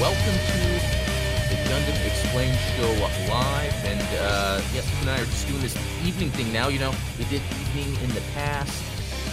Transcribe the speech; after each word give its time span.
welcome 0.00 0.34
to 0.46 0.58
the 1.48 1.56
Gundam 1.68 2.06
Explained 2.06 2.56
Show 2.76 2.92
live. 3.28 3.74
And 3.84 4.00
uh, 4.20 4.62
yes, 4.72 4.86
Steve 4.86 5.00
and 5.00 5.10
I 5.10 5.20
are 5.20 5.24
just 5.24 5.48
doing 5.48 5.60
this 5.60 5.76
evening 6.06 6.30
thing 6.30 6.52
now. 6.52 6.68
You 6.68 6.78
know, 6.78 6.94
we 7.18 7.24
did 7.24 7.42
evening 7.60 8.00
in 8.04 8.14
the 8.14 8.20
past, 8.32 8.80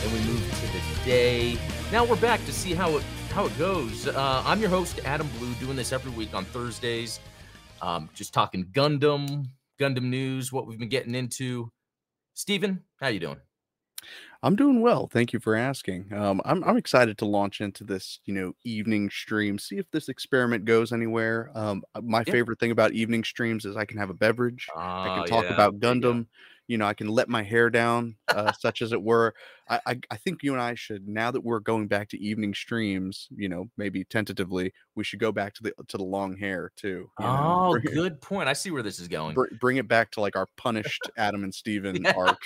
and 0.03 0.11
we 0.11 0.19
moved 0.21 0.51
to 0.55 0.67
the 0.67 1.05
day. 1.05 1.59
Now 1.91 2.03
we're 2.03 2.15
back 2.15 2.43
to 2.45 2.51
see 2.51 2.73
how 2.73 2.97
it 2.97 3.03
how 3.29 3.45
it 3.45 3.55
goes. 3.59 4.07
Uh, 4.07 4.41
I'm 4.43 4.59
your 4.59 4.69
host 4.69 4.99
Adam 5.05 5.29
Blue, 5.37 5.53
doing 5.55 5.75
this 5.75 5.91
every 5.91 6.11
week 6.11 6.33
on 6.33 6.45
Thursdays. 6.45 7.19
Um, 7.81 8.09
just 8.15 8.33
talking 8.33 8.65
Gundam, 8.65 9.45
Gundam 9.79 10.05
news, 10.05 10.51
what 10.51 10.65
we've 10.65 10.79
been 10.79 10.89
getting 10.89 11.13
into. 11.13 11.69
Steven, 12.33 12.83
how 12.99 13.09
you 13.09 13.19
doing? 13.19 13.37
I'm 14.43 14.55
doing 14.55 14.81
well. 14.81 15.07
Thank 15.07 15.33
you 15.33 15.39
for 15.39 15.55
asking. 15.55 16.13
Um, 16.13 16.41
I'm 16.45 16.63
I'm 16.63 16.77
excited 16.77 17.17
to 17.19 17.25
launch 17.25 17.61
into 17.61 17.83
this, 17.83 18.19
you 18.25 18.33
know, 18.33 18.53
evening 18.63 19.09
stream. 19.09 19.57
See 19.59 19.77
if 19.77 19.89
this 19.91 20.09
experiment 20.09 20.65
goes 20.65 20.91
anywhere. 20.91 21.51
Um, 21.55 21.83
uh, 21.95 22.01
my 22.01 22.23
Yeah. 22.25 22.35
favorite 22.35 22.59
thing 22.59 22.71
about 22.71 22.93
evening 22.93 23.23
streams 23.23 23.65
is 23.65 23.75
I 23.75 23.85
can 23.85 23.97
have 23.97 24.09
a 24.09 24.13
beverage. 24.13 24.75
I 25.03 25.09
Ah, 25.09 25.23
can 25.23 25.23
talk 25.23 25.49
yeah, 25.49 25.49
about 25.49 25.79
there 25.79 25.91
you 25.91 25.97
go. 25.99 26.15
Gundam. 26.15 26.27
You 26.67 26.77
know, 26.77 26.85
I 26.87 26.93
can 26.93 27.07
let 27.09 27.29
my 27.29 27.43
hair 27.43 27.69
down, 27.69 28.17
uh, 28.31 28.51
such 28.53 28.81
as 28.81 28.91
it 28.91 29.01
were. 29.03 29.33
I, 29.69 29.79
I 29.85 29.99
I 30.11 30.17
think 30.17 30.43
you 30.43 30.53
and 30.53 30.61
I 30.61 30.75
should 30.75 31.07
now 31.07 31.31
that 31.31 31.41
we're 31.41 31.59
going 31.59 31.87
back 31.87 32.09
to 32.09 32.19
evening 32.21 32.53
streams. 32.53 33.27
You 33.31 33.49
know, 33.49 33.65
maybe 33.77 34.03
tentatively, 34.05 34.73
we 34.95 35.03
should 35.03 35.19
go 35.19 35.31
back 35.31 35.53
to 35.55 35.63
the 35.63 35.73
to 35.87 35.97
the 35.97 36.03
long 36.03 36.37
hair 36.37 36.71
too. 36.75 37.09
Oh, 37.17 37.77
bring, 37.83 37.83
good 37.93 38.21
point. 38.21 38.49
I 38.49 38.53
see 38.53 38.71
where 38.71 38.83
this 38.83 38.99
is 38.99 39.07
going. 39.07 39.35
br- 39.35 39.53
bring 39.59 39.77
it 39.77 39.87
back 39.87 40.11
to 40.11 40.21
like 40.21 40.35
our 40.35 40.47
punished 40.57 41.09
Adam 41.17 41.43
and 41.43 41.53
Steven 41.53 42.05
Yeah. 42.05 42.13
arc. 42.13 42.41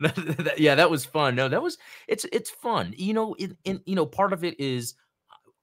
Yeah, 0.56 0.74
that 0.74 0.90
was 0.90 1.04
fun. 1.04 1.34
No, 1.34 1.48
that 1.48 1.62
was 1.62 1.78
it's 2.08 2.24
it's 2.32 2.50
fun. 2.50 2.94
You 2.96 3.14
know, 3.14 3.34
in, 3.34 3.56
in 3.64 3.82
you 3.86 3.94
know, 3.94 4.06
part 4.06 4.32
of 4.32 4.44
it 4.44 4.58
is 4.60 4.94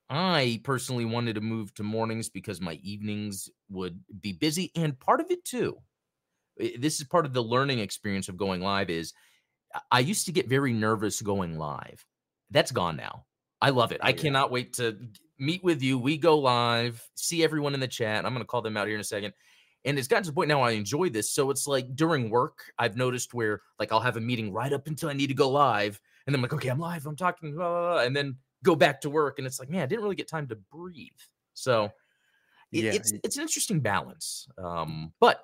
I 0.09 0.62
personally 0.64 1.06
wanted 1.06 1.36
to 1.36 1.42
move 1.42 1.73
to 1.75 1.84
mornings 1.84 2.30
because 2.30 2.62
my 2.62 2.75
evenings 2.75 3.50
would 3.70 4.03
be 4.22 4.34
busy, 4.34 4.72
and 4.75 5.00
part 5.00 5.22
of 5.22 5.31
it 5.31 5.46
too. 5.46 5.78
This 6.78 7.00
is 7.00 7.08
part 7.08 7.26
of 7.26 7.34
the 7.34 7.44
learning 7.44 7.80
experience 7.80 8.30
of 8.30 8.38
going 8.38 8.62
live. 8.62 8.90
Is 8.90 9.14
I- 9.73 9.81
I 9.92 10.00
used 10.00 10.26
to 10.26 10.31
get 10.31 10.48
very 10.48 10.73
nervous 10.73 11.22
going 11.22 11.58
live. 11.58 12.06
That's 12.50 12.72
gone 12.72 12.98
now. 12.98 13.26
I 13.62 13.70
love 13.70 13.92
it. 13.92 14.00
Oh 14.02 14.08
I 14.08 14.09
yeah. 14.09 14.16
cannot 14.18 14.52
wait 14.52 14.73
to 14.73 14.98
meet 15.38 15.64
with 15.64 15.81
you. 15.81 15.98
We 15.98 16.18
go 16.18 16.38
live, 16.38 17.02
see 17.16 17.44
everyone 17.44 17.73
in 17.73 17.80
the 17.80 17.88
chat. 17.88 18.26
I'm 18.26 18.34
going 18.34 18.44
to 18.44 18.48
call 18.48 18.62
them 18.62 18.78
out 18.78 18.88
here 18.88 18.95
in 18.95 19.02
a 19.02 19.03
second. 19.03 19.34
And 19.86 19.98
it's 19.98 20.08
gotten 20.08 20.23
to 20.23 20.30
the 20.30 20.34
point 20.34 20.48
now 20.48 20.62
I 20.62 20.72
enjoy 20.72 21.09
this. 21.09 21.31
So 21.31 21.50
it's 21.50 21.68
like 21.68 21.95
during 21.95 22.30
work, 22.30 22.72
I've 22.78 22.96
noticed 22.96 23.34
where 23.34 23.62
like 23.80 23.92
I'll 23.92 24.00
have 24.00 24.18
a 24.18 24.22
meeting 24.22 24.53
right 24.53 24.72
up 24.72 24.88
until 24.88 25.09
I 25.09 25.14
need 25.14 25.28
to 25.28 25.34
go 25.34 25.50
live. 25.50 26.00
And 26.25 26.34
then 26.34 26.40
I'm 26.40 26.44
like, 26.44 26.53
okay, 26.53 26.70
I'm 26.70 26.80
live. 26.80 27.08
I'm 27.08 27.16
talking, 27.16 27.56
blah, 27.56 27.68
blah, 27.68 27.94
blah," 27.94 28.03
and 28.03 28.16
then 28.16 28.36
go 28.64 28.75
back 28.75 29.02
to 29.02 29.09
work. 29.09 29.40
And 29.40 29.48
it's 29.48 29.59
like, 29.59 29.70
man, 29.72 29.81
I 29.81 29.86
didn't 29.88 30.03
really 30.03 30.16
get 30.16 30.28
time 30.28 30.48
to 30.50 30.56
breathe. 30.56 31.09
So 31.56 31.86
it, 32.72 32.84
Yeah, 32.84 32.92
it's 32.94 33.12
it's 33.23 33.38
an 33.38 33.42
interesting 33.42 33.80
balance. 33.80 34.48
Um, 34.58 35.14
but 35.20 35.44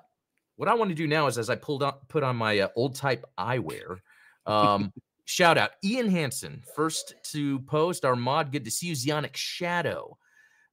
what 0.58 0.68
I 0.68 0.74
want 0.74 0.88
to 0.90 0.94
do 0.94 1.06
now 1.06 1.28
is 1.28 1.38
as 1.38 1.48
I 1.48 1.54
pulled 1.54 1.84
on 1.84 1.94
put 2.08 2.24
on 2.24 2.36
my 2.36 2.58
uh, 2.58 2.68
old 2.76 2.94
type 2.94 3.24
eyewear. 3.38 3.98
Um, 4.46 4.94
shout 5.26 5.58
out 5.58 5.72
Ian 5.84 6.08
Hansen, 6.08 6.62
first 6.74 7.12
to 7.32 7.58
post 7.60 8.06
our 8.06 8.16
mod. 8.16 8.50
Good 8.50 8.64
to 8.64 8.70
see 8.70 8.86
you. 8.86 8.94
Zeonic 8.94 9.36
Shadow 9.36 10.16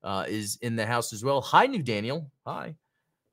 uh, 0.02 0.24
is 0.30 0.58
in 0.62 0.78
the 0.78 0.86
house 0.86 1.12
as 1.12 1.26
well. 1.26 1.42
Hi, 1.42 1.66
new 1.66 1.84
Daniel. 1.84 2.32
Hi. 2.48 2.78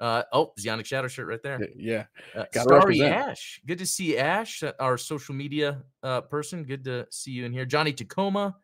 Uh, 0.01 0.25
oh, 0.33 0.53
Zeonic 0.59 0.85
Shadow 0.85 1.07
shirt 1.07 1.29
right 1.29 1.41
there. 1.45 1.61
Yeah. 1.77 2.07
Uh, 2.35 2.47
Starry 2.51 2.99
represent. 2.99 3.15
Ash. 3.15 3.61
Good 3.65 3.79
to 3.79 3.87
see 3.87 4.19
Ash, 4.19 4.65
uh, 4.65 4.73
our 4.81 4.99
social 4.99 5.33
media 5.33 5.85
uh, 6.03 6.23
person. 6.23 6.65
Good 6.65 6.83
to 6.87 7.07
see 7.13 7.31
you 7.31 7.45
in 7.45 7.53
here. 7.53 7.67
Johnny 7.67 7.93
Tacoma. 7.93 8.57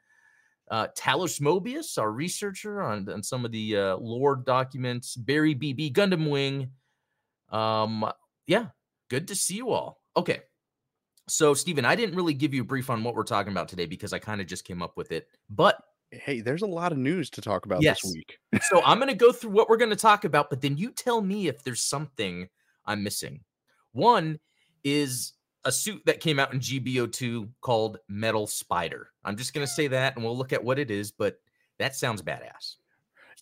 Uh, 0.69 0.89
Talos 0.99 1.41
Mobius, 1.41 1.97
our 1.97 2.11
researcher 2.11 2.83
on, 2.83 3.09
on 3.09 3.23
some 3.23 3.45
of 3.45 3.53
the 3.53 3.77
uh, 3.77 3.97
lore 3.99 4.35
documents. 4.35 5.15
Barry 5.15 5.55
BB, 5.55 5.93
Gundam 5.93 6.29
Wing. 6.29 6.73
Um, 7.51 8.11
yeah, 8.47 8.67
good 9.09 9.29
to 9.29 9.35
see 9.35 9.57
you 9.57 9.71
all. 9.71 10.01
Okay. 10.17 10.41
So, 11.29 11.53
Stephen, 11.55 11.85
I 11.85 11.95
didn't 11.95 12.17
really 12.17 12.35
give 12.35 12.55
you 12.55 12.63
a 12.63 12.65
brief 12.65 12.89
on 12.89 13.05
what 13.05 13.15
we're 13.15 13.23
talking 13.23 13.53
about 13.53 13.69
today 13.69 13.87
because 13.87 14.13
I 14.13 14.19
kind 14.19 14.41
of 14.41 14.47
just 14.47 14.65
came 14.65 14.83
up 14.83 14.97
with 14.97 15.13
it. 15.13 15.29
But 15.51 15.77
Hey, 16.11 16.41
there's 16.41 16.63
a 16.63 16.67
lot 16.67 16.91
of 16.91 16.97
news 16.97 17.29
to 17.31 17.43
talk 17.43 17.67
about 17.67 17.83
Yes. 17.83 18.01
this 18.01 18.15
week. 18.15 18.39
so 18.71 18.83
I'm 18.83 18.99
going 19.01 19.11
to 19.11 19.15
go 19.15 19.31
through 19.31 19.51
what 19.51 19.69
we're 19.69 19.77
going 19.77 19.91
to 19.91 19.97
talk 19.97 20.25
about, 20.25 20.49
but 20.49 20.63
then 20.63 20.79
you 20.79 20.91
tell 20.91 21.21
me 21.21 21.49
if 21.49 21.63
there's 21.63 21.83
something 21.83 22.49
I'm 22.87 23.03
missing. 23.03 23.45
One 23.93 24.41
is 24.85 25.35
a 25.67 25.73
suit 25.73 26.01
that 26.07 26.21
came 26.21 26.39
out 26.39 26.55
in 26.55 26.61
GBO2 26.61 27.51
called 27.61 27.99
Metal 28.09 28.47
Spider. 28.47 29.11
I'm 29.23 29.37
just 29.37 29.53
going 29.53 29.67
to 29.67 29.73
say 29.73 29.87
that 29.89 30.17
and 30.17 30.25
we'll 30.25 30.37
look 30.37 30.55
at 30.55 30.65
what 30.65 30.79
it 30.79 30.91
is, 30.91 31.11
but 31.11 31.41
that 31.79 31.95
sounds 31.95 32.23
badass. 32.23 32.77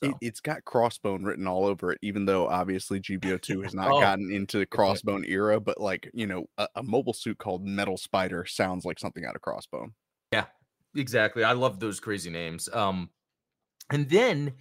It, 0.03 0.17
So, 0.17 0.21
it's 0.21 0.41
got 0.41 0.65
crossbone 0.65 1.25
written 1.25 1.47
all 1.47 1.65
over 1.65 1.91
it, 1.93 1.99
even 2.03 2.27
though 2.27 2.47
obviously 2.49 3.01
GBO2 3.01 3.63
has 3.63 3.75
not 3.75 3.97
Oh, 3.97 3.99
gotten 3.99 4.31
into 4.31 4.59
the 4.59 4.67
crossbone 4.67 5.27
era. 5.29 5.61
But 5.61 5.81
like 5.81 6.11
you 6.15 6.27
know, 6.27 6.47
a, 6.59 6.69
a 6.77 6.83
mobile 6.83 7.15
suit 7.15 7.39
called 7.39 7.65
Metal 7.67 7.97
Spider 7.97 8.45
sounds 8.47 8.85
like 8.85 8.99
something 8.99 9.25
out 9.25 9.37
of 9.37 9.43
Crossbone. 9.43 9.93
yeah, 10.33 10.47
exactly. 10.95 11.45
I 11.45 11.53
love 11.53 11.81
those 11.81 12.01
crazy 12.01 12.31
names. 12.31 12.69
Um, 12.73 13.11
and 13.91 14.09
then 14.11 14.55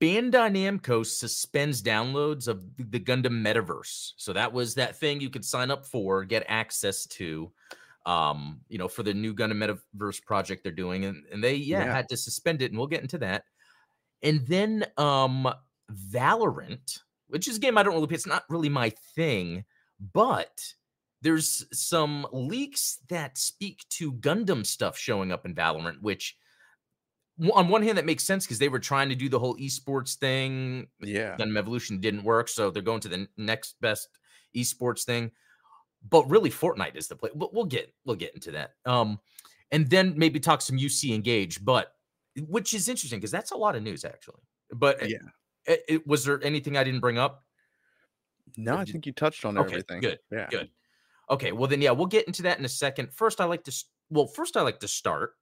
Bandai 0.00 0.52
Namco 0.52 1.06
suspends 1.06 1.82
downloads 1.82 2.48
of 2.48 2.76
the 2.78 2.84
the 2.84 3.00
Gundam 3.00 3.42
Metaverse. 3.44 4.14
So 4.18 4.32
that 4.34 4.52
was 4.52 4.76
that 4.76 4.96
thing 4.98 5.20
you 5.20 5.30
could 5.30 5.44
sign 5.46 5.70
up 5.70 5.86
for, 5.86 6.24
get 6.24 6.44
access 6.48 7.06
to, 7.08 7.52
um, 8.06 8.62
you 8.68 8.78
know, 8.78 8.88
for 8.88 9.02
the 9.04 9.14
new 9.14 9.34
Gundam 9.34 9.58
Metaverse 9.98 10.24
project 10.24 10.64
they're 10.64 10.72
doing, 10.72 11.04
and, 11.06 11.26
and 11.32 11.44
they 11.44 11.56
yeah, 11.56 11.84
Yeah. 11.84 11.86
had 11.86 12.08
to 12.10 12.16
suspend 12.18 12.62
it, 12.62 12.72
and 12.72 12.78
we'll 12.78 12.88
get 12.88 13.02
into 13.02 13.18
that. 13.18 13.44
And 14.22 14.46
then 14.46 14.84
um 14.96 15.52
Valorant, 15.90 17.00
which 17.28 17.48
is 17.48 17.56
a 17.56 17.60
game 17.60 17.78
I 17.78 17.82
don't 17.82 17.94
really 17.94 18.06
play. 18.06 18.16
It's 18.16 18.26
not 18.26 18.44
really 18.48 18.68
my 18.68 18.90
thing, 19.14 19.64
but 20.12 20.60
there's 21.22 21.66
some 21.72 22.26
leaks 22.32 22.98
that 23.08 23.38
speak 23.38 23.84
to 23.90 24.12
Gundam 24.12 24.64
stuff 24.64 24.96
showing 24.96 25.32
up 25.32 25.44
in 25.44 25.54
Valorant, 25.54 26.00
which 26.00 26.36
on 27.52 27.68
one 27.68 27.82
hand 27.82 27.98
that 27.98 28.04
makes 28.04 28.24
sense 28.24 28.44
because 28.44 28.58
they 28.58 28.68
were 28.68 28.78
trying 28.78 29.08
to 29.08 29.14
do 29.14 29.28
the 29.28 29.38
whole 29.38 29.56
esports 29.56 30.16
thing. 30.16 30.86
Yeah, 31.00 31.36
Gundam 31.36 31.56
Evolution 31.56 32.00
didn't 32.00 32.24
work, 32.24 32.48
so 32.48 32.70
they're 32.70 32.82
going 32.82 33.00
to 33.00 33.08
the 33.08 33.28
next 33.36 33.80
best 33.80 34.08
esports 34.56 35.04
thing. 35.04 35.30
But 36.08 36.28
really, 36.28 36.50
Fortnite 36.50 36.96
is 36.96 37.08
the 37.08 37.16
play. 37.16 37.30
But 37.34 37.54
we'll 37.54 37.64
get 37.64 37.92
we'll 38.04 38.16
get 38.16 38.34
into 38.34 38.52
that. 38.52 38.74
Um, 38.84 39.18
and 39.70 39.88
then 39.88 40.14
maybe 40.16 40.40
talk 40.40 40.62
some 40.62 40.78
UC 40.78 41.14
Engage, 41.14 41.64
but 41.64 41.94
which 42.46 42.74
is 42.74 42.88
interesting 42.88 43.18
because 43.18 43.30
that's 43.30 43.50
a 43.50 43.56
lot 43.56 43.74
of 43.76 43.82
news 43.82 44.04
actually. 44.04 44.42
But 44.72 45.02
eh, 45.02 45.06
Yeah. 45.08 45.18
it, 45.66 45.82
it, 45.88 46.06
was 46.06 46.24
there 46.24 46.42
anything 46.44 46.76
I 46.76 46.84
didn't 46.84 47.00
bring 47.00 47.18
up? 47.18 47.44
no, 48.56 48.76
I 48.76 48.84
think 48.84 49.06
you 49.06 49.12
touched 49.12 49.44
on 49.44 49.58
Okay, 49.58 49.68
everything. 49.74 50.00
good, 50.00 50.18
Yeah, 50.32 50.48
Good. 50.50 50.70
Okay, 51.30 51.52
well 51.52 51.68
then, 51.68 51.82
yeah, 51.82 51.90
we'll 51.90 52.06
get 52.06 52.26
into 52.26 52.42
that 52.42 52.58
in 52.58 52.64
a 52.64 52.68
second. 52.68 53.12
First, 53.12 53.40
I 53.40 53.44
like 53.44 53.62
to 53.64 53.84
well, 54.10 54.26
first 54.26 54.56
I 54.56 54.62
like 54.62 54.80
to 54.80 54.88
start 54.88 55.34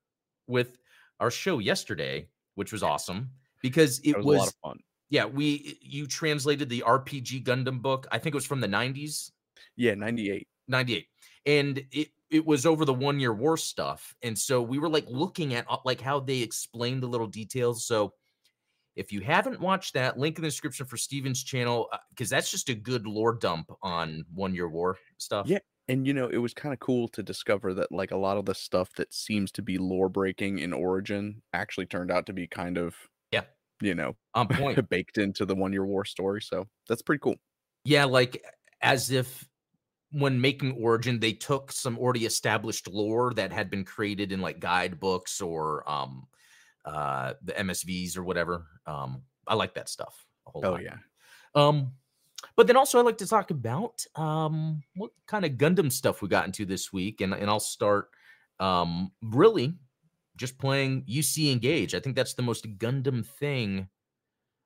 with 0.49 0.77
our 1.21 1.31
show 1.31 1.61
yesterday, 1.61 2.29
which 2.57 2.73
was 2.73 2.83
awesome 2.83 3.31
because 3.63 4.01
it 4.01 4.13
that 4.15 4.19
was, 4.19 4.27
was, 4.27 4.37
a 4.37 4.39
lot 4.41 4.49
of 4.49 4.55
fun. 4.63 4.79
yeah, 5.11 5.25
we 5.25 5.79
you 5.81 6.07
translated 6.09 6.69
the 6.69 6.83
RPG 6.87 7.45
Gundam 7.45 7.81
book. 7.81 8.07
I 8.11 8.19
think 8.19 8.35
it 8.35 8.37
was 8.37 8.47
from 8.47 8.61
the 8.61 8.67
90s, 8.69 9.31
Yeah, 9.77 9.95
ninety 9.95 10.31
eight. 10.33 10.49
98. 10.69 11.07
And 11.47 11.85
it 11.93 12.09
it 12.31 12.45
was 12.45 12.67
over 12.67 12.85
the 12.85 12.95
one 12.95 13.21
year 13.21 13.33
war 13.33 13.57
stuff. 13.57 14.15
And 14.23 14.39
so 14.39 14.61
we 14.63 14.79
were 14.79 14.89
like 14.89 15.07
looking 15.09 15.55
at 15.55 15.65
uh, 15.69 15.79
like 15.85 16.01
how 16.01 16.21
they 16.21 16.39
explained 16.41 17.03
the 17.03 17.07
little 17.07 17.27
details. 17.29 17.87
So 17.87 18.15
if 18.97 19.13
you 19.13 19.21
haven't 19.21 19.61
watched 19.61 19.95
that, 19.95 20.19
link 20.19 20.39
in 20.39 20.43
the 20.43 20.49
description 20.49 20.87
for 20.87 20.97
Steven's 20.97 21.45
channel, 21.45 21.89
because 22.11 22.31
that's 22.31 22.51
just 22.51 22.69
a 22.71 22.75
good 22.75 23.07
lore 23.07 23.35
dump 23.35 23.71
on 23.83 24.25
one 24.35 24.55
year 24.55 24.69
war 24.69 24.97
stuff. 25.19 25.47
Yeah, 25.49 25.59
and 25.87 26.07
you 26.07 26.15
know, 26.15 26.29
it 26.29 26.39
was 26.39 26.55
kind 26.55 26.73
of 26.73 26.81
cool 26.81 27.07
to 27.09 27.23
discover 27.23 27.75
that 27.75 27.93
like 27.93 28.11
a 28.11 28.17
lot 28.17 28.39
of 28.39 28.47
the 28.47 28.55
stuff 28.55 28.93
that 28.97 29.13
seems 29.13 29.53
to 29.53 29.63
be 29.63 29.77
lore 29.79 30.09
breaking 30.09 30.59
in 30.61 30.73
Origin 30.73 31.43
actually 31.53 31.87
turned 31.87 32.11
out 32.11 32.25
to 32.27 32.33
be 32.33 32.47
kind 32.47 32.79
of 32.79 32.97
Yeah. 33.33 33.43
you 33.83 33.95
know, 33.95 34.17
On 34.35 34.49
point. 34.51 34.89
baked 34.89 35.19
into 35.19 35.45
the 35.45 35.55
one 35.55 35.73
year 35.75 35.85
war 35.85 36.05
story. 36.07 36.41
So 36.41 36.67
that's 36.89 37.03
pretty 37.03 37.21
cool. 37.21 37.37
Yeah, 37.85 38.05
like 38.07 38.43
as 38.81 39.11
if 39.11 39.47
when 40.13 40.41
making 40.41 40.73
Origin, 40.73 41.21
they 41.21 41.33
took 41.33 41.73
some 41.73 41.99
already 41.99 42.27
established 42.27 42.89
lore 42.89 43.35
that 43.35 43.53
had 43.53 43.71
been 43.71 43.85
created 43.85 44.33
in 44.33 44.41
like 44.41 44.61
guidebooks 44.61 45.41
or 45.41 45.89
um 45.91 46.27
uh 46.85 47.35
the 47.43 47.53
MSVs 47.55 48.17
or 48.17 48.25
whatever. 48.25 48.67
Um 48.87 49.23
I 49.47 49.55
like 49.55 49.75
that 49.75 49.89
stuff 49.89 50.27
a 50.47 50.51
whole 50.51 50.63
Oh 50.65 50.71
lot. 50.73 50.83
yeah. 50.83 50.99
Um 51.55 51.93
but 52.55 52.67
then 52.67 52.77
also 52.77 52.99
I 52.99 53.03
like 53.03 53.19
to 53.19 53.27
talk 53.27 53.51
about 53.51 54.05
um 54.15 54.83
what 54.95 55.11
kind 55.27 55.45
of 55.45 55.53
Gundam 55.53 55.91
stuff 55.93 56.23
we 56.23 56.29
got 56.29 56.47
into 56.47 56.65
this 56.65 56.93
week 56.93 57.21
and 57.21 57.35
and 57.35 57.51
I'll 57.51 57.61
start 57.61 58.11
um 58.61 59.13
really 59.23 59.75
just 60.37 60.59
playing 60.59 61.05
UC 61.07 61.51
Engage. 61.53 61.95
I 61.95 62.01
think 62.01 62.15
that's 62.15 62.35
the 62.35 62.43
most 62.43 62.65
Gundam 62.79 63.27
thing 63.27 63.89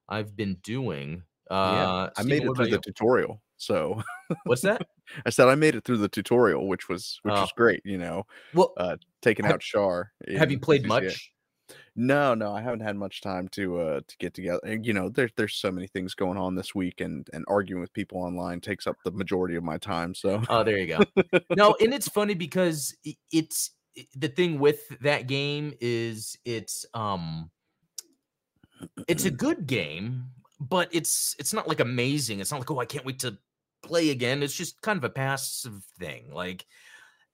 I've 0.08 0.36
been 0.36 0.56
doing. 0.62 1.22
Uh 1.50 1.54
yeah. 1.72 2.10
I 2.16 2.22
made 2.25 2.44
it 2.44 2.54
through 2.54 2.66
the 2.66 2.72
you? 2.72 2.78
tutorial. 2.78 3.43
So 3.56 4.02
What's 4.44 4.62
that? 4.62 4.86
I 5.26 5.30
said 5.30 5.48
I 5.48 5.54
made 5.54 5.74
it 5.74 5.84
through 5.84 5.98
the 5.98 6.08
tutorial, 6.08 6.68
which 6.68 6.88
was 6.88 7.18
which 7.22 7.34
Oh. 7.34 7.40
was 7.42 7.52
great, 7.52 7.80
you 7.84 7.98
know. 7.98 8.26
Well, 8.54 8.72
Uh 8.76 8.96
taking 9.22 9.44
Have- 9.44 9.54
out 9.54 9.60
Char. 9.60 10.12
have 10.36 10.50
you 10.50 10.58
played 10.58 10.86
much? 10.86 11.32
No, 11.94 12.34
no, 12.34 12.52
I 12.52 12.60
haven't 12.62 12.80
had 12.80 12.96
much 12.96 13.20
time 13.20 13.48
to 13.50 13.78
uh 13.80 14.00
to 14.06 14.16
get 14.18 14.34
together. 14.34 14.60
And, 14.64 14.84
You 14.84 14.92
know, 14.92 15.08
there's 15.08 15.30
there's 15.36 15.54
so 15.54 15.70
many 15.70 15.86
things 15.86 16.14
going 16.14 16.36
on 16.38 16.54
this 16.54 16.74
week, 16.74 17.00
and 17.00 17.28
and 17.32 17.44
arguing 17.48 17.80
with 17.80 17.92
people 17.92 18.18
online 18.18 18.60
takes 18.60 18.86
up 18.86 18.96
the 19.04 19.10
majority 19.12 19.54
of 19.56 19.62
my 19.64 19.78
time. 19.78 20.14
So 20.14 20.42
Oh, 20.48 20.64
there 20.64 20.78
you 20.78 20.86
go. 20.86 21.00
No, 21.56 21.76
and 21.80 21.92
it's 21.94 22.08
funny 22.08 22.34
because 22.34 22.96
it's 23.32 23.70
the 24.16 24.28
thing 24.28 24.58
with 24.58 24.88
that 25.00 25.26
game 25.26 25.74
is 25.80 26.36
it's 26.44 26.86
um 26.94 27.50
it's 29.08 29.24
a 29.26 29.30
good 29.46 29.66
game, 29.66 30.24
but 30.60 30.88
it's 30.92 31.36
it's 31.38 31.52
not 31.52 31.68
like 31.68 31.80
amazing. 31.80 32.40
It's 32.40 32.50
not 32.50 32.60
like 32.60 32.70
oh 32.70 32.78
I 32.80 32.84
can't 32.86 33.04
wait 33.04 33.18
to 33.20 33.36
play 33.82 34.11
again. 34.11 34.43
It's 34.43 34.55
just 34.55 34.81
kind 34.82 34.97
of 34.97 35.05
a 35.05 35.11
passive 35.11 35.82
thing. 35.99 36.32
Like 36.32 36.67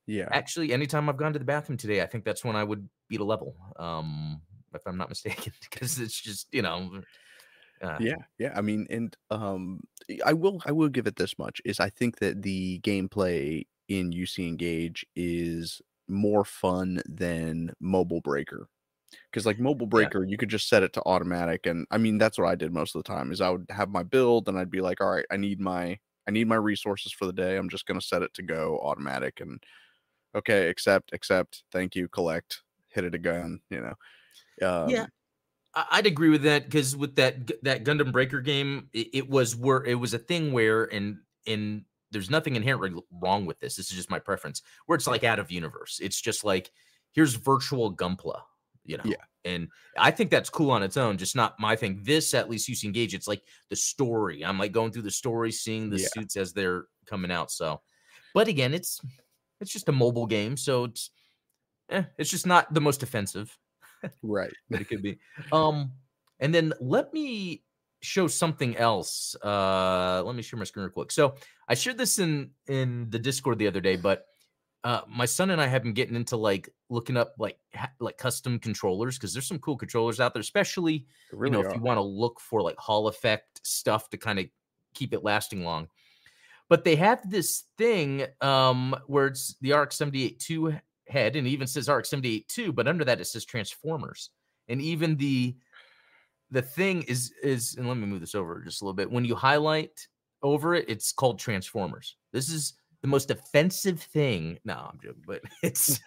yeah, 0.07 0.29
actually, 0.31 0.73
anytime 0.73 1.09
I've 1.09 1.17
gone 1.17 1.33
to 1.33 1.39
the 1.39 1.45
bathroom 1.45 1.77
today, 1.77 2.03
I 2.03 2.07
think 2.07 2.25
that's 2.25 2.45
when 2.45 2.57
I 2.57 2.65
would 2.65 2.89
beat 3.09 3.21
a 3.21 3.25
level. 3.25 3.57
Um, 3.77 4.41
if 4.75 4.83
I'm 4.87 4.97
not 4.97 5.09
mistaken, 5.11 5.53
because 5.63 5.99
it's 5.99 6.21
just 6.21 6.47
you 6.53 6.63
know. 6.63 7.03
Uh, 7.83 7.99
yeah, 8.01 8.17
yeah. 8.39 8.53
I 8.57 8.63
mean, 8.63 8.87
and 8.89 9.15
um, 9.31 9.81
I 10.25 10.33
will 10.33 10.63
I 10.65 10.73
will 10.73 10.89
give 10.89 11.07
it 11.07 11.17
this 11.17 11.39
much 11.39 11.61
is 11.65 11.81
I 11.81 11.91
think 11.91 12.19
that 12.21 12.43
the 12.43 12.81
gameplay 12.81 13.67
in 13.89 14.13
UC 14.13 14.47
Engage 14.47 15.05
is 15.15 15.83
more 16.09 16.45
fun 16.45 17.03
than 17.07 17.73
Mobile 17.81 18.21
Breaker. 18.21 18.69
Because 19.31 19.47
like 19.47 19.59
Mobile 19.59 19.87
Breaker, 19.87 20.25
you 20.25 20.37
could 20.37 20.49
just 20.49 20.69
set 20.69 20.83
it 20.83 20.93
to 20.95 21.03
automatic, 21.05 21.67
and 21.67 21.87
I 21.91 21.99
mean 21.99 22.19
that's 22.19 22.39
what 22.39 22.49
I 22.49 22.55
did 22.55 22.73
most 22.73 22.95
of 22.95 23.03
the 23.03 23.09
time. 23.09 23.33
Is 23.33 23.41
I 23.41 23.51
would 23.51 23.67
have 23.71 23.91
my 23.91 24.03
build, 24.05 24.49
and 24.49 24.59
I'd 24.59 24.71
be 24.71 24.81
like, 24.81 25.01
all 25.01 25.11
right, 25.11 25.27
I 25.31 25.37
need 25.37 25.61
my 25.61 25.99
I 26.27 26.31
need 26.31 26.49
my 26.49 26.57
resources 26.57 27.13
for 27.13 27.27
the 27.27 27.33
day. 27.33 27.57
I'm 27.57 27.69
just 27.69 27.87
gonna 27.87 28.01
set 28.01 28.23
it 28.23 28.35
to 28.35 28.43
go 28.43 28.79
automatic, 28.83 29.41
and 29.41 29.63
okay, 30.35 30.69
accept, 30.69 31.13
accept, 31.13 31.65
thank 31.73 31.95
you, 31.95 32.09
collect, 32.09 32.63
hit 32.89 33.05
it 33.05 33.15
again. 33.15 33.61
You 33.71 33.81
know, 34.61 34.69
um, 34.69 34.91
yeah, 34.91 35.07
I'd 35.75 36.07
agree 36.07 36.31
with 36.31 36.43
that 36.43 36.65
because 36.65 36.97
with 36.97 37.17
that 37.17 37.51
that 37.63 37.85
Gundam 37.85 38.13
Breaker 38.13 38.41
game, 38.41 38.89
it, 38.93 39.09
it 39.13 39.31
was 39.31 39.55
where 39.55 39.85
it 39.85 39.95
was 39.95 40.15
a 40.15 40.19
thing 40.19 40.53
where 40.53 40.85
and 40.85 41.19
and 41.47 41.85
there's 42.11 42.31
nothing 42.31 42.57
inherently 42.57 43.03
wrong 43.21 43.47
with 43.47 43.61
this. 43.61 43.77
This 43.77 43.91
is 43.91 43.97
just 43.97 44.11
my 44.11 44.19
preference. 44.19 44.63
Where 44.87 44.97
it's 44.97 45.07
like 45.07 45.25
out 45.25 45.39
of 45.39 45.51
universe. 45.51 45.99
It's 46.03 46.21
just 46.21 46.45
like 46.45 46.71
here's 47.13 47.35
virtual 47.35 47.95
Gunpla, 47.95 48.41
you 48.85 48.97
know. 48.97 49.05
Yeah. 49.05 49.17
And 49.47 49.69
I 49.97 50.11
think 50.11 50.31
that's 50.31 50.51
cool 50.51 50.71
on 50.71 50.83
its 50.83 50.97
own, 50.97 51.17
just 51.19 51.37
not 51.37 51.55
my 51.59 51.77
thing. 51.77 52.01
This 52.03 52.35
at 52.35 52.51
least 52.51 52.69
UC 52.69 52.85
Engage, 52.85 53.15
it's 53.15 53.29
like 53.29 53.43
the 53.71 53.77
story. 53.77 54.45
I'm 54.45 54.59
like 54.59 54.73
going 54.73 54.93
through 54.93 55.03
the 55.03 55.11
story, 55.11 55.53
seeing 55.53 55.89
the 55.89 55.99
Yeah. 56.01 56.09
suits 56.13 56.37
as 56.37 56.53
they're 56.53 56.85
coming 57.07 57.31
out. 57.31 57.51
So, 57.51 57.81
but 58.35 58.49
again, 58.49 58.75
it's 58.75 59.01
it's 59.61 59.73
just 59.73 59.89
a 59.89 59.93
mobile 59.93 60.27
game, 60.27 60.57
so 60.57 60.85
it's 60.85 61.11
eh, 61.91 62.03
it's 62.19 62.31
just 62.31 62.47
not 62.47 62.75
the 62.75 62.81
most 62.81 63.03
offensive 63.03 63.57
right. 64.23 64.53
but 64.69 64.81
it 64.81 64.89
could 64.89 65.03
be. 65.03 65.19
Um, 65.53 65.93
and 66.41 66.55
then 66.55 66.73
let 66.81 67.15
me 67.15 67.63
show 68.03 68.27
something 68.27 68.77
else. 68.77 69.35
Uh, 69.43 70.23
let 70.25 70.37
me 70.37 70.43
share 70.43 70.59
my 70.59 70.65
screen 70.65 70.85
real 70.85 70.93
quick. 70.93 71.11
So 71.11 71.37
I 71.69 71.75
shared 71.75 71.97
this 71.99 72.19
in 72.19 72.51
in 72.67 73.09
the 73.11 73.19
Discord 73.19 73.59
the 73.59 73.67
other 73.69 73.81
day, 73.81 73.97
but 73.97 74.27
uh, 74.85 75.01
my 75.09 75.25
son 75.25 75.51
and 75.51 75.61
I 75.61 75.67
have 75.67 75.83
been 75.83 75.95
getting 75.95 76.15
into 76.15 76.37
like 76.37 76.69
looking 76.89 77.17
up 77.17 77.35
like 77.39 77.59
ha- 77.75 77.91
like 77.99 78.19
custom 78.19 78.59
controllers 78.59 79.17
because 79.19 79.33
there's 79.33 79.47
some 79.47 79.59
cool 79.59 79.77
controllers 79.77 80.21
out 80.21 80.33
there, 80.33 80.41
especially 80.41 81.07
really 81.33 81.57
you 81.57 81.63
know 81.63 81.67
are. 81.67 81.71
if 81.71 81.77
you 81.77 81.83
want 81.83 81.99
to 81.99 82.03
look 82.03 82.41
for 82.41 82.63
like 82.63 82.77
Hall 82.79 83.09
effect 83.09 83.61
stuff 83.67 84.09
to 84.11 84.17
kind 84.17 84.39
of 84.39 84.47
keep 84.95 85.13
it 85.13 85.25
lasting 85.25 85.65
long. 85.65 85.89
But 86.69 86.85
they 86.85 86.97
have 86.97 87.29
this 87.31 87.65
thing 87.79 88.27
um, 88.41 88.97
where 89.07 89.27
it's 89.27 89.55
the 89.61 89.73
RX 89.73 89.97
78 89.97 90.41
2 90.41 90.77
head, 91.09 91.37
and 91.37 91.47
even 91.47 91.67
says 91.67 91.89
RX 91.89 92.11
78 92.11 92.49
2, 92.49 92.73
but 92.73 92.89
under 92.89 93.05
that 93.05 93.21
it 93.21 93.27
says 93.27 93.45
Transformers. 93.45 94.31
And 94.69 94.81
even 94.83 95.17
the 95.17 95.57
the 96.51 96.63
thing 96.63 97.03
is 97.03 97.33
is 97.43 97.75
and 97.77 97.89
let 97.89 97.97
me 97.97 98.07
move 98.07 98.21
this 98.21 98.35
over 98.35 98.63
just 98.63 98.83
a 98.83 98.85
little 98.85 98.95
bit. 98.95 99.11
When 99.11 99.25
you 99.25 99.35
highlight 99.35 100.07
over 100.43 100.75
it, 100.75 100.89
it's 100.89 101.13
called 101.13 101.39
Transformers. 101.39 102.17
This 102.33 102.51
is 102.51 102.75
the 103.03 103.09
most 103.09 103.31
offensive 103.31 104.01
thing. 104.01 104.59
No, 104.65 104.91
I'm 104.93 104.99
joking, 105.03 105.23
but 105.27 105.43
it's 105.63 106.01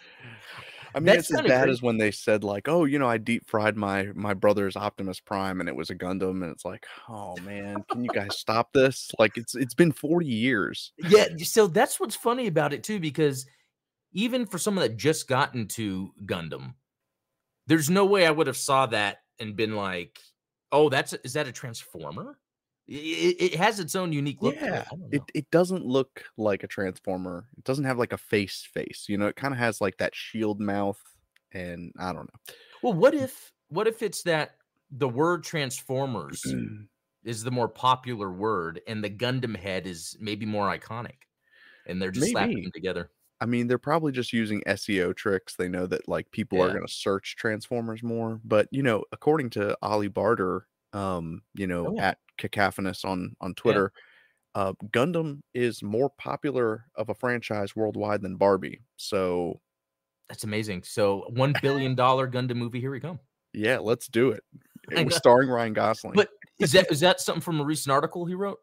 I 0.96 1.00
mean, 1.00 1.06
That's 1.06 1.30
it's 1.30 1.40
as 1.40 1.48
bad 1.48 1.64
crazy. 1.64 1.72
as 1.72 1.82
when 1.84 1.98
they 1.98 2.10
said 2.12 2.44
like, 2.44 2.68
"Oh, 2.68 2.86
you 2.86 2.98
know, 2.98 3.08
I 3.08 3.18
deep 3.18 3.48
fried 3.48 3.78
my 3.78 4.08
my 4.16 4.34
brother's 4.34 4.76
Optimus 4.76 5.20
Prime, 5.20 5.60
and 5.60 5.70
it 5.70 5.76
was 5.76 5.92
a 5.92 5.96
Gundam," 5.96 6.42
and 6.42 6.52
it's 6.52 6.66
like, 6.66 6.86
"Oh 7.08 7.36
man, 7.44 7.84
can 7.92 8.04
you 8.04 8.10
guys 8.12 8.36
stop 8.38 8.74
this?" 8.74 9.12
Like, 9.20 9.38
it's 9.38 9.54
it's 9.56 9.76
been 9.76 9.92
forty 9.92 10.26
years. 10.28 10.92
yeah 10.98 11.26
so 11.44 11.68
that's 11.68 12.00
what's 12.00 12.16
funny 12.16 12.48
about 12.48 12.74
it 12.74 12.84
too 12.84 13.00
because 13.00 13.46
even 14.14 14.46
for 14.48 14.58
someone 14.58 14.82
that 14.88 14.98
just 14.98 15.28
got 15.28 15.54
into 15.54 16.12
gundam 16.26 16.74
there's 17.68 17.90
no 17.90 18.06
way 18.06 18.26
i 18.26 18.32
would 18.32 18.48
have 18.48 18.58
saw 18.58 18.88
that 18.88 19.18
and 19.40 19.56
been 19.56 19.76
like 19.76 20.20
oh 20.72 20.90
that's 20.90 21.14
is 21.24 21.34
that 21.34 21.48
a 21.48 21.52
transformer 21.52 22.40
it, 22.90 23.54
it 23.54 23.56
has 23.56 23.80
its 23.80 23.96
own 23.96 24.12
unique 24.12 24.42
look 24.42 24.58
to 24.58 24.66
it. 24.66 24.72
Yeah, 24.72 24.86
it 25.12 25.22
it 25.36 25.52
doesn't 25.52 25.86
look 25.86 26.24
like 26.38 26.64
a 26.64 26.68
transformer. 26.68 27.46
It 27.58 27.64
doesn't 27.64 27.86
have 27.86 28.00
like 28.00 28.14
a 28.14 28.18
face 28.18 28.68
face. 28.74 29.06
You 29.08 29.18
know, 29.18 29.28
it 29.28 29.36
kind 29.36 29.54
of 29.54 29.60
has 29.60 29.80
like 29.80 29.98
that 29.98 30.16
shield 30.16 30.60
mouth, 30.60 31.02
and 31.52 31.92
I 32.00 32.14
don't 32.14 32.30
know. 32.34 32.54
well 32.82 32.94
what 32.94 33.14
if 33.14 33.52
what 33.68 33.88
if 33.88 34.02
it's 34.02 34.24
that 34.24 34.56
the 34.92 35.08
word 35.08 35.44
transformers 35.44 36.44
is 37.24 37.44
the 37.44 37.52
more 37.52 37.68
popular 37.68 38.32
word 38.32 38.82
and 38.88 39.04
the 39.04 39.10
gundam 39.10 39.56
head 39.56 39.86
is 39.86 40.18
maybe 40.20 40.46
more 40.46 40.68
iconic 40.76 41.18
and 41.86 42.02
they're 42.02 42.12
just 42.12 42.32
slapping 42.32 42.64
them 42.64 42.72
together 42.74 43.12
I 43.42 43.46
mean, 43.46 43.68
they're 43.68 43.78
probably 43.78 44.12
just 44.12 44.34
using 44.34 44.62
SEO 44.68 45.16
tricks. 45.16 45.56
They 45.56 45.70
know 45.70 45.88
that 45.88 46.10
like 46.10 46.30
people 46.32 46.62
are 46.62 46.72
going 46.72 46.86
to 46.86 46.94
search 46.94 47.38
Transformers 47.38 48.04
more. 48.04 48.42
But 48.44 48.68
you 48.70 48.84
know, 48.84 49.06
according 49.14 49.52
to 49.52 49.78
Ollie 49.82 50.10
Barder, 50.10 50.68
um, 50.94 51.42
you 51.56 51.68
know, 51.68 51.88
Oh, 51.88 51.96
yeah. 51.96 52.10
at 52.10 52.18
Cacophanus 52.38 53.06
on 53.06 53.36
on 53.42 53.54
Twitter, 53.56 53.92
uh, 54.56 54.74
Gundam 54.92 55.42
is 55.54 55.84
more 55.84 56.10
popular 56.10 56.86
of 56.96 57.10
a 57.10 57.16
franchise 57.16 57.76
worldwide 57.76 58.22
than 58.22 58.36
Barbie. 58.36 58.82
So 58.98 59.60
that's 60.28 60.44
amazing 60.44 60.84
so 60.84 61.26
one 61.30 61.56
billion 61.60 61.96
dollar 61.96 62.30
gundam 62.30 62.56
movie 62.56 62.80
here 62.80 62.92
we 62.92 63.00
come 63.00 63.20
yeah, 63.54 63.80
let's 63.80 64.08
do 64.08 64.30
it. 64.30 64.44
It 64.92 65.06
was 65.06 65.16
starring 65.16 65.50
Ryan 65.50 65.74
Gosling. 65.74 66.14
but 66.16 66.30
is 66.60 66.72
that 66.74 66.92
is 66.92 67.00
that 67.02 67.20
something 67.20 67.42
from 67.42 67.60
a 67.60 67.64
recent 67.64 67.92
article 67.92 68.26
he 68.26 68.36
wrote 68.36 68.60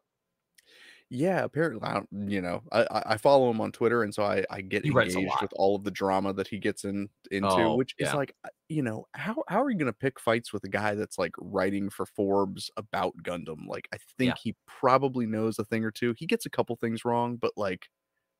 yeah, 1.09 1.43
apparently, 1.43 1.87
I 1.87 1.93
don't, 1.93 2.29
you 2.29 2.41
know, 2.41 2.63
I, 2.71 2.85
I 3.13 3.17
follow 3.17 3.49
him 3.49 3.61
on 3.61 3.71
Twitter, 3.71 4.03
and 4.03 4.13
so 4.13 4.23
I 4.23 4.43
I 4.49 4.61
get 4.61 4.83
He 4.83 4.89
writes 4.91 5.15
a 5.15 5.19
engaged 5.19 5.21
lot. 5.21 5.43
with 5.43 5.53
all 5.55 5.75
of 5.75 5.83
the 5.85 5.91
drama 5.91 6.33
that 6.33 6.47
he 6.47 6.59
gets 6.59 6.83
in 6.83 7.09
into, 7.31 7.69
Oh, 7.69 7.75
which 7.75 7.95
is 7.99 8.11
yeah. 8.11 8.13
like, 8.13 8.33
uh, 8.43 8.49
you 8.69 8.81
know, 8.81 9.05
how 9.13 9.43
how 9.47 9.61
are 9.63 9.69
you 9.71 9.77
gonna 9.77 9.93
pick 9.93 10.19
fights 10.19 10.51
with 10.51 10.63
a 10.65 10.69
guy 10.69 10.95
that's 10.95 11.17
like 11.17 11.31
writing 11.39 11.89
for 11.89 12.05
Forbes 12.05 12.69
about 12.77 13.15
Gundam? 13.23 13.67
Like, 13.67 13.87
I 13.93 13.97
think 14.17 14.35
Yeah. 14.35 14.37
he 14.37 14.55
probably 14.67 15.25
knows 15.25 15.57
a 15.59 15.65
thing 15.65 15.85
or 15.85 15.91
two. 15.91 16.13
He 16.17 16.25
gets 16.27 16.45
a 16.45 16.49
couple 16.49 16.75
things 16.77 17.05
wrong, 17.05 17.37
but 17.37 17.53
like, 17.57 17.87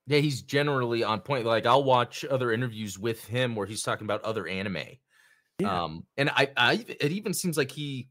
Yeah, 0.05 0.19
he's 0.19 0.41
generally 0.41 1.03
on 1.03 1.21
point. 1.21 1.45
Like 1.45 1.65
I'll 1.65 1.83
watch 1.83 2.23
other 2.25 2.51
interviews 2.51 2.97
with 2.97 3.25
him 3.25 3.55
where 3.55 3.67
he's 3.67 3.83
talking 3.83 4.05
about 4.05 4.21
other 4.23 4.47
anime. 4.47 4.77
yeah, 5.59 5.81
Um, 5.81 6.07
and 6.17 6.29
I, 6.29 6.51
I, 6.57 6.85
it 6.87 7.11
even 7.11 7.33
seems 7.33 7.57
like 7.57 7.71
he, 7.71 8.09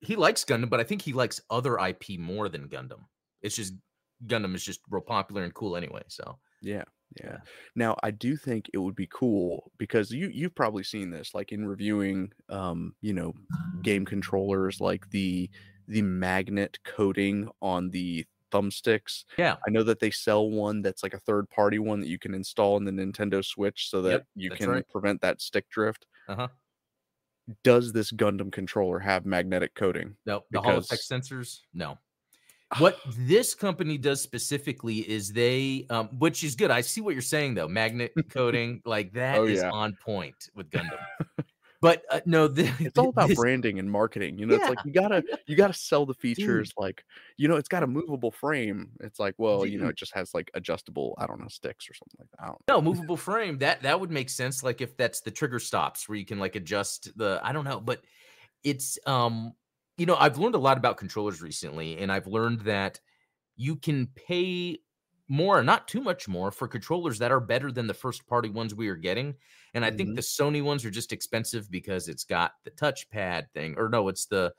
he 0.00 0.16
likes 0.16 0.44
Gundam, 0.44 0.70
but 0.70 0.80
I 0.80 0.84
think 0.84 1.02
he 1.02 1.12
likes 1.12 1.40
other 1.50 1.78
IP 1.78 2.18
more 2.18 2.48
than 2.48 2.68
Gundam. 2.68 3.04
It's 3.42 3.56
just 3.56 3.74
Gundam 4.26 4.54
is 4.54 4.64
just 4.64 4.80
real 4.90 5.02
popular 5.02 5.44
and 5.44 5.54
cool 5.54 5.76
anyway. 5.76 6.02
So 6.08 6.38
yeah, 6.62 6.84
yeah. 7.20 7.30
Yeah. 7.32 7.36
Now, 7.74 7.96
I 8.02 8.10
do 8.10 8.36
think 8.36 8.68
it 8.74 8.78
would 8.78 8.94
be 8.94 9.08
cool 9.08 9.72
because 9.78 10.10
you 10.10 10.28
you've 10.28 10.54
probably 10.54 10.82
seen 10.84 11.10
this, 11.10 11.34
like 11.34 11.52
in 11.52 11.66
reviewing, 11.66 12.32
um, 12.48 12.94
you 13.00 13.12
know, 13.14 13.32
game 13.82 14.04
controllers, 14.04 14.80
like 14.80 15.08
the 15.10 15.48
the 15.88 16.02
magnet 16.02 16.78
coating 16.84 17.48
on 17.62 17.90
the 17.90 18.24
thumbsticks. 18.52 19.24
yeah, 19.38 19.56
I 19.66 19.70
know 19.70 19.82
that 19.84 20.00
they 20.00 20.10
sell 20.10 20.50
one 20.50 20.82
that's 20.82 21.02
like 21.02 21.14
a 21.14 21.18
third 21.20 21.48
party 21.50 21.78
one 21.78 22.00
that 22.00 22.08
you 22.08 22.18
can 22.18 22.34
install 22.34 22.76
in 22.76 22.84
the 22.84 22.90
Nintendo 22.92 23.44
Switch 23.44 23.88
so 23.90 24.02
that 24.02 24.10
Yep, 24.10 24.26
you 24.34 24.50
can 24.50 24.70
right. 24.70 24.88
prevent 24.88 25.20
that 25.22 25.40
stick 25.40 25.68
drift. 25.70 26.06
uh-huh. 26.28 26.48
Does 27.64 27.92
this 27.92 28.12
Gundam 28.12 28.52
controller 28.52 28.98
have 29.00 29.26
magnetic 29.26 29.74
coating? 29.74 30.16
No, 30.26 30.44
the 30.52 30.60
Hall 30.60 30.78
effect 30.78 31.02
Because- 31.08 31.28
sensors, 31.28 31.60
no. 31.74 31.98
What 32.78 32.98
this 33.18 33.54
company 33.54 33.98
does 33.98 34.20
specifically 34.20 34.98
is 34.98 35.32
they, 35.32 35.86
um, 35.90 36.08
which 36.18 36.44
is 36.44 36.54
good. 36.54 36.70
I 36.70 36.80
see 36.82 37.00
what 37.00 37.14
you're 37.14 37.22
saying 37.22 37.54
though. 37.54 37.68
Magnet 37.68 38.12
coating, 38.30 38.80
like 38.84 39.12
that 39.14 39.42
is 39.44 39.60
Oh, 39.60 39.66
yeah. 39.66 39.70
on 39.70 39.96
point 40.04 40.48
with 40.54 40.70
Gundam. 40.70 40.98
but 41.80 42.02
uh, 42.10 42.20
no, 42.26 42.46
the, 42.46 42.70
It's 42.78 42.96
all 42.98 43.08
about 43.16 43.28
this- 43.28 43.38
branding 43.38 43.78
and 43.78 43.90
marketing. 43.90 44.38
You 44.38 44.46
know, 44.46 44.54
it's 44.54 44.68
like 44.68 44.84
you 44.84 44.92
gotta 44.92 45.24
you 45.46 45.56
gotta 45.56 45.72
sell 45.74 46.06
the 46.06 46.14
features 46.14 46.72
like 46.78 47.04
you 47.36 47.48
know, 47.48 47.56
it's 47.56 47.68
got 47.68 47.82
a 47.82 47.86
movable 47.86 48.30
frame. 48.30 48.90
It's 49.00 49.18
like, 49.18 49.34
well, 49.38 49.64
you 49.66 49.78
know, 49.80 49.88
it 49.88 49.96
just 49.96 50.14
has 50.14 50.32
like 50.34 50.50
adjustable, 50.54 51.14
I 51.18 51.26
don't 51.26 51.40
know, 51.40 51.48
sticks 51.48 51.88
or 51.90 51.94
something 51.94 52.18
like 52.20 52.28
that. 52.38 52.56
No, 52.68 52.80
movable 52.80 53.16
frame. 53.16 53.58
That 53.58 53.82
that 53.82 53.98
would 53.98 54.10
make 54.10 54.30
sense. 54.30 54.62
Like 54.62 54.80
if 54.80 54.96
that's 54.96 55.22
the 55.22 55.30
trigger 55.30 55.58
stops 55.58 56.08
where 56.08 56.16
you 56.18 56.26
can 56.26 56.38
like 56.38 56.54
adjust 56.54 57.10
the 57.16 57.40
I 57.42 57.52
don't 57.52 57.64
know, 57.64 57.80
but 57.80 58.02
it's 58.62 58.98
um 59.06 59.54
you 60.00 60.06
know, 60.06 60.16
I've 60.16 60.38
learned 60.38 60.56
a 60.56 60.58
lot 60.58 60.78
about 60.78 60.96
controllers 60.98 61.42
recently, 61.42 61.98
and 61.98 62.12
I've 62.12 62.26
learned 62.26 62.62
that 62.62 63.00
you 63.56 63.76
can 63.76 64.08
pay 64.08 64.78
more, 65.28 65.62
not 65.62 65.88
too 65.88 66.00
much 66.02 66.28
more, 66.28 66.50
for 66.52 66.68
controllers 66.68 67.18
that 67.20 67.32
are 67.32 67.40
better 67.40 67.72
than 67.72 67.86
the 67.88 67.94
first 67.94 68.26
party 68.26 68.50
ones 68.50 68.74
we 68.74 68.88
are 68.88 68.96
getting. 68.96 69.36
And 69.74 69.84
I 69.84 69.90
think 69.92 70.10
Mhm. 70.10 70.16
the 70.16 70.22
Sony 70.22 70.62
ones 70.64 70.84
are 70.84 70.90
just 70.90 71.12
expensive 71.12 71.70
because 71.70 72.08
it's 72.08 72.24
got 72.24 72.54
the 72.64 72.72
touchpad 72.72 73.52
thing, 73.54 73.76
or 73.78 73.88
no, 73.90 74.08
it's 74.08 74.26
the 74.26 74.54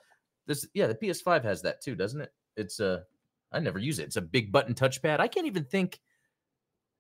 this. 0.48 0.68
Yeah, 0.74 0.88
the 0.88 0.96
PS5 0.96 1.44
has 1.44 1.62
that 1.64 1.82
too, 1.82 1.96
doesn't 1.96 2.22
it? 2.22 2.34
It's 2.58 2.80
a 2.80 3.06
I 3.52 3.60
never 3.60 3.80
use 3.80 4.00
it. 4.00 4.06
It's 4.06 4.18
a 4.18 4.22
big 4.22 4.52
button 4.52 4.76
touchpad. 4.76 5.20
I 5.20 5.28
can't 5.30 5.48
even 5.48 5.66
think 5.66 6.02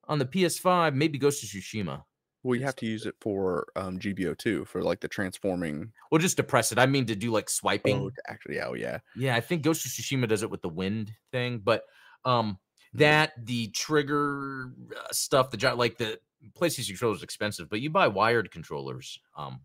on 0.07 0.19
the 0.19 0.25
PS5. 0.25 0.95
Maybe 0.95 1.17
Ghost 1.17 1.43
of 1.43 1.50
Tsushima. 1.50 2.05
Well, 2.43 2.57
you 2.57 2.65
have 2.65 2.75
to 2.77 2.86
use 2.86 3.05
it 3.05 3.15
for 3.21 3.67
um, 3.75 4.00
GBO2 4.00 4.65
for 4.65 4.81
like 4.81 5.00
the 5.00 5.07
transforming. 5.07 5.91
Well, 6.12 6.19
just 6.19 6.38
to 6.38 6.43
press 6.43 6.71
it. 6.71 6.79
I 6.79 6.86
mean 6.86 7.05
to 7.05 7.15
do 7.15 7.31
like 7.31 7.50
swiping. 7.50 7.98
Oh, 7.98 8.12
actually, 8.27 8.60
oh 8.62 8.74
yeah. 8.74 9.00
Yeah, 9.15 9.36
I 9.36 9.41
think 9.41 9.62
Ghost 9.62 9.86
of 9.86 9.91
Tsushima 9.91 10.27
does 10.27 10.43
it 10.43 10.50
with 10.50 10.62
the 10.62 10.69
wind 10.69 11.13
thing, 11.31 11.60
but 11.60 11.83
um 12.25 12.60
Mhm. 12.93 13.00
that 13.00 13.33
the 13.45 13.67
trigger 13.69 14.74
uh, 14.98 15.07
stuff, 15.12 15.51
the 15.51 15.75
like 15.75 15.98
the 15.98 16.19
PlayStation 16.53 16.88
controller 16.88 17.15
is 17.15 17.24
expensive, 17.24 17.69
but 17.69 17.79
you 17.81 17.89
buy 17.89 18.07
wired 18.07 18.50
controllers. 18.51 19.19
Um 19.36 19.62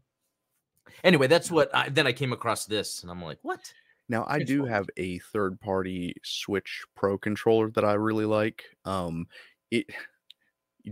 anyway, 1.03 1.27
that's 1.27 1.51
what 1.51 1.75
I 1.75 1.89
then 1.89 2.07
I 2.07 2.13
came 2.13 2.33
across 2.33 2.67
this 2.67 3.03
and 3.03 3.11
I'm 3.11 3.23
like, 3.23 3.39
what? 3.43 3.73
Now 4.09 4.25
I 4.29 4.39
do 4.41 4.65
have 4.65 4.89
a 4.97 5.19
third 5.19 5.61
party 5.61 6.15
Switch 6.23 6.85
Pro 6.95 7.19
controller 7.19 7.71
that 7.71 7.85
I 7.85 7.95
really 7.95 8.25
like. 8.27 8.65
Um 8.85 9.27
it 9.71 9.87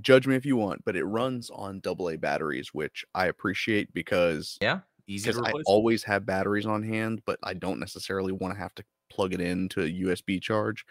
judge 0.00 0.26
me 0.26 0.36
if 0.36 0.46
you 0.46 0.56
want, 0.56 0.84
but 0.84 0.96
it 0.96 1.04
runs 1.04 1.50
on 1.50 1.80
AA 1.80 2.16
batteries, 2.16 2.74
which 2.74 3.04
I 3.14 3.26
appreciate 3.26 3.92
because 3.92 4.60
Yeah, 4.60 4.82
easy 5.06 5.30
because 5.30 5.38
I 5.44 5.54
always 5.64 6.04
have 6.04 6.26
batteries 6.26 6.66
on 6.66 6.82
hand, 6.82 7.22
but 7.26 7.38
I 7.42 7.54
don't 7.54 7.80
necessarily 7.80 8.32
want 8.32 8.54
to 8.54 8.60
have 8.60 8.74
to 8.76 8.84
plug 9.10 9.32
it 9.34 9.40
into 9.40 9.82
a 9.82 9.86
USB 9.86 10.40
charge. 10.40 10.84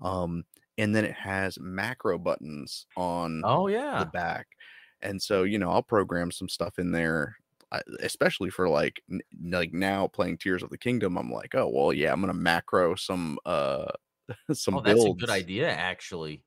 Um 0.00 0.44
and 0.78 0.94
then 0.94 1.04
it 1.04 1.14
has 1.14 1.58
macro 1.60 2.18
buttons 2.18 2.86
on 2.96 3.44
oh 3.44 3.66
yeah 3.68 3.98
the 3.98 4.06
back. 4.06 4.48
And 5.02 5.20
so, 5.22 5.44
you 5.44 5.58
know, 5.58 5.70
I'll 5.70 5.82
program 5.82 6.30
some 6.32 6.48
stuff 6.48 6.78
in 6.78 6.92
there, 6.92 7.36
I- 7.72 7.82
especially 8.00 8.50
for 8.50 8.68
like 8.68 9.02
like 9.42 9.72
now 9.72 10.08
playing 10.08 10.38
Tears 10.38 10.62
of 10.62 10.70
the 10.70 10.78
Kingdom. 10.78 11.16
I'm 11.18 11.30
like, 11.32 11.54
oh 11.54 11.68
well, 11.68 11.92
yeah, 11.92 12.12
I'm 12.12 12.20
gonna 12.20 12.34
macro 12.34 12.94
some 12.96 13.38
uh 13.46 13.90
some 14.52 14.76
Oh, 14.76 14.82
that's 14.82 15.04
a 15.04 15.10
good 15.10 15.30
idea 15.30 15.70
actually. 15.70 16.44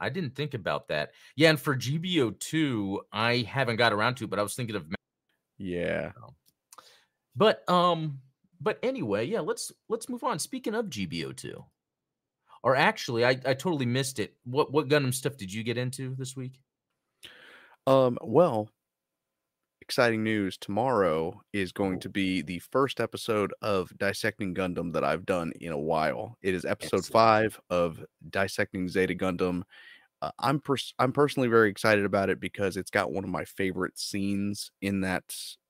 I 0.00 0.08
didn't 0.08 0.34
think 0.34 0.54
about 0.54 0.88
that. 0.88 1.12
Yeah, 1.36 1.50
and 1.50 1.60
for 1.60 1.76
GBO2, 1.76 2.98
I 3.12 3.46
haven't 3.48 3.76
got 3.76 3.92
around 3.92 4.16
to 4.16 4.24
it, 4.24 4.30
but 4.30 4.38
I 4.38 4.42
was 4.42 4.54
thinking 4.54 4.76
of 4.76 4.86
Yeah. 5.58 6.12
But 7.34 7.68
um, 7.68 8.20
but 8.60 8.78
anyway, 8.82 9.26
yeah, 9.26 9.40
let's 9.40 9.72
let's 9.88 10.08
move 10.08 10.24
on. 10.24 10.38
Speaking 10.38 10.74
of 10.74 10.86
GBO2, 10.86 11.64
or 12.62 12.76
actually, 12.76 13.24
I 13.24 13.30
I 13.30 13.54
totally 13.54 13.86
missed 13.86 14.18
it. 14.18 14.34
What 14.44 14.72
what 14.72 14.88
Gundam 14.88 15.14
stuff 15.14 15.36
did 15.36 15.52
you 15.52 15.62
get 15.62 15.78
into 15.78 16.14
this 16.16 16.36
week? 16.36 16.60
Um. 17.86 18.18
Well, 18.20 18.68
exciting 19.88 20.22
news. 20.22 20.58
Tomorrow 20.58 21.40
is 21.54 21.72
going 21.72 21.98
to 22.00 22.10
be 22.10 22.42
the 22.42 22.58
first 22.58 23.00
episode 23.00 23.54
of 23.62 23.90
Dissecting 23.96 24.54
Gundam 24.54 24.92
that 24.92 25.02
I've 25.02 25.24
done 25.24 25.50
in 25.62 25.72
a 25.72 25.78
while. 25.78 26.36
It 26.42 26.52
is 26.52 26.66
episode 26.66 26.98
Excellent. 26.98 27.06
five 27.06 27.60
of 27.70 28.04
Dissecting 28.28 28.90
Zeta 28.90 29.14
Gundam. 29.14 29.62
Uh, 30.20 30.30
I'm 30.40 30.60
pers- 30.60 30.92
I'm 30.98 31.10
personally 31.12 31.48
very 31.48 31.70
excited 31.70 32.04
about 32.04 32.28
it 32.28 32.38
because 32.38 32.76
it's 32.76 32.90
got 32.90 33.12
one 33.12 33.24
of 33.24 33.30
my 33.30 33.46
favorite 33.46 33.98
scenes 33.98 34.70
in 34.82 35.00
that 35.00 35.24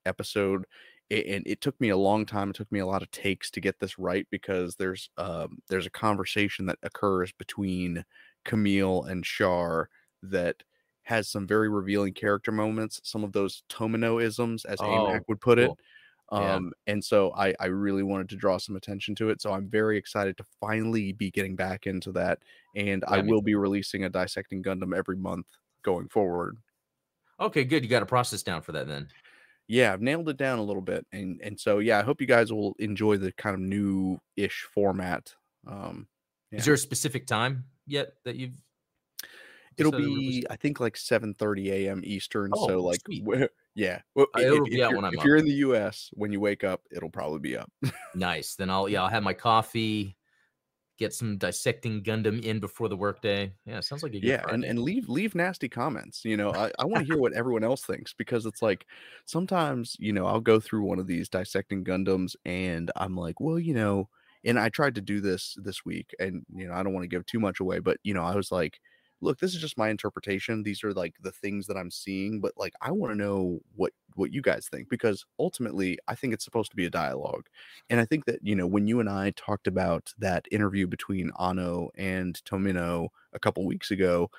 episode. 0.04 0.64
A- 1.12 1.34
And 1.37 1.46
it 1.46 1.60
took 1.60 1.80
me 1.80 1.90
a 1.90 1.96
long 1.96 2.26
time. 2.26 2.50
It 2.50 2.56
took 2.56 2.72
me 2.72 2.80
a 2.80 2.87
lot 2.87 3.02
of 3.02 3.12
takes 3.12 3.52
to 3.52 3.60
get 3.60 3.78
this 3.78 4.00
right 4.00 4.26
because 4.32 4.75
there's 4.75 5.10
um, 5.16 5.58
there's 5.68 5.87
a 5.87 5.90
conversation 5.90 6.66
that 6.66 6.78
occurs 6.82 7.30
between 7.38 8.04
Kamille 8.44 9.08
and 9.08 9.22
Char 9.22 9.90
that 10.25 10.56
has 11.09 11.29
some 11.31 11.47
very 11.47 11.69
revealing 11.71 12.15
character 12.15 12.53
moments. 12.53 13.00
Some 13.05 13.25
of 13.25 13.33
those 13.33 13.65
Tomino-isms, 13.71 14.65
as 14.67 14.81
Oh, 14.81 14.83
AMAC 14.83 15.23
would 15.29 15.41
put 15.41 15.59
it. 15.59 15.73
cool. 15.73 15.79
Yeah. 16.37 16.61
Um, 16.61 16.73
and 16.87 17.03
so 17.05 17.33
I, 17.35 17.55
I 17.61 17.67
really 17.67 18.03
wanted 18.03 18.29
to 18.31 18.37
draw 18.37 18.59
some 18.59 18.77
attention 18.77 19.15
to 19.17 19.31
it. 19.31 19.41
So 19.41 19.53
I'm 19.53 19.69
very 19.71 19.97
excited 19.99 20.37
to 20.38 20.45
finally 20.61 21.12
be 21.12 21.31
getting 21.31 21.57
back 21.57 21.87
into 21.87 22.12
that. 22.12 22.43
And 22.75 23.05
I 23.07 23.19
Yeah, 23.19 23.23
me 23.23 23.33
will 23.33 23.43
be 23.43 23.55
releasing 23.55 24.05
a 24.05 24.11
Dissecting 24.11 24.62
Gundam 24.62 24.95
every 24.97 25.17
month 25.17 25.47
going 25.83 26.09
forward. 26.09 26.59
Okay, 27.41 27.65
good. 27.65 27.83
You 27.85 27.91
got 27.91 28.03
a 28.03 28.07
process 28.07 28.43
down 28.43 28.62
for 28.62 28.73
that 28.73 28.87
then. 28.87 29.12
Yeah, 29.67 29.93
I've 29.93 30.00
nailed 30.00 30.29
it 30.29 30.37
down 30.37 30.59
a 30.59 30.62
little 30.62 30.83
bit. 30.83 31.07
And 31.12 31.41
and 31.43 31.59
so 31.61 31.79
yeah, 31.79 31.99
I 31.99 32.03
hope 32.03 32.21
you 32.21 32.27
guys 32.27 32.53
will 32.53 32.75
enjoy 32.79 33.19
the 33.19 33.33
kind 33.33 33.55
of 33.55 33.61
new 33.61 34.19
ish 34.37 34.62
format. 34.62 35.35
Um 35.67 36.09
Is 36.57 36.65
there 36.65 36.75
a 36.75 36.79
specific 36.79 37.27
time 37.27 37.65
yet 37.87 38.15
that 38.25 38.37
you've? 38.37 38.61
It'll 39.78 39.92
be 39.92 40.44
I 40.50 40.56
think 40.56 40.80
like 40.80 40.97
7 40.97 41.35
30 41.35 41.70
a.m. 41.70 42.02
Eastern. 42.04 42.50
Oh, 42.52 42.66
so 42.68 42.82
like 42.82 43.00
sweet. 43.06 43.25
yeah. 43.75 44.02
Well, 44.14 44.26
Uh, 44.37 44.40
if, 44.40 44.47
it'll 44.52 44.66
if 44.66 44.73
be 44.73 44.82
out 44.82 44.90
you're, 44.90 44.97
when 44.97 45.04
I'm 45.04 45.14
if 45.14 45.20
up. 45.20 45.25
you're 45.25 45.37
in 45.37 45.44
the 45.47 45.54
US, 45.54 46.11
when 46.14 46.32
you 46.32 46.40
wake 46.40 46.64
up, 46.64 46.82
it'll 46.90 47.11
probably 47.11 47.40
be 47.40 47.56
up. 47.56 47.70
Nice. 48.14 48.54
Then 48.56 48.70
I'll 48.70 48.88
yeah 48.88 49.02
I'll 49.04 49.08
have 49.08 49.23
my 49.23 49.35
coffee, 49.35 50.16
get 50.99 51.14
some 51.14 51.38
dissecting 51.38 52.02
Gundam 52.02 52.42
in 52.42 52.61
before 52.61 52.88
the 52.88 52.97
workday. 52.97 53.54
Yeah, 53.66 53.80
sounds 53.80 54.02
like 54.02 54.14
a 54.14 54.20
good 54.20 54.28
yeah 54.28 54.44
and, 54.49 54.64
and 54.64 54.80
leave 54.80 55.08
leave 55.08 55.35
nasty 55.35 55.68
comments 55.68 56.25
you 56.25 56.37
know 56.37 56.52
i, 56.52 56.70
I 56.78 56.85
want 56.87 57.00
to 57.00 57.06
hear 57.06 57.18
what 57.20 57.32
everyone 57.35 57.64
else 57.64 57.85
thinks 57.85 58.12
because 58.12 58.47
it's 58.47 58.62
like 58.62 58.87
sometimes 59.26 59.97
you 60.00 60.12
know 60.12 60.26
i'll 60.26 60.40
go 60.40 60.61
through 60.61 60.85
one 60.85 60.99
of 60.99 61.06
these 61.06 61.28
dissecting 61.28 61.85
gundams 61.85 62.35
and 62.44 62.90
i'm 62.97 63.16
like 63.16 63.40
well 63.40 63.58
you 63.58 63.75
know 63.75 64.08
and 64.44 64.58
i 64.58 64.68
tried 64.68 64.94
to 64.97 65.00
do 65.00 65.20
this 65.20 65.56
this 65.62 65.85
week 65.85 66.14
and 66.18 66.44
you 66.54 66.66
know 66.66 66.75
i 66.75 66.82
don't 66.82 66.94
want 66.94 67.04
to 67.04 67.08
give 67.08 67.26
too 67.26 67.40
much 67.40 67.61
away 67.61 67.78
but 67.78 67.99
you 68.02 68.14
know 68.14 68.23
i 68.25 68.35
was 68.35 68.50
like 68.50 68.80
look 69.20 69.38
this 69.38 69.54
is 69.54 69.60
just 69.60 69.78
my 69.78 69.88
interpretation 69.88 70.62
these 70.62 70.84
are 70.84 70.92
like 70.92 71.14
the 71.20 71.32
things 71.32 71.66
that 71.66 71.76
i'm 71.76 71.90
seeing 71.90 72.40
but 72.40 72.52
like 72.56 72.72
i 72.80 72.90
want 72.90 73.12
to 73.12 73.16
know 73.18 73.58
what 73.75 73.92
what 74.14 74.32
you 74.32 74.40
guys 74.42 74.68
think 74.68 74.88
because 74.88 75.25
ultimately 75.38 75.98
i 76.08 76.14
think 76.14 76.32
it's 76.32 76.44
supposed 76.44 76.70
to 76.70 76.76
be 76.76 76.87
a 76.87 76.90
dialogue 76.90 77.46
and 77.90 78.00
i 78.00 78.04
think 78.04 78.25
that 78.26 78.38
you 78.42 78.54
know 78.54 78.66
when 78.66 78.87
you 78.87 79.00
and 79.00 79.08
i 79.08 79.30
talked 79.32 79.66
about 79.66 80.12
that 80.18 80.46
interview 80.50 80.87
between 80.87 81.30
anno 81.40 81.88
and 81.96 82.40
tomino 82.44 83.08
a 83.32 83.38
couple 83.38 83.64
weeks 83.66 83.90
ago 83.90 84.30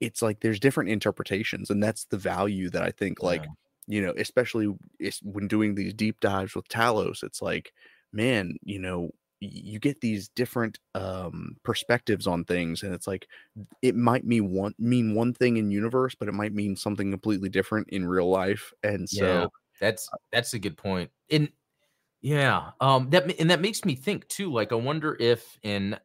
it's 0.00 0.20
like 0.22 0.40
there's 0.40 0.60
different 0.60 0.90
interpretations 0.90 1.70
and 1.70 1.82
that's 1.82 2.04
the 2.06 2.18
value 2.18 2.68
that 2.70 2.82
i 2.82 2.90
think 2.90 3.22
like 3.22 3.42
Yeah. 3.44 3.50
you 3.86 4.02
know 4.02 4.12
especially 4.18 4.74
when 5.22 5.48
doing 5.48 5.74
these 5.74 5.94
deep 5.94 6.20
dives 6.20 6.54
with 6.54 6.68
talos 6.68 7.22
it's 7.22 7.40
like 7.40 7.72
man 8.12 8.56
you 8.62 8.78
know 8.78 9.10
you 9.40 9.78
get 9.78 10.00
these 10.00 10.28
different 10.30 10.78
um 10.94 11.56
perspectives 11.62 12.26
on 12.26 12.44
things 12.44 12.82
and 12.82 12.94
it's 12.94 13.06
like 13.06 13.28
it 13.82 13.94
might 13.94 14.24
mean 14.24 14.50
one 14.52 14.74
mean 14.78 15.14
one 15.14 15.34
thing 15.34 15.56
in 15.58 15.70
universe 15.70 16.14
but 16.14 16.28
it 16.28 16.32
might 16.32 16.54
mean 16.54 16.74
something 16.76 17.10
completely 17.10 17.48
different 17.48 17.88
in 17.90 18.06
real 18.06 18.30
life 18.30 18.72
and 18.82 19.08
so 19.08 19.24
Yeah, 19.24 19.46
that's 19.80 20.12
that's 20.32 20.54
a 20.54 20.58
good 20.58 20.76
point. 20.76 21.10
And 21.30 21.50
yeah, 22.22 22.72
um, 22.80 23.10
that 23.10 23.38
and 23.40 23.50
that 23.50 23.60
makes 23.60 23.84
me 23.84 23.94
think 23.94 24.28
too. 24.28 24.52
Like, 24.52 24.72
I 24.72 24.76
wonder 24.76 25.16
if, 25.20 25.58
and 25.64 26.00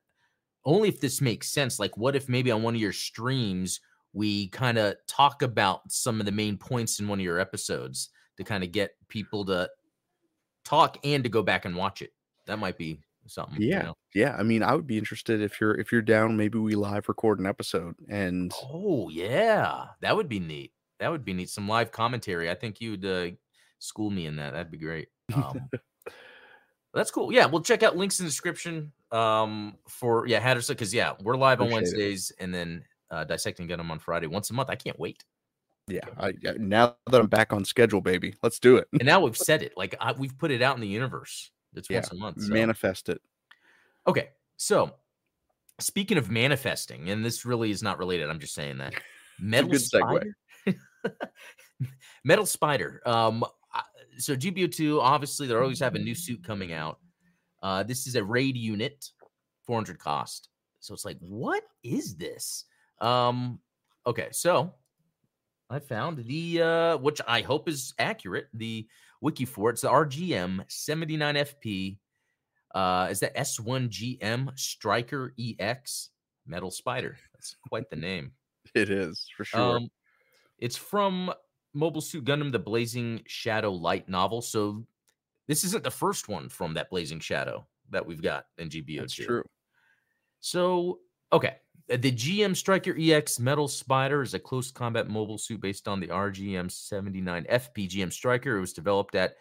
only 0.66 0.90
if 0.90 1.02
this 1.02 1.22
makes 1.22 1.50
sense. 1.52 1.80
Like, 1.80 1.98
what 1.98 2.16
if 2.16 2.30
maybe 2.30 2.52
on 2.52 2.64
one 2.64 2.76
of 2.76 2.82
your 2.82 2.94
streams 2.94 3.82
we 4.14 4.50
kind 4.50 4.78
of 4.80 4.96
talk 5.08 5.42
about 5.44 5.92
some 5.92 6.20
of 6.20 6.26
the 6.26 6.32
main 6.34 6.58
points 6.58 7.00
in 7.00 7.08
one 7.08 7.20
of 7.20 7.26
your 7.26 7.40
episodes 7.40 8.10
to 8.38 8.44
kind 8.44 8.64
of 8.64 8.72
get 8.72 8.94
people 9.10 9.46
to 9.46 9.70
talk 10.64 10.98
and 11.04 11.24
to 11.24 11.30
go 11.30 11.44
back 11.44 11.66
and 11.66 11.76
watch 11.76 12.02
it. 12.02 12.14
That 12.46 12.60
might 12.60 12.78
be 12.78 13.02
something. 13.28 13.62
you 13.62 13.70
yeah 13.70 13.82
know? 13.84 13.98
yeah 14.16 14.36
i 14.38 14.44
mean 14.44 14.64
i 14.64 14.74
would 14.74 14.88
be 14.88 14.98
interested 14.98 15.42
if 15.42 15.62
you're 15.62 15.80
if 15.80 15.92
you're 15.92 16.02
down 16.02 16.36
maybe 16.36 16.58
we 16.60 16.76
live 16.76 17.08
record 17.08 17.40
an 17.40 17.46
episode 17.46 17.96
and 18.10 18.52
Oh 18.74 19.10
yeah, 19.10 19.86
that 20.02 20.16
would 20.16 20.28
be 20.30 20.40
neat. 20.40 20.72
That 21.00 21.10
would 21.12 21.24
be 21.26 21.34
neat. 21.34 21.50
Some 21.50 21.68
live 21.68 21.92
commentary. 21.92 22.50
I 22.50 22.56
think 22.56 22.80
you'd 22.82 23.06
uh, 23.06 23.30
school 23.80 24.10
me 24.12 24.26
in 24.28 24.36
that. 24.36 24.52
That'd 24.54 24.72
be 24.72 24.78
great. 24.78 25.08
Um, 25.34 25.70
that's 26.94 27.12
cool. 27.12 27.32
Yeah, 27.34 27.46
we'll 27.46 27.62
check 27.64 27.84
out 27.84 27.98
links 27.98 28.20
in 28.20 28.26
the 28.26 28.30
description. 28.30 28.92
Um, 29.12 29.78
for 29.88 30.28
yeah, 30.28 30.40
Hattersley, 30.40 30.76
because 30.76 30.94
yeah, 30.94 31.14
we're 31.22 31.38
live 31.38 31.60
on 31.62 31.68
Appreciate 31.68 31.94
it. 31.94 31.98
Wednesdays 31.98 32.32
and 32.40 32.54
then 32.54 32.84
uh, 33.10 33.24
dissecting 33.24 33.68
Gundam 33.68 33.90
on 33.90 34.00
Friday 34.00 34.28
once 34.28 34.50
a 34.50 34.54
month. 34.54 34.70
I 34.70 34.76
can't 34.76 35.00
wait. 35.00 35.24
yeah 35.88 36.02
I, 36.18 36.28
I- 36.28 36.58
now 36.60 36.96
that 37.10 37.20
i'm 37.20 37.28
back 37.28 37.52
on 37.54 37.66
schedule 37.66 38.00
baby 38.02 38.36
let's 38.44 38.60
do 38.60 38.78
it 38.78 38.88
And 38.94 39.06
now 39.06 39.20
we've 39.22 39.36
said 39.38 39.64
it. 39.64 39.74
Like 39.76 39.96
I, 40.00 40.12
we've 40.14 40.38
put 40.38 40.52
it 40.52 40.62
out 40.62 40.76
in 40.76 40.82
the 40.82 40.88
universe. 40.88 41.50
It's 41.76 41.90
Yeah, 41.90 41.98
once 41.98 42.12
a 42.12 42.16
month. 42.16 42.42
So. 42.44 42.54
manifest 42.54 43.10
it 43.10 43.22
Okay, 44.08 44.30
so 44.58 44.96
speaking 45.80 46.18
of 46.18 46.30
manifesting, 46.30 47.10
and 47.10 47.24
this 47.24 47.46
really 47.46 47.72
is 47.72 47.84
not 47.84 48.00
related. 48.00 48.30
I'm 48.30 48.40
just 48.40 48.56
saying 48.56 48.80
that 48.80 48.94
metal 49.40 49.74
spider. 49.76 50.36
metal 52.24 52.46
spider. 52.46 53.02
Um, 53.06 53.44
so 54.18 54.36
GBO2 54.36 55.00
obviously 55.02 55.48
they're 55.48 55.62
always 55.62 55.80
have 55.80 55.96
a 55.96 56.00
new 56.00 56.16
suit 56.16 56.44
coming 56.44 56.74
out. 56.74 57.00
Uh, 57.62 57.84
this 57.84 58.08
is 58.08 58.16
a 58.16 58.24
raid 58.24 58.58
unit, 58.58 59.06
400 59.66 60.00
cost. 60.00 60.50
So 60.80 60.94
it's 60.94 61.06
like, 61.06 61.18
what 61.20 61.64
is 61.84 62.16
this? 62.16 62.66
Um, 63.00 63.60
okay, 64.08 64.30
so 64.32 64.74
I 65.70 65.78
found 65.78 66.26
the 66.26 66.62
uh, 66.62 66.98
which 66.98 67.22
I 67.28 67.42
hope 67.42 67.70
is 67.70 67.94
accurate. 68.00 68.48
The 68.56 68.88
wiki 69.22 69.46
for 69.46 69.70
it. 69.70 69.74
it's 69.74 69.82
the 69.82 69.90
RGM 69.90 70.68
79FP 70.68 71.98
uh, 72.74 73.08
is 73.12 73.20
that 73.20 73.36
S1GM 73.36 74.58
Striker 74.58 75.34
EX? 75.40 76.10
Metal 76.48 76.72
Spider. 76.72 77.18
That's 77.34 77.56
quite 77.68 77.90
the 77.90 77.96
name. 77.96 78.32
It 78.74 78.90
is 78.90 79.28
for 79.36 79.44
sure. 79.44 79.78
Um, 79.78 79.90
it's 80.58 80.78
from 80.78 81.34
Mobile 81.74 82.02
Suit 82.02 82.26
Gundam, 82.26 82.52
the 82.52 82.60
Blazing 82.60 83.22
Shadow 83.28 83.72
light 83.72 84.08
novel. 84.08 84.42
So 84.42 84.86
this 85.48 85.64
isn't 85.64 85.84
the 85.84 85.92
first 85.92 86.30
one 86.30 86.50
from 86.50 86.74
that 86.76 86.90
Blazing 86.90 87.20
Shadow 87.20 87.68
that 87.90 88.06
we've 88.06 88.22
got 88.22 88.46
in 88.58 88.70
GBO2. 88.70 89.00
That's 89.00 89.14
true. 89.14 89.44
So, 90.40 91.00
okay. 91.34 91.56
Uh, 91.92 91.98
The 91.98 92.12
GM 92.12 92.56
Striker 92.56 92.96
EX 92.98 93.40
Metal 93.40 93.68
Spider 93.68 94.22
is 94.22 94.34
a 94.34 94.40
close 94.40 94.72
combat 94.72 95.08
mobile 95.08 95.38
suit 95.38 95.62
based 95.62 95.88
on 95.88 96.00
the 96.00 96.08
RGM 96.08 96.72
79 96.72 97.46
FPGM 97.50 98.12
Striker. 98.12 98.58
It 98.58 98.62
was 98.62 98.74
developed 98.74 99.16
at 99.16 99.36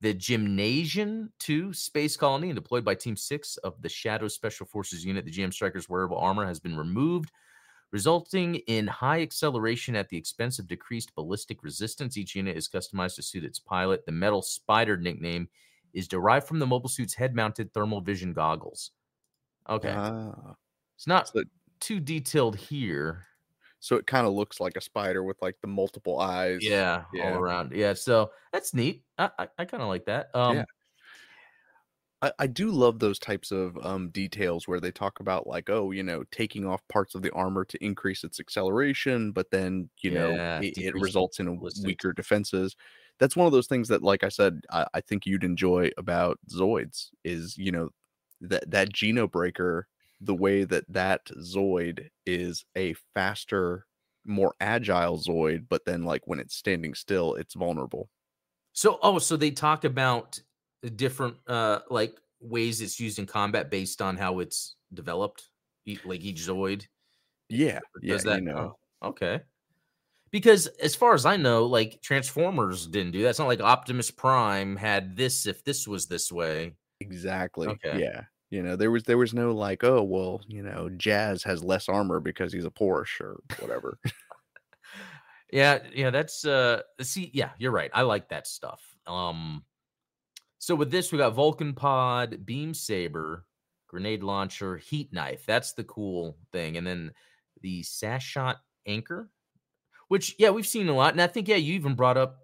the 0.00 0.12
Gymnasium 0.12 1.32
2 1.38 1.72
Space 1.72 2.16
Colony 2.16 2.50
and 2.50 2.56
deployed 2.56 2.84
by 2.84 2.94
Team 2.94 3.16
6 3.16 3.56
of 3.58 3.80
the 3.80 3.88
Shadow 3.88 4.28
Special 4.28 4.66
Forces 4.66 5.04
Unit. 5.04 5.24
The 5.24 5.30
GM 5.30 5.52
Striker's 5.52 5.88
wearable 5.88 6.18
armor 6.18 6.46
has 6.46 6.60
been 6.60 6.76
removed, 6.76 7.30
resulting 7.90 8.56
in 8.66 8.86
high 8.86 9.22
acceleration 9.22 9.96
at 9.96 10.08
the 10.08 10.16
expense 10.16 10.58
of 10.58 10.66
decreased 10.66 11.14
ballistic 11.14 11.62
resistance. 11.62 12.16
Each 12.16 12.34
unit 12.34 12.56
is 12.56 12.68
customized 12.68 13.16
to 13.16 13.22
suit 13.22 13.44
its 13.44 13.58
pilot. 13.58 14.04
The 14.04 14.12
Metal 14.12 14.42
Spider 14.42 14.96
nickname 14.96 15.48
is 15.94 16.08
derived 16.08 16.46
from 16.46 16.58
the 16.58 16.66
mobile 16.66 16.88
suit's 16.90 17.14
head 17.14 17.34
mounted 17.34 17.72
thermal 17.72 18.00
vision 18.00 18.32
goggles. 18.32 18.90
Okay. 19.68 19.92
Ah, 19.96 20.54
It's 20.96 21.06
not 21.06 21.28
so, 21.28 21.44
too 21.84 22.00
detailed 22.00 22.56
here. 22.56 23.26
so 23.80 23.96
it 23.96 24.06
kind 24.06 24.26
of 24.26 24.32
looks 24.32 24.60
like 24.60 24.76
a 24.76 24.80
spider 24.80 25.22
with 25.22 25.40
like 25.42 25.56
the 25.60 25.66
multiple 25.68 26.18
eyes. 26.18 26.60
Yeah, 26.60 27.04
yeah. 27.12 27.24
all 27.24 27.36
around. 27.36 27.72
Yeah, 27.72 27.92
so 27.94 28.32
that's 28.52 28.74
neat. 28.74 29.04
I 29.18 29.30
I, 29.38 29.48
I 29.58 29.64
kind 29.64 29.82
of 29.82 29.88
like 29.88 30.06
that. 30.06 30.34
Um, 30.34 30.56
Yeah. 30.56 30.64
I, 32.22 32.32
I 32.38 32.46
do 32.46 32.70
love 32.70 32.98
those 32.98 33.18
types 33.18 33.50
of 33.50 33.76
um, 33.84 34.10
details 34.10 34.66
where 34.68 34.80
they 34.80 34.90
talk 34.92 35.20
about 35.20 35.46
like, 35.46 35.68
oh, 35.70 35.90
you 35.90 36.02
know, 36.02 36.24
taking 36.30 36.66
off 36.66 36.86
parts 36.88 37.14
of 37.14 37.22
the 37.22 37.30
armor 37.32 37.64
to 37.66 37.84
increase 37.84 38.24
its 38.24 38.40
acceleration, 38.40 39.32
but 39.32 39.50
then 39.50 39.90
you 40.02 40.10
Yeah, 40.10 40.10
know 40.10 40.42
it, 40.58 40.74
it 40.78 40.96
results 40.96 41.40
in 41.40 41.48
a 41.48 41.54
weaker 41.76 42.12
defenses. 42.12 42.76
That's 43.18 43.36
one 43.36 43.46
of 43.46 43.52
those 43.52 43.68
things 43.68 43.88
that, 43.88 44.02
like 44.02 44.24
I 44.24 44.28
said, 44.28 44.62
I, 44.70 44.86
I 44.94 45.00
think 45.00 45.26
you'd 45.26 45.44
enjoy 45.44 45.90
about 45.98 46.38
Zoids 46.50 47.10
is 47.24 47.56
you 47.58 47.72
know 47.72 47.90
that 48.40 48.70
that 48.70 48.92
Geno 48.92 49.26
breaker, 49.28 49.88
the 50.20 50.34
way 50.34 50.64
that 50.64 50.84
that 50.88 51.26
Zoid 51.40 52.08
is 52.26 52.64
a 52.76 52.94
faster, 53.14 53.86
more 54.24 54.54
agile 54.60 55.18
Zoid, 55.18 55.66
but 55.68 55.84
then 55.84 56.04
like 56.04 56.22
when 56.26 56.40
it's 56.40 56.56
standing 56.56 56.94
still, 56.94 57.34
it's 57.34 57.54
vulnerable. 57.54 58.08
So 58.72 58.98
oh, 59.02 59.18
so 59.18 59.36
they 59.36 59.50
talk 59.50 59.84
about 59.84 60.40
the 60.82 60.90
different 60.90 61.36
uh 61.46 61.80
like 61.90 62.14
ways 62.40 62.80
it's 62.80 63.00
used 63.00 63.18
in 63.18 63.26
combat 63.26 63.70
based 63.70 64.02
on 64.02 64.16
how 64.16 64.40
it's 64.40 64.76
developed, 64.92 65.48
like 66.04 66.22
each 66.22 66.40
Zoid. 66.40 66.86
Yeah, 67.48 67.80
yeah, 68.02 68.14
does 68.14 68.24
that 68.24 68.40
you 68.40 68.46
know. 68.46 68.76
oh, 69.02 69.08
okay. 69.08 69.40
Because 70.30 70.66
as 70.66 70.96
far 70.96 71.14
as 71.14 71.26
I 71.26 71.36
know, 71.36 71.66
like 71.66 72.02
Transformers 72.02 72.88
didn't 72.88 73.12
do 73.12 73.22
that. 73.22 73.30
It's 73.30 73.38
not 73.38 73.46
like 73.46 73.60
Optimus 73.60 74.10
Prime 74.10 74.74
had 74.74 75.16
this 75.16 75.46
if 75.46 75.62
this 75.62 75.86
was 75.86 76.06
this 76.06 76.32
way. 76.32 76.74
Exactly. 77.00 77.68
Okay. 77.68 78.00
Yeah. 78.00 78.22
You 78.54 78.62
know, 78.62 78.76
there 78.76 78.92
was 78.92 79.02
there 79.02 79.18
was 79.18 79.34
no 79.34 79.50
like, 79.50 79.82
oh 79.82 80.04
well, 80.04 80.40
you 80.46 80.62
know, 80.62 80.88
Jazz 80.96 81.42
has 81.42 81.64
less 81.64 81.88
armor 81.88 82.20
because 82.20 82.52
he's 82.52 82.64
a 82.64 82.70
Porsche 82.70 83.20
or 83.20 83.40
whatever. 83.58 83.98
Yeah, 85.52 85.78
yeah, 85.94 86.10
that's 86.10 86.44
uh 86.44 86.82
see, 87.00 87.30
yeah, 87.32 87.50
you're 87.58 87.70
right. 87.70 87.90
I 87.94 88.02
like 88.02 88.30
that 88.30 88.48
stuff. 88.48 88.82
Um 89.06 89.62
so 90.58 90.74
with 90.74 90.90
this 90.90 91.12
we 91.12 91.18
got 91.18 91.34
Vulcan 91.34 91.74
pod, 91.74 92.44
beam 92.44 92.74
saber, 92.74 93.46
grenade 93.86 94.24
launcher, 94.24 94.78
heat 94.78 95.12
knife. 95.12 95.44
That's 95.46 95.74
the 95.74 95.84
cool 95.84 96.38
thing. 96.50 96.76
And 96.76 96.84
then 96.84 97.12
the 97.60 97.82
Sashot 97.82 98.56
anchor, 98.84 99.30
which 100.08 100.34
yeah, 100.40 100.50
we've 100.50 100.66
seen 100.66 100.88
a 100.88 100.94
lot. 100.94 101.12
And 101.12 101.22
I 101.22 101.28
think 101.28 101.46
yeah, 101.46 101.54
you 101.54 101.74
even 101.74 101.94
brought 101.94 102.16
up 102.16 102.38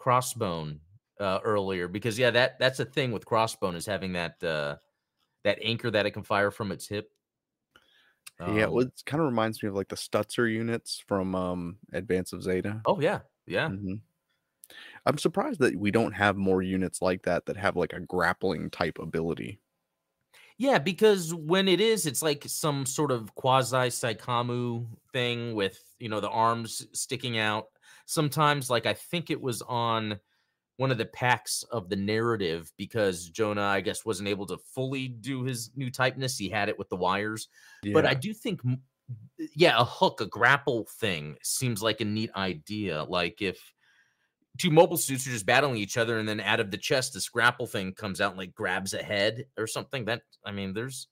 crossbone 0.00 0.80
uh 1.20 1.38
earlier 1.44 1.86
because 1.86 2.18
yeah, 2.18 2.32
that 2.32 2.58
that's 2.58 2.80
a 2.80 2.84
thing 2.84 3.12
with 3.12 3.24
crossbone 3.24 3.76
is 3.76 3.86
having 3.86 4.14
that 4.14 4.42
uh 4.42 4.76
that 5.46 5.60
anchor 5.62 5.90
that 5.92 6.06
it 6.06 6.12
can 6.12 6.24
fire 6.24 6.52
from 6.52 6.72
its 6.72 6.88
hip. 6.88 7.12
yeah, 8.44 8.66
Um, 8.66 8.66
well, 8.66 8.86
it 8.86 9.02
kind 9.06 9.20
of 9.20 9.26
reminds 9.26 9.62
me 9.62 9.68
of 9.68 9.74
like 9.74 9.88
the 9.88 9.96
Stutzer 9.96 10.50
units 10.52 10.98
from 10.98 11.34
um 11.34 11.78
Advance 11.92 12.32
of 12.32 12.42
Zeta. 12.42 12.84
oh 12.84 13.00
yeah, 13.00 13.22
yeah. 13.46 13.70
Mhm. 13.70 14.02
I'm 15.06 15.18
surprised 15.18 15.60
that 15.60 15.76
we 15.76 15.90
don't 15.90 16.12
have 16.12 16.36
more 16.36 16.62
units 16.62 17.00
like 17.00 17.22
that 17.22 17.46
that 17.46 17.56
have 17.56 17.76
like 17.76 17.92
a 17.92 18.00
grappling 18.00 18.70
type 18.70 18.98
ability. 18.98 19.60
Yeah, 20.58 20.78
because 20.78 21.34
when 21.34 21.68
it 21.68 21.80
is, 21.80 22.06
it's 22.06 22.22
like 22.22 22.44
some 22.46 22.86
sort 22.86 23.10
of 23.12 23.34
quasi 23.34 23.76
psycommu 23.88 24.86
thing 25.12 25.54
with, 25.54 25.82
you 25.98 26.08
know, 26.08 26.20
the 26.20 26.30
arms 26.30 26.86
sticking 26.98 27.38
out. 27.38 27.68
Sometimes, 28.06 28.70
like, 28.70 28.86
I 28.86 28.94
think 28.94 29.30
it 29.30 29.40
was 29.40 29.62
on 29.62 30.20
one 30.76 30.90
of 30.90 30.98
the 30.98 31.06
packs 31.06 31.64
of 31.70 31.88
the 31.88 31.96
narrative 31.96 32.70
because 32.76 33.28
Jona, 33.28 33.62
I 33.62 33.80
guess, 33.80 34.04
wasn't 34.04 34.28
able 34.28 34.46
to 34.46 34.58
fully 34.58 35.08
do 35.08 35.42
his 35.42 35.70
new 35.74 35.90
typeness. 35.90 36.38
He 36.38 36.48
had 36.48 36.68
it 36.68 36.78
with 36.78 36.88
the 36.88 36.96
wires. 36.96 37.48
But 37.92 38.04
I 38.04 38.14
do 38.14 38.34
think, 38.34 38.60
yeah, 39.54 39.78
a 39.78 39.84
hook, 39.84 40.20
a 40.20 40.26
grapple 40.26 40.86
thing 41.00 41.36
seems 41.42 41.82
like 41.82 42.00
a 42.00 42.04
neat 42.04 42.30
idea. 42.36 43.04
Like, 43.04 43.40
if 43.40 43.58
two 44.58 44.70
mobile 44.70 44.96
suits 44.96 45.26
are 45.26 45.30
just 45.30 45.46
battling 45.46 45.76
each 45.76 45.96
other 45.96 46.18
and 46.18 46.28
then 46.28 46.40
out 46.40 46.60
of 46.60 46.70
the 46.70 46.78
chest 46.78 47.12
this 47.12 47.28
grapple 47.28 47.66
thing 47.66 47.92
comes 47.92 48.20
out 48.20 48.30
and 48.30 48.38
like 48.38 48.54
grabs 48.54 48.94
a 48.94 49.02
head 49.02 49.44
or 49.58 49.66
something 49.66 50.06
that 50.06 50.22
i 50.46 50.50
mean 50.50 50.72
there's 50.72 51.08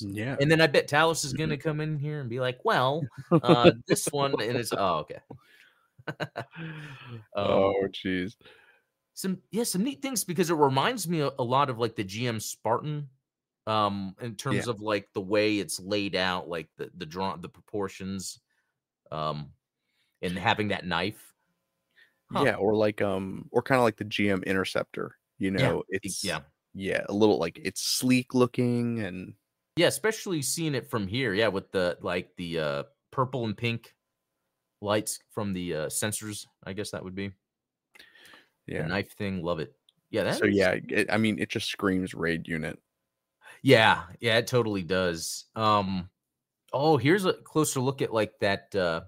yeah. 0.00 0.36
and 0.40 0.50
then 0.50 0.60
i 0.60 0.66
bet 0.68 0.88
talos 0.88 1.24
is 1.24 1.32
going 1.32 1.50
to 1.50 1.56
come 1.56 1.80
in 1.80 1.98
here 1.98 2.20
and 2.20 2.30
be 2.30 2.38
like 2.38 2.58
well 2.64 3.02
uh 3.42 3.72
this 3.88 4.06
one 4.12 4.40
and 4.40 4.56
it's 4.56 4.72
oh 4.72 4.98
okay 4.98 5.18
um, 6.20 6.44
oh 7.36 7.88
jeez. 8.04 8.34
Some 9.14 9.42
yeah 9.50 9.64
some 9.64 9.84
neat 9.84 10.02
things 10.02 10.24
because 10.24 10.50
it 10.50 10.54
reminds 10.54 11.08
me 11.08 11.20
a, 11.20 11.30
lot 11.42 11.70
of 11.70 11.78
like 11.78 11.96
the 11.96 12.04
gm 12.04 12.40
spartan 12.40 13.08
um 13.66 14.14
in 14.20 14.34
terms 14.36 14.66
of 14.66 14.80
like 14.80 15.08
the 15.14 15.20
way 15.20 15.58
it's 15.58 15.80
laid 15.80 16.14
out 16.16 16.48
like 16.48 16.68
the 16.76 16.90
the 16.96 17.06
draw 17.06 17.36
the 17.36 17.48
proportions 17.48 18.40
um 19.12 19.52
and 20.22 20.38
having 20.38 20.68
that 20.68 20.86
knife 20.86 21.34
Huh. 22.32 22.46
Yeah, 22.46 22.56
or 22.56 22.74
like 22.74 23.00
um 23.02 23.48
or 23.52 23.62
kind 23.62 23.78
of 23.78 23.84
like 23.84 23.96
the 23.96 24.04
GM 24.04 24.42
Interceptor, 24.44 25.18
you 25.38 25.50
know, 25.50 25.84
e- 26.02 26.02
it's 26.02 26.22
yeah 26.22 26.42
yeah, 26.74 27.04
a 27.08 27.12
little 27.14 27.38
like 27.38 27.58
it's 27.62 27.82
sleek 27.82 28.34
looking 28.34 29.00
and 29.00 29.34
Yeah, 29.76 29.88
especially 29.88 30.42
seeing 30.42 30.74
it 30.74 30.88
from 30.88 31.06
here. 31.08 31.34
Yeah, 31.34 31.48
with 31.48 31.72
the 31.72 31.98
like 32.00 32.36
the 32.36 32.58
uh 32.58 32.82
purple 33.10 33.44
and 33.44 33.56
pink 33.56 33.94
lights 34.82 35.20
from 35.30 35.52
the 35.54 35.74
uh 35.74 35.86
sensors, 35.88 36.46
I 36.64 36.74
guess 36.74 36.92
that 36.92 37.04
would 37.04 37.14
be. 37.14 37.32
The 38.66 38.74
yeah. 38.74 38.86
knife 38.86 39.12
thing, 39.12 39.42
love 39.42 39.60
it. 39.60 39.74
Yeah, 40.10 40.24
that 40.24 40.38
So 40.38 40.44
is- 40.46 40.56
yeah, 40.56 40.76
it, 40.88 41.10
I 41.10 41.16
mean, 41.18 41.38
it 41.38 41.48
just 41.50 41.68
screams 41.68 42.14
raid 42.14 42.46
unit. 42.48 42.78
Yeah, 43.62 44.02
yeah, 44.20 44.38
it 44.38 44.46
totally 44.46 44.82
does. 44.82 45.46
Um 45.56 46.08
oh, 46.72 46.96
here's 46.96 47.24
a 47.24 47.32
closer 47.34 47.80
look 47.80 48.02
at 48.02 48.12
like 48.12 48.32
that 48.40 48.74
uh 48.74 49.02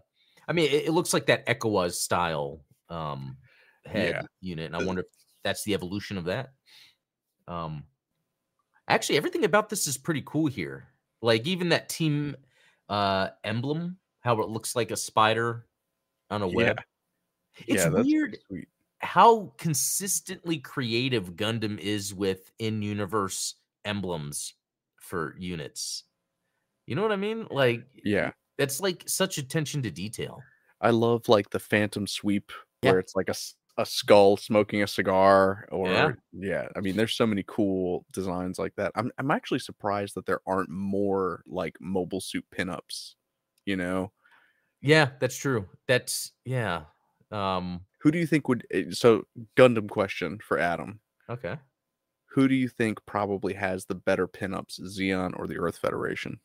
I 0.48 0.52
mean 0.52 0.66
it, 0.66 0.86
it 0.86 0.92
looks 0.92 1.12
like 1.12 1.26
that 1.26 1.46
ECOAS 1.46 1.92
style 1.94 2.64
um 2.88 3.36
head 3.84 4.14
Yeah. 4.14 4.22
unit, 4.40 4.66
and 4.66 4.76
I 4.76 4.84
wonder 4.84 5.02
if 5.02 5.08
that's 5.44 5.62
the 5.64 5.74
evolution 5.74 6.16
of 6.18 6.24
that. 6.24 6.52
Um 7.48 7.84
actually 8.88 9.16
everything 9.18 9.44
about 9.44 9.68
this 9.68 9.86
is 9.86 9.98
pretty 9.98 10.22
cool 10.24 10.46
here. 10.46 10.88
Like 11.22 11.46
even 11.46 11.68
that 11.70 11.88
team 11.88 12.36
uh 12.88 13.28
emblem, 13.44 13.98
how 14.20 14.40
it 14.40 14.48
looks 14.48 14.74
like 14.76 14.90
a 14.90 14.96
spider 14.96 15.66
on 16.30 16.42
a 16.42 16.48
Yeah. 16.48 16.54
web. 16.56 16.80
It's 17.66 17.84
yeah, 17.84 17.88
weird 17.90 18.38
sweet. 18.48 18.68
How 19.00 19.54
consistently 19.58 20.58
creative 20.58 21.36
Gundam 21.36 21.78
is 21.78 22.14
with 22.14 22.52
in-universe 22.58 23.56
emblems 23.84 24.54
for 25.00 25.36
units. 25.38 26.04
You 26.86 26.96
know 26.96 27.02
what 27.02 27.12
I 27.12 27.16
mean? 27.16 27.48
Like 27.50 27.88
Yeah, 28.04 28.32
that's 28.58 28.80
like 28.80 29.04
such 29.08 29.38
attention 29.38 29.82
to 29.84 29.90
detail. 29.92 30.48
I 30.80 30.90
love 30.90 31.28
like 31.28 31.50
the 31.50 31.58
Phantom 31.58 32.06
Sweep 32.06 32.52
Yeah. 32.82 32.92
where 32.92 32.98
it's 32.98 33.14
like 33.16 33.28
a 33.28 33.34
a 33.78 33.84
skull 33.84 34.38
smoking 34.38 34.82
a 34.82 34.86
cigar, 34.86 35.68
or 35.70 35.90
Yeah. 35.92 36.16
yeah. 36.32 36.68
I 36.76 36.80
mean, 36.80 36.96
there's 36.96 37.14
so 37.14 37.26
many 37.26 37.44
cool 37.46 38.06
designs 38.12 38.58
like 38.58 38.74
that. 38.76 38.92
I'm 38.94 39.10
I'm 39.18 39.30
actually 39.30 39.58
surprised 39.60 40.14
that 40.14 40.24
there 40.26 40.40
aren't 40.46 40.70
more 40.70 41.42
like 41.46 41.76
mobile 41.80 42.20
suit 42.22 42.46
pinups. 42.50 43.14
You 43.66 43.76
know, 43.76 44.12
Yeah, 44.80 45.12
that's 45.20 45.36
true. 45.36 45.68
That's 45.86 46.32
yeah. 46.44 46.86
Um 47.30 47.86
who 48.06 48.12
do 48.12 48.18
you 48.20 48.26
think 48.26 48.46
would? 48.46 48.64
eh, 48.70 48.84
So 48.90 49.26
Gundam 49.56 49.88
question 49.90 50.38
for 50.38 50.58
Adam. 50.58 51.00
okay. 51.28 51.58
Who 52.26 52.46
do 52.46 52.54
you 52.54 52.68
think 52.68 53.04
probably 53.04 53.54
has 53.54 53.86
the 53.86 53.96
better 53.96 54.28
pinups, 54.28 54.78
Zeon 54.80 55.36
or 55.36 55.48
the 55.48 55.58
Earth 55.58 55.78
Federation? 55.78 56.38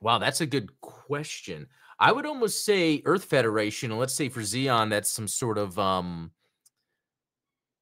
Wow, 0.00 0.18
that's 0.18 0.40
a 0.40 0.46
good 0.46 0.80
question. 0.80 1.68
I 1.98 2.10
would 2.12 2.26
almost 2.26 2.64
say 2.64 3.02
Earth 3.04 3.24
Federation, 3.24 3.90
and 3.90 4.00
let's 4.00 4.14
say 4.14 4.28
for 4.28 4.40
Zeon, 4.40 4.90
that's 4.90 5.10
some 5.10 5.28
sort 5.28 5.58
of 5.58 5.78
um 5.78 6.32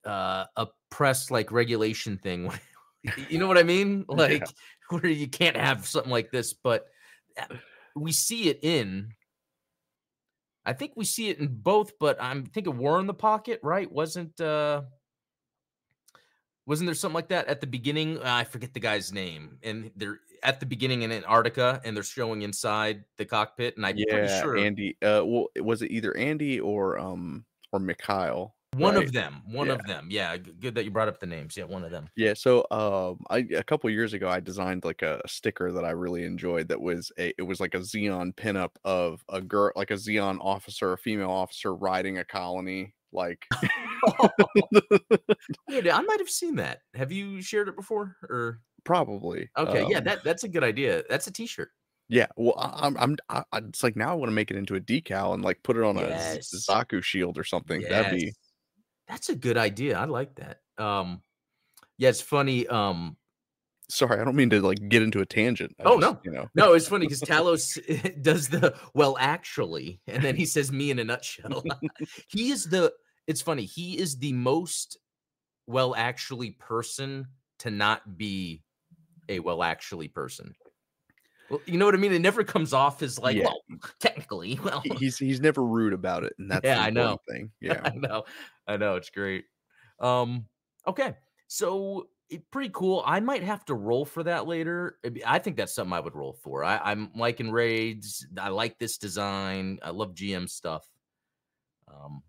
uh 0.05 0.47
oppressed 0.57 1.31
like 1.31 1.53
regulation 1.53 2.17
thing 2.19 2.51
You 3.31 3.39
know 3.39 3.49
what 3.49 3.59
I 3.59 3.63
mean? 3.65 4.05
Like 4.09 4.43
Yeah. 4.43 4.49
where 4.91 5.09
you 5.09 5.29
can't 5.29 5.57
have 5.57 5.87
something 5.89 6.11
like 6.11 6.31
this, 6.33 6.53
but 6.55 6.87
uh, 7.41 7.57
we 7.97 8.13
see 8.13 8.49
it 8.51 8.61
in. 8.63 9.15
I 10.71 10.73
think 10.73 10.93
we 10.95 11.05
see 11.05 11.31
it 11.31 11.41
in 11.41 11.49
both, 11.49 11.99
but 11.99 12.17
I'm 12.23 12.47
thinking 12.47 12.79
War 12.79 13.01
in 13.01 13.09
the 13.09 13.15
Pocket, 13.15 13.59
right? 13.65 13.91
Wasn't 13.91 14.41
uh 14.41 14.83
wasn't 16.65 16.87
there 16.87 16.95
something 16.95 17.17
like 17.17 17.31
that 17.31 17.49
at 17.49 17.61
the 17.61 17.67
beginning? 17.67 18.19
Uh, 18.19 18.23
I 18.25 18.45
forget 18.45 18.73
the 18.73 18.79
guy's 18.79 19.13
name, 19.13 19.59
and 19.65 19.91
they're 19.97 20.21
at 20.45 20.61
the 20.61 20.67
beginning 20.67 21.03
in 21.03 21.11
Antarctica, 21.11 21.81
and 21.85 21.97
they're 21.97 22.05
showing 22.05 22.43
inside 22.43 23.05
the 23.17 23.25
cockpit, 23.25 23.77
and 23.77 23.85
I'm 23.85 23.97
pretty 23.97 24.29
Yeah, 24.29 24.43
sure 24.43 24.57
Andy. 24.57 24.97
Uh, 25.03 25.25
well, 25.27 25.49
was 25.57 25.83
it 25.83 25.91
either 25.91 26.17
Andy 26.17 26.61
or 26.61 27.01
um 27.01 27.45
or 27.73 27.81
Mikhail? 27.81 28.55
One 28.81 28.95
right? 28.97 29.05
of 29.05 29.13
them, 29.13 29.43
one 29.47 29.67
Yeah. 29.69 29.75
of 29.75 29.87
them, 29.87 30.09
yeah. 30.11 30.37
Good 30.37 30.75
that 30.75 30.85
you 30.85 30.91
brought 30.91 31.09
up 31.09 31.21
the 31.21 31.27
names. 31.27 31.57
Yeah, 31.57 31.65
one 31.65 31.85
of 31.85 31.91
them. 31.91 32.09
Yeah, 32.17 32.35
so 32.35 32.67
um, 32.71 33.25
I 33.31 33.39
a 33.57 33.63
couple 33.63 33.89
years 33.91 34.13
ago 34.13 34.29
I 34.29 34.41
designed 34.41 34.85
like 34.85 35.03
a 35.03 35.21
sticker 35.27 35.71
that 35.73 35.85
I 35.85 35.91
really 35.91 36.25
enjoyed. 36.25 36.69
That 36.69 36.81
was 36.81 37.13
a 37.19 37.33
it 37.39 37.43
was 37.43 37.61
like 37.61 37.75
a 37.75 37.79
Zeon 37.81 38.35
pinup 38.35 38.71
of 38.85 39.25
a 39.29 39.41
girl, 39.41 39.73
like 39.77 39.91
a 39.91 39.95
Zeon 39.95 40.39
officer, 40.41 40.93
a 40.93 40.99
female 40.99 41.31
officer 41.31 41.75
riding 41.75 42.19
a 42.19 42.25
colony. 42.25 42.95
Like, 43.13 43.45
Wait, 45.69 45.91
I 45.91 46.01
might 46.03 46.19
have 46.21 46.31
seen 46.31 46.57
that. 46.57 46.81
Have 46.95 47.13
you 47.13 47.43
shared 47.43 47.69
it 47.69 47.77
before? 47.77 48.17
Or 48.29 48.61
probably. 48.85 49.49
okay, 49.57 49.87
yeah, 49.89 49.99
um, 49.99 50.05
that 50.05 50.25
that's 50.25 50.45
a 50.45 50.49
good 50.49 50.65
idea. 50.65 51.03
That's 51.09 51.27
a 51.27 51.33
T-shirt. 51.33 51.71
yeah. 52.09 52.27
Well, 52.37 52.55
I'm 52.59 52.97
I'm 52.99 53.17
I, 53.29 53.43
it's 53.59 53.83
like 53.83 53.97
now 53.97 54.11
I 54.11 54.15
want 54.15 54.31
to 54.31 54.35
make 54.35 54.51
it 54.51 54.57
into 54.57 54.75
a 54.77 54.81
decal 54.81 55.35
and 55.35 55.43
like 55.45 55.63
put 55.63 55.77
it 55.77 55.83
on 55.83 55.97
a 55.97 56.03
Yes. 56.03 56.51
Zaku 56.69 57.03
shield 57.03 57.39
or 57.39 57.45
something. 57.45 57.83
That'd 57.83 58.13
be 58.19 58.27
Yes. 58.27 58.35
That's 59.11 59.29
a 59.29 59.35
good 59.35 59.57
idea. 59.59 59.99
I 59.99 60.05
like 60.05 60.37
that. 60.37 60.61
Um, 60.83 61.21
yeah, 61.99 62.11
it's 62.11 62.21
funny. 62.21 62.67
Um, 62.69 63.17
sorry. 63.89 64.21
I 64.21 64.25
don't 64.25 64.37
mean 64.37 64.51
to 64.51 64.61
like 64.61 64.89
get 64.89 65.03
into 65.03 65.21
a 65.21 65.27
tangent. 65.27 65.75
I 65.81 65.83
Oh, 65.85 66.01
just, 66.01 66.15
no. 66.15 66.21
you 66.25 66.31
know. 66.31 66.49
no, 66.55 66.73
it's 66.75 66.87
funny 66.89 67.07
because 67.07 67.21
Talos 67.21 68.23
does 68.23 68.49
the 68.49 68.75
well, 68.95 69.17
actually, 69.19 70.01
and 70.07 70.23
then 70.23 70.37
he 70.37 70.47
says 70.55 70.71
me 70.71 70.91
in 70.93 70.99
a 71.01 71.05
nutshell. 71.05 71.65
he 72.29 72.51
is 72.51 72.65
the. 72.67 72.93
It's 73.27 73.43
funny. 73.43 73.65
He 73.65 73.99
is 73.99 74.17
the 74.19 74.33
most 74.33 74.97
well, 75.67 75.95
actually 75.97 76.53
person 76.53 77.27
to 77.59 77.71
not 77.71 78.17
be 78.17 78.63
a 79.29 79.41
well, 79.41 79.63
actually 79.63 80.09
person. 80.09 80.55
Well, 81.51 81.61
you 81.67 81.79
know 81.79 81.85
what 81.85 81.95
I 81.95 81.99
mean? 81.99 82.13
It 82.13 82.21
never 82.21 82.45
comes 82.45 82.73
off 82.73 83.03
as 83.03 83.19
like, 83.19 83.37
Yeah. 83.37 83.47
well, 83.47 83.61
technically, 83.99 84.59
well, 84.65 84.83
He's 84.99 85.19
he's 85.19 85.41
never 85.41 85.65
rude 85.65 85.93
about 85.93 86.23
it, 86.23 86.33
and 86.39 86.49
that's 86.49 86.65
Yeah, 86.65 86.77
the 86.77 86.83
I 86.83 86.91
know. 86.91 87.19
thing. 87.29 87.51
Yeah. 87.61 87.81
I 87.85 87.91
know. 87.91 88.25
I 88.71 88.77
know. 88.77 88.95
It's 88.95 89.11
great. 89.11 89.47
Um, 89.99 90.47
okay. 90.87 91.15
So 91.49 92.09
it, 92.29 92.49
pretty 92.53 92.71
cool. 92.73 93.03
I 93.05 93.19
might 93.19 93.43
have 93.43 93.65
to 93.65 93.75
roll 93.75 94.05
for 94.05 94.23
that 94.23 94.47
later. 94.47 94.99
I 95.27 95.41
think 95.41 95.57
that's 95.57 95.75
something 95.75 95.93
I 95.93 95.99
would 95.99 96.15
roll 96.15 96.35
for. 96.45 96.63
I, 96.63 96.79
I'm 96.79 97.11
liking 97.17 97.51
raids. 97.51 98.25
I 98.41 98.49
like 98.51 98.79
this 98.79 98.97
design. 98.97 99.81
I 99.83 99.91
love 99.91 100.15
GM 100.15 100.49
stuff. 100.49 100.89
Um, 101.89 102.23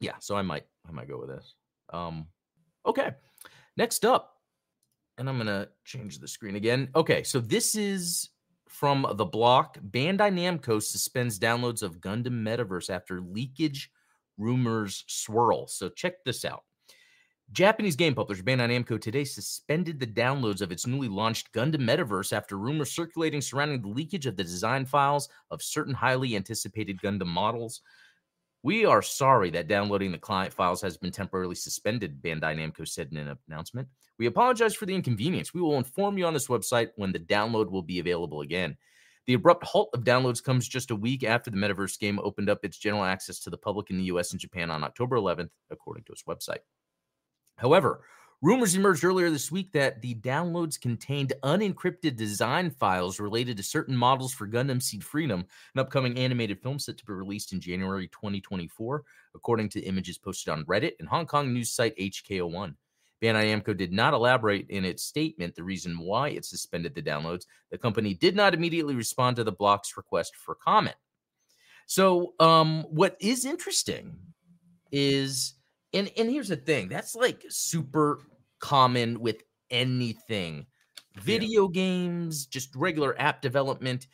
yeah, 0.00 0.16
so 0.18 0.36
I 0.36 0.42
might 0.42 0.64
I 0.88 0.90
might 0.90 1.08
go 1.08 1.20
with 1.20 1.28
this. 1.28 1.54
Um, 1.92 2.26
okay. 2.84 3.12
Next 3.76 4.04
up, 4.04 4.40
and 5.16 5.28
I'm 5.28 5.38
gonna 5.38 5.68
change 5.84 6.18
the 6.18 6.26
screen 6.26 6.56
again. 6.56 6.88
Okay, 6.96 7.22
so 7.22 7.38
this 7.38 7.76
is 7.76 8.30
from 8.68 9.06
the 9.14 9.24
block. 9.24 9.78
Bandai 9.78 10.32
Namco 10.32 10.82
suspends 10.82 11.38
downloads 11.38 11.84
of 11.84 12.00
Gundam 12.00 12.42
Metaverse 12.42 12.90
after 12.90 13.20
leakage 13.20 13.92
rumors 14.38 15.04
swirl. 15.06 15.66
So 15.66 15.88
check 15.88 16.14
this 16.24 16.44
out. 16.44 16.62
Japanese 17.52 17.96
game 17.96 18.14
publisher 18.14 18.42
Bandai 18.42 18.70
Namco 18.70 18.98
today 18.98 19.24
suspended 19.24 20.00
the 20.00 20.06
downloads 20.06 20.62
of 20.62 20.72
its 20.72 20.86
newly 20.86 21.08
launched 21.08 21.52
Gundam 21.52 21.82
Metaverse 21.82 22.32
after 22.32 22.56
rumors 22.56 22.90
circulating 22.90 23.42
surrounding 23.42 23.82
the 23.82 23.88
leakage 23.88 24.24
of 24.24 24.36
the 24.36 24.44
design 24.44 24.86
files 24.86 25.28
of 25.50 25.62
certain 25.62 25.92
highly 25.92 26.34
anticipated 26.34 26.98
Gundam 27.02 27.26
models. 27.26 27.82
We 28.62 28.86
are 28.86 29.02
sorry 29.02 29.50
that 29.50 29.68
downloading 29.68 30.12
the 30.12 30.18
client 30.18 30.54
files 30.54 30.80
has 30.80 30.96
been 30.96 31.10
temporarily 31.10 31.56
suspended, 31.56 32.22
Bandai 32.22 32.56
Namco 32.56 32.88
said 32.88 33.08
in 33.10 33.18
an 33.18 33.36
announcement. 33.48 33.88
We 34.18 34.26
apologize 34.26 34.74
for 34.74 34.86
the 34.86 34.94
inconvenience. 34.94 35.52
We 35.52 35.60
will 35.60 35.76
inform 35.76 36.16
you 36.16 36.24
on 36.26 36.32
this 36.32 36.46
website 36.46 36.90
when 36.96 37.12
the 37.12 37.18
download 37.18 37.70
will 37.70 37.82
be 37.82 37.98
available 37.98 38.40
again. 38.40 38.78
The 39.26 39.34
abrupt 39.34 39.64
halt 39.64 39.90
of 39.94 40.02
downloads 40.02 40.42
comes 40.42 40.66
just 40.66 40.90
a 40.90 40.96
week 40.96 41.22
after 41.22 41.50
the 41.50 41.56
Metaverse 41.56 41.98
game 41.98 42.18
opened 42.20 42.50
up 42.50 42.64
its 42.64 42.76
general 42.76 43.04
access 43.04 43.38
to 43.40 43.50
the 43.50 43.56
public 43.56 43.90
in 43.90 43.98
the 43.98 44.04
US 44.04 44.32
and 44.32 44.40
Japan 44.40 44.70
on 44.70 44.82
October 44.82 45.16
11th, 45.16 45.50
according 45.70 46.04
to 46.04 46.12
its 46.12 46.24
website. 46.24 46.60
However, 47.56 48.04
rumors 48.40 48.74
emerged 48.74 49.04
earlier 49.04 49.30
this 49.30 49.52
week 49.52 49.70
that 49.72 50.02
the 50.02 50.16
downloads 50.16 50.80
contained 50.80 51.32
unencrypted 51.44 52.16
design 52.16 52.70
files 52.70 53.20
related 53.20 53.56
to 53.56 53.62
certain 53.62 53.96
models 53.96 54.34
for 54.34 54.48
Gundam 54.48 54.82
Seed 54.82 55.04
Freedom, 55.04 55.46
an 55.74 55.80
upcoming 55.80 56.18
animated 56.18 56.60
film 56.60 56.80
set 56.80 56.98
to 56.98 57.04
be 57.04 57.12
released 57.12 57.52
in 57.52 57.60
January 57.60 58.08
2024, 58.08 59.04
according 59.36 59.68
to 59.68 59.80
images 59.82 60.18
posted 60.18 60.52
on 60.52 60.64
Reddit 60.64 60.94
and 60.98 61.08
Hong 61.08 61.26
Kong 61.26 61.52
news 61.52 61.70
site 61.72 61.96
HK01. 61.96 62.74
Bandai 63.22 63.46
Namco 63.46 63.76
did 63.76 63.92
not 63.92 64.14
elaborate 64.14 64.68
in 64.68 64.84
its 64.84 65.04
statement 65.04 65.54
the 65.54 65.62
reason 65.62 65.98
why 65.98 66.30
it 66.30 66.44
suspended 66.44 66.94
the 66.94 67.02
downloads. 67.02 67.46
The 67.70 67.78
company 67.78 68.14
did 68.14 68.34
not 68.34 68.52
immediately 68.52 68.96
respond 68.96 69.36
to 69.36 69.44
the 69.44 69.52
block's 69.52 69.96
request 69.96 70.34
for 70.36 70.56
comment. 70.56 70.96
So, 71.86 72.34
um, 72.40 72.82
what 72.90 73.16
is 73.20 73.44
interesting 73.44 74.16
is, 74.90 75.54
and 75.94 76.10
and 76.16 76.30
here's 76.30 76.48
the 76.48 76.56
thing, 76.56 76.88
that's 76.88 77.14
like 77.14 77.44
super 77.48 78.20
common 78.58 79.20
with 79.20 79.42
anything, 79.70 80.66
video 81.16 81.68
games, 81.68 82.46
just 82.46 82.74
regular 82.74 83.14
app 83.20 83.40
development. 83.40 84.08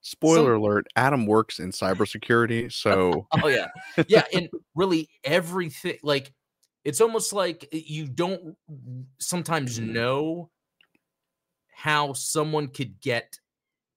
Spoiler 0.00 0.54
alert: 0.54 0.86
Adam 0.96 1.26
works 1.26 1.58
in 1.58 1.70
cybersecurity, 1.70 2.72
so 2.72 3.26
Oh 3.42 3.48
yeah, 3.48 3.68
yeah, 4.08 4.24
and 4.32 4.48
really 4.74 5.08
everything 5.24 5.98
like 6.02 6.32
it's 6.84 7.00
almost 7.00 7.32
like 7.32 7.68
eh, 7.72 7.80
you 7.84 8.06
don't 8.06 8.56
sometimes 9.18 9.78
mm-hmm. 9.78 9.92
know 9.92 10.50
how 11.72 12.12
someone 12.12 12.68
could 12.68 13.00
get 13.00 13.38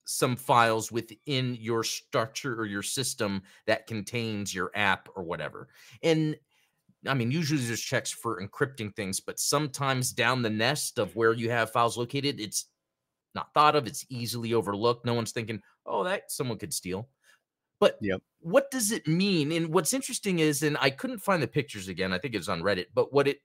some 0.06 0.36
files 0.36 0.92
within 0.92 1.56
your 1.60 1.84
structure 1.84 2.60
or 2.60 2.66
your 2.66 2.82
system 2.82 3.42
that 3.66 3.88
contains 3.88 4.56
your 4.56 4.72
app 4.74 5.10
or 5.16 5.24
whatever. 5.24 5.68
And 6.02 6.38
I 7.06 7.14
mean, 7.14 7.30
usually 7.30 7.62
there's 7.62 7.82
checks 7.82 8.12
for 8.12 8.42
encrypting 8.42 8.96
things, 8.96 9.20
but 9.20 9.40
sometimes 9.40 10.12
down 10.12 10.42
the 10.42 10.50
nest 10.50 10.98
of 10.98 11.10
mm-hmm. 11.10 11.20
where 11.20 11.34
you 11.34 11.50
have 11.52 11.72
files 11.72 11.98
located, 11.98 12.40
it's 12.40 12.66
not 13.36 13.54
thought 13.54 13.76
of. 13.76 13.86
It's 13.86 14.06
easily 14.10 14.54
overlooked. 14.54 15.06
No 15.06 15.14
one's 15.14 15.32
thinking, 15.32 15.62
oh, 15.86 16.04
that 16.06 16.32
someone 16.32 16.58
could 16.58 16.74
steal. 16.74 17.10
But 17.80 17.98
Yep. 18.02 18.22
what 18.40 18.72
does 18.72 18.92
it 18.92 19.08
mean? 19.08 19.52
And 19.52 19.74
what's 19.74 19.94
interesting 19.94 20.40
is, 20.40 20.64
and 20.64 20.78
I 20.80 20.90
couldn't 20.90 21.20
find 21.20 21.42
the 21.42 21.48
pictures 21.48 21.88
again. 21.88 22.14
I 22.14 22.18
think 22.18 22.34
it 22.34 22.40
was 22.40 22.50
on 22.50 22.62
Reddit. 22.62 22.88
But 22.94 23.14
what 23.14 23.28
it 23.28 23.42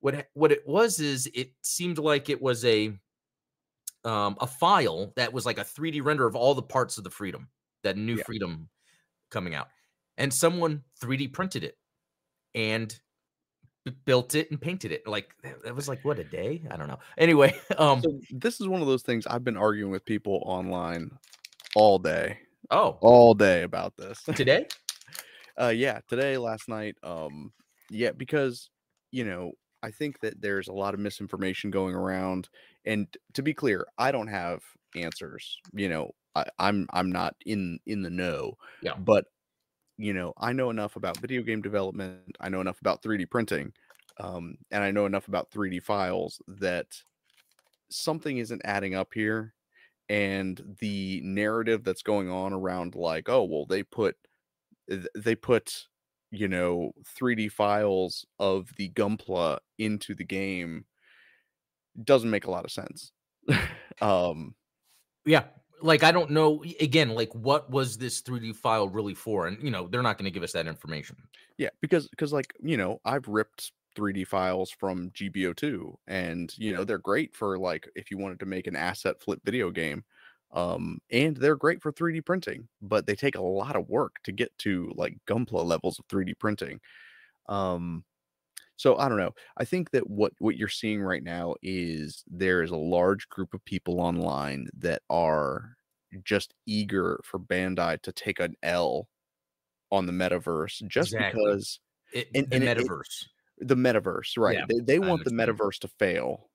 what 0.00 0.28
what 0.34 0.52
it 0.52 0.66
was 0.66 1.00
is, 1.00 1.28
it 1.34 1.52
seemed 1.62 1.98
like 1.98 2.28
it 2.28 2.40
was 2.40 2.64
a 2.64 2.92
um, 4.04 4.36
a 4.40 4.46
file 4.46 5.12
that 5.16 5.32
was 5.32 5.46
like 5.46 5.58
a 5.58 5.64
3D 5.64 6.04
render 6.04 6.26
of 6.26 6.36
all 6.36 6.54
the 6.54 6.62
parts 6.62 6.96
of 6.98 7.04
the 7.04 7.10
Freedom, 7.10 7.48
that 7.82 7.96
new. 7.96 8.16
Freedom 8.18 8.68
coming 9.30 9.54
out, 9.54 9.68
and 10.16 10.32
someone 10.32 10.82
3D 11.02 11.32
printed 11.32 11.64
it 11.64 11.76
and 12.54 12.98
built 14.04 14.34
it 14.34 14.50
and 14.50 14.60
painted 14.60 14.92
it. 14.92 15.06
Like 15.06 15.34
that 15.42 15.62
that 15.64 15.74
was 15.74 15.88
like 15.88 16.04
what 16.04 16.18
a 16.18 16.24
day. 16.24 16.62
I 16.70 16.76
don't 16.76 16.88
know. 16.88 16.98
Anyway, 17.18 17.54
um, 17.78 18.02
so 18.02 18.18
this 18.30 18.60
is 18.60 18.68
one 18.68 18.80
of 18.80 18.86
those 18.86 19.02
things 19.02 19.26
I've 19.26 19.44
been 19.44 19.56
arguing 19.56 19.90
with 19.90 20.04
people 20.04 20.42
online 20.46 21.10
all 21.74 21.98
day, 21.98 22.38
oh, 22.70 22.98
all 23.00 23.34
day 23.34 23.62
about 23.62 23.96
this. 23.96 24.22
today. 24.34 24.66
uh 25.60 25.68
yeah 25.68 26.00
today 26.08 26.36
last 26.36 26.68
night 26.68 26.96
um 27.02 27.52
yeah 27.90 28.10
because 28.12 28.70
you 29.10 29.24
know 29.24 29.52
i 29.82 29.90
think 29.90 30.18
that 30.20 30.40
there's 30.40 30.68
a 30.68 30.72
lot 30.72 30.94
of 30.94 31.00
misinformation 31.00 31.70
going 31.70 31.94
around 31.94 32.48
and 32.84 33.06
to 33.32 33.42
be 33.42 33.54
clear 33.54 33.86
i 33.98 34.10
don't 34.12 34.28
have 34.28 34.60
answers 34.94 35.58
you 35.72 35.88
know 35.88 36.10
I, 36.34 36.44
i'm 36.58 36.86
i'm 36.92 37.10
not 37.10 37.34
in 37.46 37.78
in 37.86 38.02
the 38.02 38.10
know 38.10 38.54
Yeah. 38.82 38.94
but 38.98 39.26
you 39.96 40.12
know 40.12 40.32
i 40.38 40.52
know 40.52 40.70
enough 40.70 40.96
about 40.96 41.16
video 41.18 41.42
game 41.42 41.62
development 41.62 42.36
i 42.40 42.48
know 42.48 42.60
enough 42.60 42.80
about 42.80 43.02
3d 43.02 43.30
printing 43.30 43.72
um 44.20 44.56
and 44.70 44.82
i 44.84 44.90
know 44.90 45.06
enough 45.06 45.28
about 45.28 45.50
3d 45.50 45.82
files 45.82 46.40
that 46.48 46.86
something 47.90 48.38
isn't 48.38 48.62
adding 48.64 48.94
up 48.94 49.14
here 49.14 49.54
and 50.08 50.76
the 50.80 51.20
narrative 51.24 51.82
that's 51.84 52.02
going 52.02 52.30
on 52.30 52.52
around 52.52 52.94
like 52.94 53.28
oh 53.28 53.42
well 53.44 53.66
they 53.66 53.82
put 53.82 54.16
they 55.16 55.34
put 55.34 55.86
you 56.30 56.48
know 56.48 56.92
3D 57.18 57.50
files 57.50 58.26
of 58.38 58.70
the 58.76 58.90
Gunpla 58.90 59.58
into 59.78 60.14
the 60.14 60.24
game 60.24 60.84
doesn't 62.04 62.30
make 62.30 62.44
a 62.44 62.50
lot 62.50 62.64
of 62.64 62.70
sense. 62.70 63.12
um 64.00 64.54
Yeah. 65.24 65.44
Like 65.82 66.02
I 66.02 66.12
don't 66.12 66.30
know 66.30 66.64
again, 66.80 67.10
like 67.10 67.34
what 67.34 67.70
was 67.70 67.98
this 67.98 68.22
3D 68.22 68.56
file 68.56 68.88
really 68.88 69.14
for? 69.14 69.46
And 69.46 69.62
you 69.62 69.70
know, 69.70 69.88
they're 69.88 70.02
not 70.02 70.18
going 70.18 70.24
to 70.24 70.30
give 70.30 70.42
us 70.42 70.52
that 70.52 70.66
information. 70.66 71.16
yeah, 71.58 71.68
because 71.80 72.08
because 72.08 72.32
like, 72.32 72.54
you 72.62 72.76
know, 72.76 73.00
I've 73.04 73.28
ripped 73.28 73.72
3D 73.96 74.24
files 74.26 74.70
from 74.70 75.10
GBO2 75.12 75.96
and 76.06 76.56
you 76.58 76.72
know 76.72 76.84
they're 76.84 76.98
great 76.98 77.34
for 77.36 77.58
like 77.58 77.88
if 77.96 78.10
you 78.10 78.18
wanted 78.18 78.40
to 78.40 78.46
make 78.46 78.66
an 78.68 78.76
asset 78.76 79.20
flip 79.22 79.40
video 79.44 79.70
game 79.70 80.04
um 80.52 81.00
and 81.10 81.36
they're 81.38 81.56
great 81.56 81.82
for 81.82 81.92
3D 81.92 82.20
printing 82.24 82.68
but 82.82 83.06
they 83.06 83.16
take 83.16 83.36
a 83.36 83.42
lot 83.42 83.76
of 83.76 83.88
work 83.88 84.16
to 84.24 84.32
get 84.32 84.56
to 84.58 84.92
like 84.96 85.18
Gunpla 85.26 85.64
levels 85.64 85.98
of 85.98 86.06
3D 86.08 86.34
printing 86.34 86.80
um 87.48 88.04
so 88.76 88.96
I 88.98 89.08
don't 89.08 89.18
know 89.18 89.34
I 89.58 89.64
think 89.66 89.90
that 89.92 90.08
what 90.10 90.32
what 90.40 90.56
you're 90.56 90.68
seeing 90.68 91.02
right 91.02 91.22
now 91.24 91.56
is 91.62 92.24
there 92.28 92.62
is 92.62 92.70
a 92.72 92.76
large 92.76 93.28
group 93.30 93.54
of 93.54 93.64
people 93.64 94.00
online 94.00 94.68
that 94.78 95.02
are 95.10 95.76
just 96.24 96.54
eager 96.66 97.20
for 97.24 97.38
Bandai 97.40 98.00
to 98.02 98.12
take 98.12 98.40
an 98.40 98.56
L 98.62 99.08
on 99.92 100.06
the 100.06 100.12
metaverse 100.12 100.86
just 100.88 101.16
Exactly. 101.16 101.18
because 101.18 101.80
It, 102.12 102.28
and- 102.34 102.48
the 102.50 102.56
and 102.56 102.64
it- 102.64 102.74
it- 102.76 102.92
metaverse. 102.92 103.26
The 103.58 103.74
metaverse, 103.76 104.36
right? 104.38 104.58
Yeah, 104.58 104.66
they 104.66 104.80
they 104.80 104.98
want 104.98 105.24
the 105.24 105.30
metaverse 105.30 105.78
to 105.80 105.88
fail. 105.88 106.50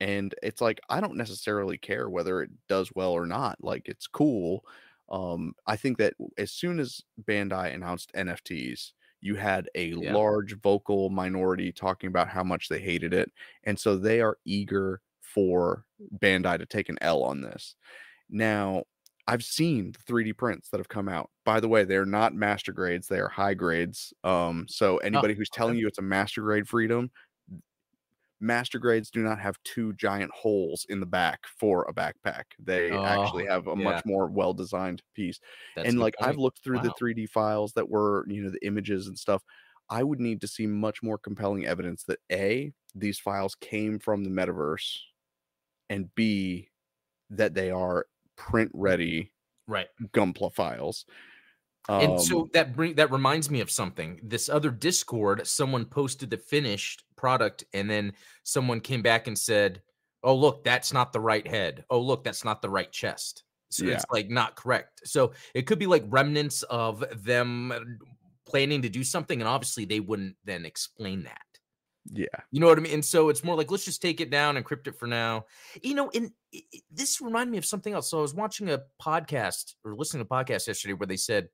And 0.00 0.34
it's 0.42 0.60
like 0.60 0.80
I 0.90 1.00
don't 1.00 1.16
necessarily 1.16 1.78
care 1.78 2.10
whether 2.10 2.42
it 2.42 2.50
does 2.68 2.92
well 2.94 3.12
or 3.12 3.26
not. 3.26 3.62
Like 3.62 3.88
it's 3.88 4.06
cool. 4.08 4.64
Um 5.10 5.54
I 5.66 5.76
think 5.76 5.98
that 5.98 6.14
as 6.38 6.52
soon 6.52 6.80
as 6.80 7.02
Bandai 7.22 7.74
announced 7.74 8.12
NFTs, 8.14 8.94
you 9.20 9.36
had 9.36 9.70
a 9.74 9.94
Yeah. 9.98 10.18
large 10.18 10.56
vocal 10.60 11.10
minority 11.10 11.72
talking 11.72 12.08
about 12.08 12.28
how 12.28 12.44
much 12.44 12.68
they 12.68 12.80
hated 12.80 13.14
it. 13.14 13.32
And 13.64 13.78
so 13.80 13.96
they 13.96 14.20
are 14.20 14.38
eager 14.44 15.02
for 15.20 15.86
Bandai 16.18 16.58
to 16.58 16.66
take 16.66 16.88
an 16.90 16.98
L 17.02 17.22
on 17.24 17.40
this. 17.42 17.76
Now, 18.30 18.84
I've 19.26 19.44
seen 19.44 19.92
the 19.92 19.98
3D 20.00 20.32
prints 20.32 20.68
that 20.70 20.78
have 20.78 20.88
come 20.88 21.08
out. 21.08 21.30
By 21.44 21.60
the 21.60 21.68
way, 21.68 21.84
they're 21.84 22.04
not 22.06 22.34
master 22.34 22.72
grades, 22.72 23.08
they 23.08 23.20
are 23.20 23.28
high 23.28 23.54
grades. 23.54 24.12
Um, 24.22 24.66
so 24.68 24.98
anybody 24.98 25.34
who's 25.34 25.50
okay. 25.50 25.50
telling 25.50 25.78
you 25.78 25.86
it's 25.86 25.98
a 25.98 26.02
master 26.02 26.42
grade 26.42 26.68
freedom, 26.68 27.10
master 28.40 28.78
grades 28.78 29.10
do 29.10 29.22
not 29.22 29.38
have 29.38 29.62
two 29.62 29.92
giant 29.94 30.30
holes 30.32 30.84
in 30.88 31.00
the 31.00 31.06
back 31.06 31.46
for 31.46 31.84
a 31.84 31.94
backpack. 31.94 32.44
They 32.58 32.98
actually 32.98 33.44
Oh, 33.44 33.48
have 33.48 33.66
a 33.66 33.76
yeah. 33.76 33.76
much 33.76 34.04
more 34.04 34.26
well-designed 34.28 35.02
piece. 35.14 35.38
That's 35.74 35.88
and 35.88 35.98
like 35.98 36.14
I've 36.20 36.36
looked 36.36 36.62
through 36.62 36.80
the 36.80 36.90
3D 36.90 37.26
files 37.26 37.72
that 37.74 37.88
were, 37.88 38.24
you 38.28 38.42
know, 38.42 38.50
the 38.50 38.64
images 38.66 39.06
and 39.06 39.18
stuff. 39.18 39.42
I 39.90 40.02
would 40.02 40.20
need 40.20 40.40
to 40.40 40.48
see 40.48 40.66
much 40.66 41.02
more 41.02 41.18
compelling 41.18 41.66
evidence 41.66 42.04
that 42.04 42.18
A, 42.32 42.72
these 42.94 43.18
files 43.18 43.54
came 43.54 43.98
from 43.98 44.24
the 44.24 44.30
metaverse, 44.30 44.98
and 45.88 46.14
B, 46.14 46.68
that 47.30 47.54
they 47.54 47.70
are 47.70 48.06
print 48.36 48.70
ready 48.74 49.32
right. 49.66 49.88
Gunpla 50.12 50.52
files. 50.54 51.06
And 51.88 52.12
Um, 52.12 52.18
so 52.18 52.48
that 52.54 52.74
bring 52.74 52.94
that 52.94 53.10
reminds 53.10 53.50
me 53.50 53.60
of 53.60 53.70
something. 53.70 54.18
This 54.22 54.48
other 54.48 54.70
Discord, 54.70 55.46
someone 55.46 55.84
posted 55.84 56.30
the 56.30 56.38
finished 56.38 57.04
product, 57.16 57.64
and 57.74 57.90
then 57.90 58.14
someone 58.42 58.80
came 58.80 59.02
back 59.02 59.26
and 59.26 59.38
said, 59.38 59.82
"Oh, 60.22 60.34
look, 60.34 60.64
that's 60.64 60.92
not 60.94 61.12
the 61.12 61.20
right 61.20 61.46
head. 61.46 61.84
Oh, 61.90 62.00
look, 62.00 62.24
that's 62.24 62.44
not 62.44 62.62
the 62.62 62.70
right 62.70 62.90
chest." 62.90 63.44
So 63.70 63.84
Yeah. 63.84 63.94
it's 63.94 64.06
like 64.10 64.30
not 64.30 64.56
correct. 64.56 65.02
So 65.06 65.34
it 65.54 65.62
could 65.66 65.78
be 65.78 65.86
like 65.86 66.04
remnants 66.06 66.62
of 66.64 67.04
them 67.24 67.72
uh, 67.72 67.80
planning 68.46 68.80
to 68.82 68.88
do 68.88 69.04
something, 69.04 69.40
and 69.40 69.48
obviously 69.48 69.84
they 69.84 70.00
wouldn't 70.00 70.36
then 70.44 70.64
explain 70.64 71.24
that. 71.24 71.53
Yeah, 72.12 72.26
You 72.50 72.60
know 72.60 72.66
what 72.66 72.78
I 72.78 72.82
mean? 72.82 72.92
And 72.94 73.04
so 73.04 73.28
it's 73.30 73.42
more 73.42 73.56
like 73.56 73.70
let's 73.70 73.84
just 73.84 74.02
take 74.02 74.20
it 74.20 74.30
down, 74.30 74.56
encrypt 74.56 74.86
it 74.86 74.98
for 74.98 75.06
now. 75.06 75.46
You 75.82 75.94
know, 75.94 76.10
and 76.14 76.30
i- 76.54 76.62
i- 76.74 76.82
this 76.90 77.20
reminded 77.20 77.50
me 77.52 77.58
of 77.58 77.64
something 77.64 77.94
else. 77.94 78.10
So 78.10 78.18
I 78.18 78.22
was 78.22 78.34
watching 78.34 78.70
a 78.70 78.82
podcast 79.00 79.74
or 79.84 79.94
listening 79.94 80.24
to 80.26 80.34
a 80.34 80.44
podcast 80.44 80.66
yesterday 80.66 80.92
where 80.94 81.06
they 81.06 81.16
said 81.16 81.48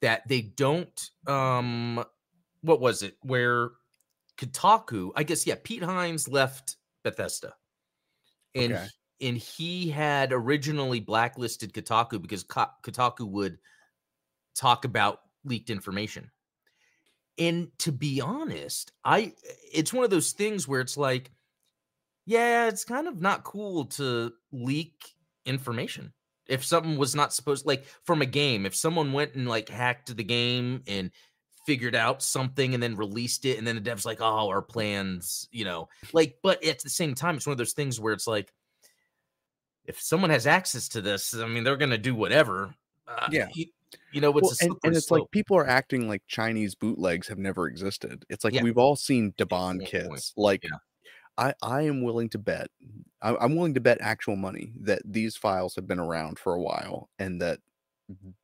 that 0.00 0.26
they 0.28 0.42
don't 0.42 1.10
um 1.26 2.04
what 2.60 2.80
was 2.80 3.02
it? 3.02 3.16
Where 3.22 3.70
Kotaku, 4.38 5.10
I 5.16 5.22
guess 5.22 5.46
yeah, 5.46 5.56
Pete 5.62 5.82
Hines 5.82 6.28
left 6.28 6.76
Bethesda. 7.02 7.54
And 8.54 8.72
Okay. 8.74 8.84
he- 8.84 9.28
and 9.28 9.38
he 9.38 9.90
had 9.90 10.32
originally 10.32 11.00
blacklisted 11.00 11.72
Kotaku 11.72 12.20
because 12.20 12.42
Ko- 12.42 12.70
Kotaku 12.82 13.28
would 13.28 13.58
talk 14.54 14.84
about 14.84 15.20
leaked 15.44 15.70
information. 15.70 16.30
And 17.38 17.68
to 17.80 17.92
be 17.92 18.20
honest, 18.20 18.92
I 19.04 19.34
it's 19.72 19.92
one 19.92 20.04
of 20.04 20.10
those 20.10 20.32
things 20.32 20.68
where 20.68 20.80
it's 20.80 20.96
like, 20.96 21.32
yeah, 22.26 22.68
it's 22.68 22.84
kind 22.84 23.08
of 23.08 23.20
not 23.20 23.44
cool 23.44 23.86
to 23.86 24.32
leak 24.52 25.14
information. 25.44 26.12
If 26.46 26.64
something 26.64 26.96
was 26.96 27.14
not 27.14 27.32
supposed 27.32 27.66
like 27.66 27.84
from 28.04 28.22
a 28.22 28.26
game, 28.26 28.66
if 28.66 28.74
someone 28.76 29.12
went 29.12 29.34
and 29.34 29.48
like 29.48 29.68
hacked 29.68 30.14
the 30.16 30.24
game 30.24 30.82
and 30.86 31.10
figured 31.66 31.94
out 31.94 32.22
something 32.22 32.74
and 32.74 32.82
then 32.82 32.94
released 32.96 33.46
it, 33.46 33.58
and 33.58 33.66
then 33.66 33.74
the 33.74 33.80
dev's 33.80 34.04
like, 34.04 34.20
oh, 34.20 34.48
our 34.48 34.62
plans, 34.62 35.48
you 35.50 35.64
know, 35.64 35.88
like, 36.12 36.38
but 36.42 36.62
at 36.62 36.80
the 36.80 36.90
same 36.90 37.14
time, 37.14 37.36
it's 37.36 37.46
one 37.46 37.52
of 37.52 37.58
those 37.58 37.72
things 37.72 37.98
where 37.98 38.12
it's 38.12 38.26
like, 38.26 38.52
if 39.86 40.00
someone 40.00 40.30
has 40.30 40.46
access 40.46 40.88
to 40.90 41.00
this, 41.00 41.34
I 41.34 41.46
mean, 41.46 41.64
they're 41.64 41.76
gonna 41.76 41.98
do 41.98 42.14
whatever. 42.14 42.74
Uh, 43.08 43.28
Yeah. 43.30 43.48
you, 43.54 43.66
you 44.12 44.20
know, 44.20 44.36
it's 44.38 44.62
Well, 44.62 44.70
and, 44.70 44.78
and 44.84 44.96
it's 44.96 45.10
like 45.10 45.22
people 45.30 45.56
are 45.56 45.66
acting 45.66 46.08
like 46.08 46.22
Chinese 46.26 46.74
bootlegs 46.74 47.28
have 47.28 47.38
never 47.38 47.66
existed. 47.66 48.24
It's 48.28 48.44
like 48.44 48.54
Yeah. 48.54 48.62
we've 48.62 48.78
all 48.78 48.96
seen 48.96 49.32
Daban 49.32 49.78
point. 49.78 49.86
kits. 49.88 50.32
Like 50.36 50.64
Yeah. 50.64 50.78
I, 51.36 51.54
I 51.62 51.82
am 51.82 52.02
willing 52.02 52.28
to 52.30 52.38
bet, 52.38 52.68
I, 53.22 53.34
I'm 53.36 53.56
willing 53.56 53.74
to 53.74 53.80
bet 53.80 53.98
actual 54.00 54.36
money 54.36 54.72
that 54.80 55.02
these 55.04 55.36
files 55.36 55.74
have 55.74 55.86
been 55.86 55.98
around 55.98 56.38
for 56.38 56.54
a 56.54 56.60
while 56.62 57.10
and 57.18 57.40
that 57.42 57.58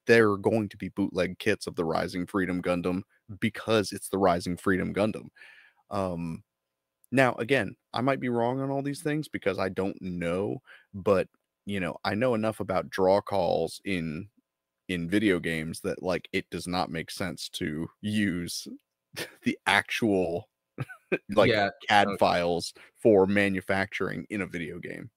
they're 0.06 0.36
going 0.36 0.68
to 0.70 0.76
be 0.76 0.88
bootleg 0.88 1.38
kits 1.38 1.66
of 1.66 1.76
the 1.76 1.84
Rising 1.84 2.26
Freedom 2.26 2.62
Gundam 2.62 3.02
because 3.38 3.92
it's 3.92 4.08
the 4.08 4.18
Rising 4.18 4.56
Freedom 4.56 4.92
Gundam. 4.92 5.28
Um, 5.90 6.42
now, 7.12 7.34
again, 7.34 7.76
I 7.92 8.00
might 8.00 8.20
be 8.20 8.28
wrong 8.28 8.60
on 8.60 8.70
all 8.70 8.82
these 8.82 9.02
things 9.02 9.28
because 9.28 9.58
I 9.58 9.68
don't 9.68 10.00
know, 10.00 10.62
but 10.94 11.28
you 11.66 11.78
know, 11.78 11.96
I 12.04 12.14
know 12.14 12.34
enough 12.34 12.60
about 12.60 12.90
draw 12.90 13.20
calls 13.20 13.80
in 13.84 14.28
in 14.90 15.08
video 15.10 15.40
games 15.40 15.82
that 15.82 16.02
like 16.02 16.28
it 16.32 16.50
does 16.50 16.68
not 16.68 16.90
make 16.90 17.10
sense 17.12 17.48
to 17.50 17.88
use 18.02 18.68
the 19.44 19.58
actual 19.66 20.50
like 21.34 21.52
Yeah, 21.52 21.70
CAD 21.88 22.12
okay. 22.12 22.18
files 22.18 22.74
for 23.02 23.26
manufacturing 23.26 24.26
in 24.30 24.42
a 24.42 24.46
video 24.46 24.78
game. 24.80 25.10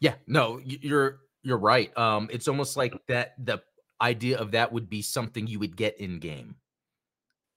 Yeah, 0.00 0.16
no, 0.26 0.58
you're 0.64 1.20
you're 1.42 1.58
right. 1.58 1.96
Um, 1.96 2.28
it's 2.32 2.48
almost 2.48 2.76
like 2.76 3.00
that. 3.08 3.34
The 3.44 3.62
idea 4.00 4.38
of 4.38 4.50
that 4.52 4.72
would 4.72 4.88
be 4.90 5.02
something 5.02 5.46
you 5.46 5.58
would 5.60 5.76
get 5.76 5.98
in 6.00 6.18
game, 6.18 6.56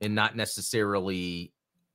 and 0.01 0.15
not 0.15 0.35
necessarily 0.35 1.53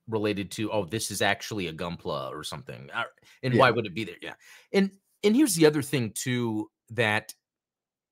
related 0.08 0.50
to 0.52 0.70
oh, 0.72 0.84
this 0.84 1.10
is 1.10 1.22
actually 1.22 1.66
a 1.68 1.72
gunpla 1.72 2.30
or 2.30 2.44
something. 2.44 2.90
Uh, 2.92 3.04
And 3.42 3.56
why 3.56 3.70
would 3.70 3.86
it 3.86 3.94
be 3.94 4.04
there? 4.04 4.16
Yeah, 4.20 4.34
and 4.72 4.92
and 5.22 5.36
here's 5.36 5.54
the 5.54 5.66
other 5.66 5.82
thing 5.82 6.12
too 6.14 6.70
that 6.90 7.34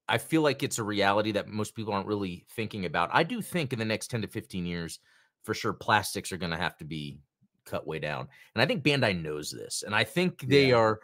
I 0.09 0.19
feel 0.19 0.43
like 0.43 0.63
it's 0.63 0.79
a 0.79 0.85
reality 0.85 1.33
that 1.33 1.49
most 1.49 1.75
people 1.75 1.93
aren't 1.93 2.07
really 2.07 2.47
thinking 2.51 2.85
about. 2.87 3.11
I 3.13 3.23
do 3.23 3.43
think 3.43 3.73
in 3.73 3.79
the 3.79 3.85
next 3.85 4.09
ten 4.09 4.23
to 4.23 4.29
fifteen 4.29 4.67
years, 4.67 5.01
for 5.43 5.55
sure, 5.55 5.73
plastics 5.73 6.33
are 6.33 6.37
going 6.39 6.53
to 6.53 6.57
have 6.57 6.77
to 6.79 6.85
be 6.85 7.21
cut 7.65 7.87
way 7.87 7.99
down, 7.99 8.29
and 8.55 8.63
I 8.63 8.67
think 8.67 8.83
Bandai 8.85 9.21
knows 9.21 9.51
this, 9.51 9.83
and 9.83 9.95
I 9.95 10.05
think 10.05 10.41
they 10.43 10.69
Yeah. 10.71 10.77
are 10.77 11.01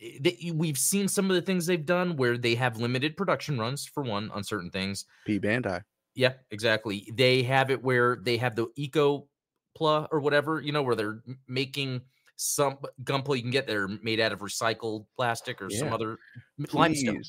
eh, 0.00 0.18
they, 0.20 0.52
we've 0.54 0.78
seen 0.78 1.08
some 1.08 1.30
of 1.30 1.34
the 1.36 1.42
things 1.42 1.66
they've 1.66 1.84
done 1.84 2.16
where 2.16 2.38
they 2.38 2.54
have 2.54 2.78
limited 2.78 3.16
production 3.16 3.58
runs 3.58 3.86
for 3.86 4.02
one 4.02 4.30
on 4.30 4.42
certain 4.44 4.70
things. 4.70 5.04
P 5.26 5.38
Bandai. 5.38 5.82
Yeah, 6.14 6.34
exactly. 6.50 7.08
They 7.14 7.42
have 7.44 7.70
it 7.70 7.82
where 7.82 8.16
they 8.16 8.36
have 8.38 8.56
the 8.56 8.68
eco 8.76 9.28
pla 9.76 10.08
or 10.10 10.20
whatever, 10.20 10.60
you 10.60 10.72
know, 10.72 10.82
where 10.82 10.96
they're 10.96 11.22
making 11.46 12.00
some 12.36 12.78
gunpla 13.04 13.36
you 13.36 13.42
can 13.42 13.50
get 13.50 13.66
that 13.66 13.76
are 13.76 13.88
made 13.88 14.18
out 14.18 14.32
of 14.32 14.40
recycled 14.40 15.06
plastic 15.14 15.60
or 15.62 15.70
some 15.70 15.92
other 15.92 16.18
m- 16.58 16.66
limestone. 16.72 17.22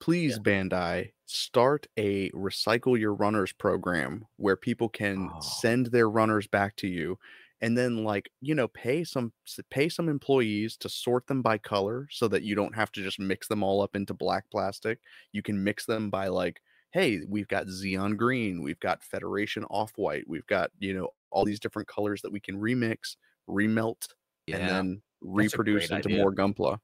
Please, 0.00 0.38
please, 0.38 0.38
Bandai, 0.38 1.12
start 1.26 1.86
a 1.96 2.30
recycle 2.30 2.98
your 2.98 3.14
runners 3.14 3.52
program 3.52 4.24
where 4.36 4.56
people 4.56 4.88
can 4.88 5.30
Oh. 5.34 5.40
send 5.40 5.86
their 5.86 6.08
runners 6.08 6.46
back 6.46 6.76
to 6.76 6.88
you 6.88 7.18
and 7.60 7.76
then 7.76 8.04
like 8.04 8.30
you 8.40 8.54
know 8.54 8.68
pay 8.68 9.02
some 9.04 9.32
pay 9.70 9.88
some 9.88 10.08
employees 10.08 10.76
to 10.78 10.88
sort 10.88 11.26
them 11.26 11.42
by 11.42 11.58
color 11.58 12.06
so 12.10 12.28
that 12.28 12.44
you 12.44 12.54
don't 12.54 12.74
have 12.74 12.90
to 12.92 13.02
just 13.02 13.18
mix 13.18 13.48
them 13.48 13.62
all 13.64 13.82
up 13.82 13.96
into 13.96 14.14
black 14.14 14.48
plastic 14.50 15.00
you 15.32 15.42
can 15.42 15.62
mix 15.64 15.84
them 15.84 16.08
by 16.08 16.28
like 16.28 16.60
hey 16.92 17.20
we've 17.28 17.48
got 17.48 17.66
zeon 17.66 18.16
green 18.16 18.62
we've 18.62 18.78
got 18.80 19.02
federation 19.02 19.64
off 19.64 19.92
white 19.96 20.24
we've 20.28 20.46
got 20.46 20.70
you 20.78 20.94
know 20.94 21.10
all 21.30 21.44
these 21.44 21.58
different 21.60 21.88
colors 21.88 22.22
that 22.22 22.30
we 22.32 22.38
can 22.40 22.56
remix 22.60 23.16
remelt 23.50 24.06
and 24.46 24.66
then 24.68 25.02
That's 25.20 25.52
reproduce 25.52 25.90
into 25.90 26.08
idea. 26.10 26.16
more 26.22 26.32
gunpla 26.32 26.76
I- 26.76 26.78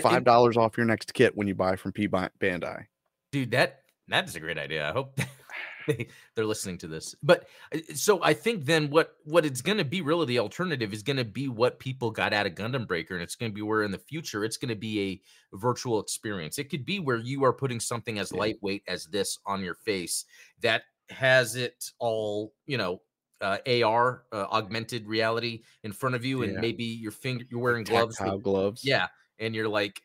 five 0.00 0.24
dollars 0.24 0.56
off 0.56 0.76
your 0.76 0.86
next 0.86 1.14
kit 1.14 1.36
when 1.36 1.46
you 1.46 1.54
buy 1.54 1.76
from 1.76 1.92
P 1.92 2.08
Bandai. 2.08 2.86
dude 3.32 3.50
that 3.50 3.80
that 4.08 4.28
is 4.28 4.36
a 4.36 4.40
great 4.40 4.58
idea 4.58 4.88
i 4.88 4.92
hope 4.92 5.18
they, 5.86 6.06
they're 6.34 6.46
listening 6.46 6.78
to 6.78 6.86
this 6.86 7.14
but 7.22 7.48
uh, 7.74 7.78
so 7.94 8.22
i 8.22 8.32
think 8.32 8.64
then 8.64 8.88
what 8.90 9.16
what 9.24 9.44
it's 9.44 9.60
going 9.60 9.78
to 9.78 9.84
be 9.84 10.00
really 10.00 10.26
the 10.26 10.38
alternative 10.38 10.92
is 10.92 11.02
going 11.02 11.16
to 11.16 11.24
be 11.24 11.48
what 11.48 11.78
people 11.78 12.10
got 12.10 12.32
out 12.32 12.46
of 12.46 12.54
gundam 12.54 12.86
breaker 12.86 13.14
and 13.14 13.22
it's 13.22 13.34
going 13.36 13.50
to 13.50 13.54
be 13.54 13.62
where 13.62 13.82
in 13.82 13.90
the 13.90 13.98
future 13.98 14.44
it's 14.44 14.56
going 14.56 14.68
to 14.68 14.74
be 14.76 15.22
a 15.52 15.56
virtual 15.56 16.00
experience 16.00 16.58
it 16.58 16.70
could 16.70 16.84
be 16.84 17.00
where 17.00 17.18
you 17.18 17.44
are 17.44 17.52
putting 17.52 17.80
something 17.80 18.18
as 18.18 18.32
lightweight 18.32 18.82
as 18.88 19.06
this 19.06 19.38
on 19.46 19.62
your 19.62 19.74
face 19.74 20.24
that 20.60 20.82
has 21.10 21.54
it 21.56 21.90
all 21.98 22.52
you 22.66 22.78
know 22.78 23.00
uh, 23.40 23.58
AR, 23.84 24.22
uh, 24.32 24.46
augmented 24.52 25.06
reality, 25.06 25.64
in 25.82 25.92
front 25.92 26.14
of 26.14 26.24
you, 26.24 26.42
and 26.44 26.54
Yeah. 26.54 26.60
maybe 26.60 26.84
your 26.84 27.10
finger, 27.10 27.44
you're 27.50 27.60
wearing 27.60 27.84
gloves. 27.84 28.16
With, 28.18 28.42
gloves. 28.42 28.82
yeah, 28.82 29.08
and 29.38 29.54
you're 29.54 29.68
like, 29.68 30.00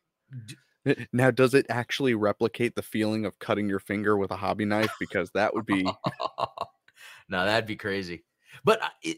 Now, 1.14 1.32
does 1.32 1.54
it 1.54 1.66
actually 1.70 2.16
replicate 2.16 2.76
the 2.76 2.82
feeling 2.82 3.26
of 3.26 3.38
cutting 3.40 3.70
your 3.70 3.80
finger 3.80 4.18
with 4.18 4.32
a 4.32 4.36
hobby 4.36 4.66
knife? 4.66 4.92
Because 5.00 5.30
that 5.32 5.54
would 5.54 5.66
be 5.66 5.84
no, 7.30 7.46
that'd 7.46 7.66
be 7.68 7.76
crazy. 7.76 8.24
But 8.64 8.82
I- 8.84 8.90
it, 9.04 9.18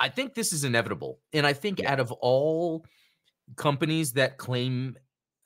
I 0.00 0.08
think 0.08 0.34
this 0.34 0.52
is 0.52 0.62
inevitable, 0.64 1.18
and 1.32 1.44
I 1.46 1.52
think 1.52 1.80
Yeah. 1.80 1.92
out 1.92 1.98
of 2.00 2.12
all 2.12 2.84
companies 3.56 4.12
that 4.12 4.38
claim 4.38 4.96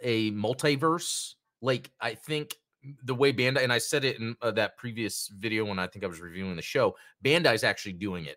a 0.01 0.31
multiverse, 0.33 1.35
like 1.63 1.91
I 2.01 2.15
think 2.15 2.57
the 3.05 3.15
way 3.15 3.33
Bandai, 3.33 3.63
and 3.63 3.73
I 3.73 3.79
said 3.79 4.05
it 4.05 4.19
in 4.19 4.37
uh, 4.43 4.51
that 4.51 4.77
previous 4.77 5.29
video 5.29 5.65
when 5.65 5.79
I 5.79 5.87
think 5.87 6.05
I 6.05 6.09
was 6.09 6.21
reviewing 6.21 6.57
the 6.57 6.63
show, 6.63 6.97
Bandai's 7.25 7.65
actually 7.65 7.93
doing 7.95 8.27
it 8.27 8.37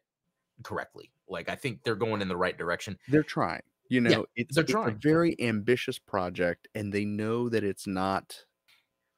correctly. 0.64 1.12
Like 1.28 1.50
I 1.50 1.56
think 1.56 1.84
they're 1.84 1.96
going 1.96 2.22
in 2.22 2.28
the 2.30 2.38
right 2.38 2.58
direction. 2.58 2.98
they're 3.10 3.24
trying. 3.24 3.62
You 3.89 4.02
Yeah, 4.06 4.17
know, 4.17 4.26
it's, 4.36 4.56
they're 4.56 4.63
it's 4.63 4.71
trying. 4.71 4.89
a 4.89 4.91
very 4.91 5.36
ambitious 5.41 6.00
project, 6.00 6.67
and 6.76 6.93
they 6.93 7.06
know 7.06 7.50
that 7.50 7.63
it's 7.63 7.88
not 7.88 8.45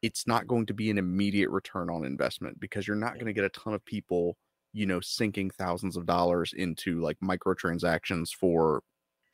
it's 0.01 0.27
not 0.27 0.47
going 0.47 0.65
to 0.67 0.73
be 0.73 0.89
an 0.91 0.97
immediate 0.97 1.49
return 1.49 1.89
on 1.89 2.05
investment 2.05 2.59
because 2.59 2.87
you're 2.87 2.97
not 2.97 3.15
Yeah. 3.15 3.21
going 3.21 3.27
to 3.27 3.33
get 3.33 3.45
a 3.45 3.49
ton 3.49 3.73
of 3.73 3.83
people, 3.85 4.37
you 4.73 4.85
know, 4.85 4.99
sinking 5.01 5.49
thousands 5.51 5.97
of 5.97 6.05
dollars 6.05 6.53
into 6.53 7.01
like 7.01 7.19
microtransactions 7.19 8.33
for 8.35 8.83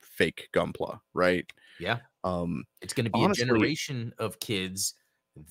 fake 0.00 0.48
Gunpla, 0.54 1.00
right? 1.14 1.50
Yeah. 1.78 2.00
Um, 2.24 2.64
It's 2.80 2.94
going 2.94 3.04
to 3.06 3.10
be 3.10 3.24
Honestly- 3.24 3.42
a 3.42 3.46
generation 3.46 4.14
of 4.18 4.40
kids 4.40 4.94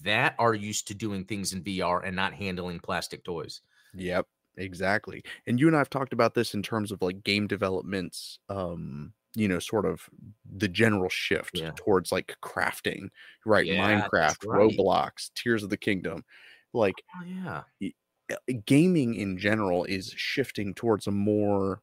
that 0.03 0.35
are 0.39 0.53
used 0.55 0.87
to 0.87 0.95
doing 0.95 1.25
things 1.25 1.53
in 1.53 1.63
VR 1.63 2.01
and 2.01 2.15
not 2.15 2.33
handling 2.33 2.79
plastic 2.79 3.23
toys. 3.23 3.61
Yep, 3.93 4.27
exactly. 4.57 5.23
And 5.47 5.59
you 5.59 5.67
and 5.67 5.75
I 5.75 5.79
have 5.79 5.89
talked 5.89 6.13
about 6.13 6.33
this 6.33 6.53
in 6.53 6.63
terms 6.63 6.91
of 6.91 7.01
like 7.01 7.23
game 7.23 7.47
developments, 7.47 8.39
um, 8.49 9.13
you 9.35 9.47
know, 9.47 9.59
sort 9.59 9.85
of 9.85 10.09
the 10.45 10.67
general 10.67 11.09
shift 11.09 11.61
Yeah. 11.61 11.71
towards 11.75 12.11
like 12.11 12.37
crafting, 12.43 13.09
right? 13.45 13.67
Yeah, 13.67 14.07
Minecraft, 14.11 14.45
right. 14.45 14.69
Roblox, 14.77 15.31
Tears 15.35 15.63
of 15.63 15.69
the 15.69 15.77
Kingdom. 15.77 16.23
Like 16.73 17.03
Oh 17.15 17.23
yeah. 17.23 17.63
uh, 18.31 18.35
gaming 18.65 19.15
in 19.15 19.37
general 19.37 19.83
is 19.85 20.13
shifting 20.15 20.73
towards 20.73 21.07
a 21.07 21.11
more 21.11 21.81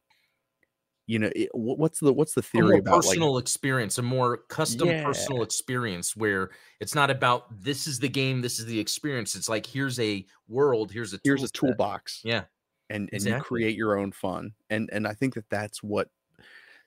you 1.07 1.19
know, 1.19 1.31
it, 1.35 1.49
what's 1.53 1.99
the 1.99 2.13
what's 2.13 2.33
the 2.35 2.41
theory 2.41 2.77
about 2.79 3.03
like 3.05 3.19
personal 3.19 3.37
experience, 3.37 3.97
a 3.97 4.01
more 4.01 4.37
custom 4.37 4.87
Yeah. 4.87 5.03
personal 5.03 5.43
experience 5.43 6.15
where 6.15 6.51
it's 6.79 6.95
not 6.95 7.09
about 7.09 7.43
this 7.61 7.87
is 7.87 7.99
the 7.99 8.09
game, 8.09 8.41
this 8.41 8.59
is 8.59 8.65
the 8.65 8.79
experience. 8.79 9.35
It's 9.35 9.49
like 9.49 9.65
here's 9.65 9.99
a 9.99 10.25
world, 10.47 10.91
here's 10.91 11.13
a 11.13 11.19
here's 11.23 11.43
a 11.43 11.49
toolbox. 11.49 12.21
Yeah. 12.23 12.45
and 12.89 13.09
and 13.13 13.27
you 13.27 13.35
create 13.35 13.75
your 13.75 13.97
own 13.97 14.11
fun 14.11 14.53
and 14.69 14.89
and 14.91 15.07
i 15.07 15.13
think 15.13 15.33
that 15.35 15.49
that's 15.49 15.81
what 15.83 16.09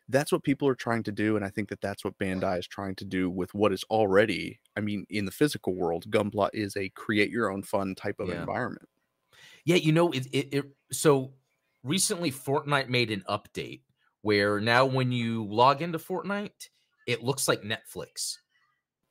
that's 0.08 0.30
what 0.32 0.42
people 0.42 0.68
are 0.68 0.74
trying 0.74 1.02
to 1.02 1.12
do 1.12 1.36
and 1.36 1.44
i 1.44 1.48
think 1.48 1.68
that 1.68 1.80
that's 1.80 2.04
what 2.04 2.18
bandai 2.18 2.58
is 2.58 2.66
trying 2.66 2.94
to 2.94 3.04
do 3.04 3.30
with 3.30 3.54
what 3.54 3.72
is 3.72 3.84
already 3.84 4.60
i 4.76 4.80
mean 4.80 5.06
in 5.08 5.24
the 5.24 5.30
physical 5.30 5.74
world 5.74 6.10
gunpla 6.10 6.50
is 6.52 6.76
a 6.76 6.88
create 6.90 7.30
your 7.30 7.50
own 7.50 7.62
fun 7.62 7.94
type 7.94 8.20
of 8.20 8.28
Yeah. 8.28 8.40
environment 8.40 8.88
Yeah, 9.64 9.76
you 9.76 9.92
know, 9.92 10.10
it, 10.12 10.26
it, 10.32 10.48
it 10.54 10.64
so 10.92 11.34
recently 11.82 12.30
Fortnite 12.30 12.88
made 12.88 13.10
an 13.10 13.24
update 13.28 13.82
where 14.22 14.60
now 14.60 14.84
when 14.84 15.12
you 15.12 15.44
log 15.46 15.82
into 15.82 15.98
Fortnite, 15.98 16.68
it 17.06 17.22
looks 17.22 17.48
like 17.48 17.62
Netflix. 17.62 18.38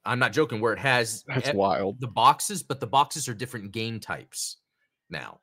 I'm 0.06 0.19
not 0.19 0.34
joking, 0.34 0.60
where 0.60 0.73
it 0.73 0.79
has 0.79 1.23
that's 1.27 1.53
wild 1.53 1.99
the 2.01 2.08
boxes, 2.08 2.62
but 2.62 2.79
the 2.79 2.88
boxes 2.88 3.29
are 3.29 3.34
different 3.34 3.71
game 3.71 3.99
types 3.99 4.58
now. 5.10 5.39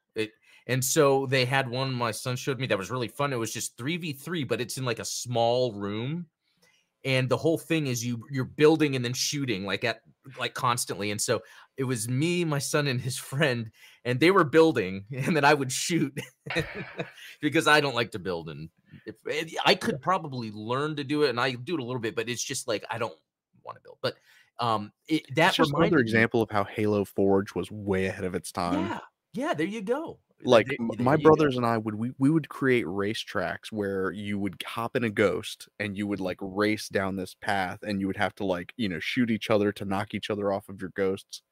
And 0.70 0.84
so 0.84 1.26
they 1.26 1.46
had 1.46 1.68
one 1.68 1.92
my 1.92 2.12
son 2.12 2.36
showed 2.36 2.60
me 2.60 2.68
that 2.68 2.78
was 2.78 2.92
really 2.92 3.08
fun. 3.08 3.32
It 3.32 3.40
was 3.40 3.52
just 3.52 3.76
3v3, 3.76 4.46
but 4.46 4.60
it's 4.60 4.78
in 4.78 4.84
like 4.84 5.00
a 5.00 5.04
small 5.04 5.72
room. 5.72 6.26
And 7.04 7.28
the 7.28 7.36
whole 7.36 7.58
thing 7.58 7.88
is 7.88 8.06
you 8.06 8.24
you're 8.30 8.44
building 8.44 8.94
and 8.94 9.04
then 9.04 9.12
shooting 9.12 9.66
like 9.66 9.82
at 9.82 10.02
like 10.38 10.54
constantly. 10.54 11.10
And 11.10 11.20
so 11.20 11.42
it 11.76 11.82
was 11.82 12.08
me, 12.08 12.44
my 12.44 12.60
son, 12.60 12.86
and 12.86 13.00
his 13.00 13.18
friend, 13.30 13.72
and 14.04 14.20
they 14.20 14.30
were 14.30 14.44
building, 14.44 15.06
and 15.12 15.36
then 15.36 15.44
I 15.44 15.54
would 15.54 15.72
shoot 15.72 16.16
because 17.40 17.66
I 17.66 17.80
don't 17.80 17.96
like 17.96 18.12
to 18.12 18.20
build. 18.20 18.48
And 18.48 18.68
if 19.06 19.16
I 19.66 19.74
could 19.74 20.00
probably 20.00 20.52
learn 20.52 20.94
to 20.96 21.04
do 21.04 21.24
it, 21.24 21.30
and 21.30 21.40
I 21.40 21.52
do 21.52 21.74
it 21.74 21.80
a 21.80 21.84
little 21.84 22.00
bit, 22.00 22.14
but 22.14 22.28
it's 22.28 22.44
just 22.44 22.68
like 22.68 22.84
I 22.88 22.98
don't 22.98 23.16
want 23.64 23.76
to 23.76 23.82
build. 23.82 23.98
But 24.02 24.14
um, 24.60 24.92
it, 25.08 25.26
that 25.30 25.34
that's 25.34 25.56
just 25.56 25.72
another 25.74 25.98
example 25.98 26.42
of 26.42 26.50
how 26.50 26.62
halo 26.62 27.04
forge 27.04 27.56
was 27.56 27.72
way 27.72 28.06
ahead 28.06 28.24
of 28.24 28.36
its 28.36 28.52
time 28.52 28.86
yeah, 28.86 28.98
yeah. 29.32 29.54
There 29.54 29.66
you 29.66 29.82
go. 29.82 30.20
Like 30.44 30.66
m- 30.78 30.88
there 30.96 31.04
my 31.04 31.16
brothers 31.16 31.56
and 31.56 31.66
I 31.66 31.76
would 31.78 31.94
we, 31.94 32.12
we 32.18 32.30
would 32.30 32.48
create 32.48 32.84
race 32.88 33.20
tracks 33.20 33.70
where 33.72 34.10
you 34.12 34.38
would 34.38 34.62
hop 34.66 34.96
in 34.96 35.04
a 35.04 35.10
ghost 35.10 35.68
and 35.78 35.96
you 35.96 36.06
would 36.06 36.20
like 36.20 36.38
race 36.40 36.88
down 36.88 37.16
this 37.16 37.34
path 37.34 37.80
and 37.82 38.00
you 38.00 38.06
would 38.06 38.16
have 38.16 38.34
to 38.36 38.44
like 38.44 38.72
you 38.76 38.88
know 38.88 38.98
shoot 39.00 39.30
each 39.30 39.50
other 39.50 39.72
to 39.72 39.84
knock 39.84 40.14
each 40.14 40.30
other 40.30 40.52
off 40.52 40.68
of 40.68 40.80
your 40.80 40.90
ghosts. 40.96 41.42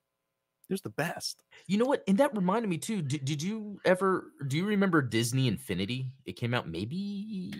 It 0.68 0.74
was 0.74 0.82
the 0.82 0.90
best. 0.90 1.44
You 1.66 1.78
know 1.78 1.86
what? 1.86 2.04
And 2.06 2.18
that 2.18 2.36
reminded 2.36 2.68
me 2.68 2.76
too. 2.76 3.00
Did, 3.00 3.24
did 3.24 3.42
you 3.42 3.80
ever? 3.86 4.32
Do 4.48 4.58
you 4.58 4.66
remember 4.66 5.00
Disney 5.00 5.48
Infinity? 5.48 6.12
It 6.26 6.34
came 6.34 6.52
out 6.52 6.68
maybe. 6.68 7.50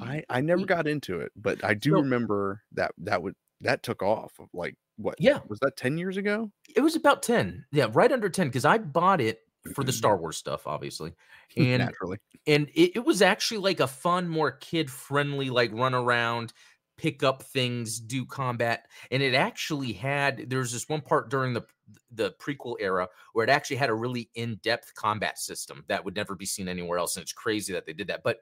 I 0.00 0.22
I 0.30 0.40
never 0.40 0.64
got 0.64 0.86
into 0.86 1.18
it, 1.20 1.32
but 1.36 1.64
I 1.64 1.74
do 1.74 1.90
So- 1.90 1.96
remember 1.96 2.62
that 2.72 2.92
that 2.98 3.22
would 3.22 3.34
that 3.60 3.82
took 3.82 4.02
off 4.02 4.32
like 4.52 4.76
what 4.96 5.16
Yeah, 5.18 5.40
was 5.48 5.58
that 5.60 5.76
10 5.76 5.98
years 5.98 6.16
ago? 6.16 6.52
it 6.76 6.80
was 6.80 6.94
about 6.94 7.22
ten. 7.24 7.64
Yeah, 7.72 7.88
right 7.92 8.12
under 8.12 8.28
ten. 8.28 8.46
Because 8.48 8.64
I 8.64 8.78
bought 8.78 9.20
it 9.20 9.40
for 9.72 9.84
the 9.84 9.92
Star 9.92 10.16
Wars 10.16 10.36
stuff, 10.36 10.66
obviously, 10.66 11.14
and 11.56 11.84
Naturally. 11.84 12.18
and 12.46 12.68
it, 12.74 12.96
it 12.96 13.04
was 13.04 13.22
actually 13.22 13.58
like 13.58 13.80
a 13.80 13.86
fun, 13.86 14.28
more 14.28 14.52
kid 14.52 14.90
friendly, 14.90 15.50
like 15.50 15.72
run 15.72 15.94
around, 15.94 16.52
pick 16.96 17.22
up 17.22 17.42
things, 17.42 17.98
do 17.98 18.24
combat, 18.24 18.86
and 19.10 19.22
it 19.22 19.34
actually 19.34 19.92
had. 19.92 20.50
There 20.50 20.58
was 20.58 20.72
this 20.72 20.88
one 20.88 21.00
part 21.00 21.30
during 21.30 21.54
the 21.54 21.62
the 22.10 22.32
prequel 22.40 22.76
era 22.80 23.08
where 23.32 23.44
it 23.44 23.50
actually 23.50 23.76
had 23.76 23.90
a 23.90 23.94
really 23.94 24.30
in 24.34 24.56
depth 24.62 24.94
combat 24.94 25.38
system 25.38 25.84
that 25.88 26.04
would 26.04 26.16
never 26.16 26.34
be 26.34 26.46
seen 26.46 26.68
anywhere 26.68 26.98
else, 26.98 27.16
and 27.16 27.22
it's 27.22 27.32
crazy 27.32 27.72
that 27.72 27.86
they 27.86 27.92
did 27.92 28.08
that. 28.08 28.22
But 28.22 28.38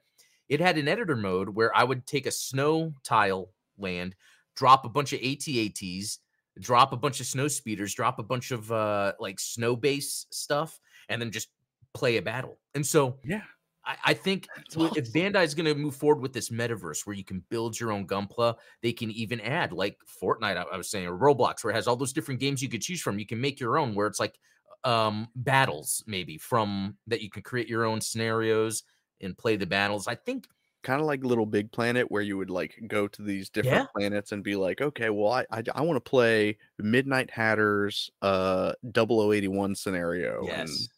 it 0.49 0.61
had 0.61 0.79
an 0.79 0.89
editor 0.89 1.17
mode 1.17 1.51
where 1.51 1.75
I 1.77 1.85
would 1.85 2.07
take 2.07 2.27
a 2.27 2.31
snow 2.33 2.95
tile 3.05 3.51
land, 3.79 4.15
drop 4.57 4.85
a 4.85 4.89
bunch 4.89 5.13
of 5.13 5.21
ATATs, 5.21 6.19
drop 6.61 6.93
a 6.93 6.97
bunch 6.97 7.21
of 7.21 7.27
snow 7.27 7.49
speeders, 7.49 7.95
drop 7.95 8.19
a 8.19 8.23
bunch 8.23 8.51
of 8.51 8.71
uh 8.71 9.13
like 9.19 9.41
snow 9.41 9.77
base 9.77 10.27
stuff, 10.31 10.79
and 11.09 11.21
then 11.21 11.31
just 11.31 11.49
play 11.95 12.17
a 12.17 12.23
battle. 12.23 12.59
And 12.75 12.87
so 12.87 13.19
Yeah. 13.25 13.43
I, 13.85 13.97
I 14.05 14.15
think 14.15 14.47
w- 14.71 14.91
if 14.97 15.09
awesome. 15.09 15.13
Bandai 15.13 15.45
is 15.45 15.55
going 15.55 15.67
to 15.67 15.75
move 15.75 15.97
forward 15.97 16.21
with 16.23 16.33
this 16.33 16.51
metaverse 16.51 17.07
where 17.07 17.17
you 17.17 17.25
can 17.25 17.43
build 17.51 17.79
your 17.79 17.93
own 17.93 18.07
Gunpla, 18.07 18.57
they 18.83 18.93
can 18.93 19.11
even 19.11 19.41
add 19.41 19.73
like 19.73 19.99
Fortnite. 20.23 20.57
I, 20.57 20.63
I 20.63 20.77
was 20.77 20.89
saying, 20.89 21.07
or 21.07 21.19
Roblox, 21.19 21.65
where 21.65 21.73
it 21.73 21.77
has 21.77 21.87
all 21.89 21.97
those 21.97 22.13
different 22.13 22.41
games 22.41 22.63
you 22.63 22.69
could 22.69 22.83
choose 22.83 23.01
from. 23.01 23.19
You 23.19 23.27
can 23.27 23.41
make 23.41 23.61
your 23.61 23.79
own, 23.79 23.95
where 23.95 24.07
it's 24.07 24.21
like 24.21 24.39
um 24.85 25.29
battles, 25.37 26.03
maybe 26.07 26.39
from 26.39 26.97
that 27.07 27.21
you 27.23 27.31
can 27.31 27.43
create 27.43 27.69
your 27.69 27.85
own 27.85 28.01
scenarios 28.01 28.83
and 29.21 29.39
play 29.39 29.57
the 29.57 29.67
battles. 29.67 30.09
I 30.09 30.15
think 30.17 30.47
Kind 30.83 31.01
of 31.01 31.07
like 31.07 31.23
Little 31.25 31.47
Big 31.47 31.71
Planet 31.73 32.11
where 32.11 32.23
you 32.23 32.37
would 32.37 32.51
like 32.51 32.81
go 32.89 33.07
to 33.09 33.23
these 33.23 33.49
different 33.51 33.77
Yeah. 33.77 33.87
planets 33.97 34.33
and 34.33 34.43
be 34.43 34.57
like, 34.57 34.81
"Okay, 34.81 35.11
well 35.11 35.33
I 35.33 35.47
I, 35.51 35.63
I 35.75 35.83
want 35.83 35.97
to 35.97 36.11
play 36.11 36.59
Midnight 36.79 37.31
Hatters 37.31 38.11
uh 38.23 38.73
0081 38.95 39.75
scenario." 39.75 40.41
and- 40.49 40.69
Yes. 40.69 40.89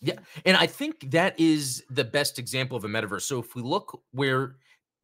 Yeah. 0.00 0.18
And 0.44 0.56
I 0.56 0.66
think 0.66 1.10
that 1.10 1.38
is 1.40 1.82
the 1.90 2.04
best 2.04 2.38
example 2.38 2.76
of 2.76 2.84
a 2.84 2.88
metaverse. 2.88 3.22
So 3.22 3.38
if 3.40 3.54
we 3.54 3.62
look 3.62 4.02
where 4.12 4.56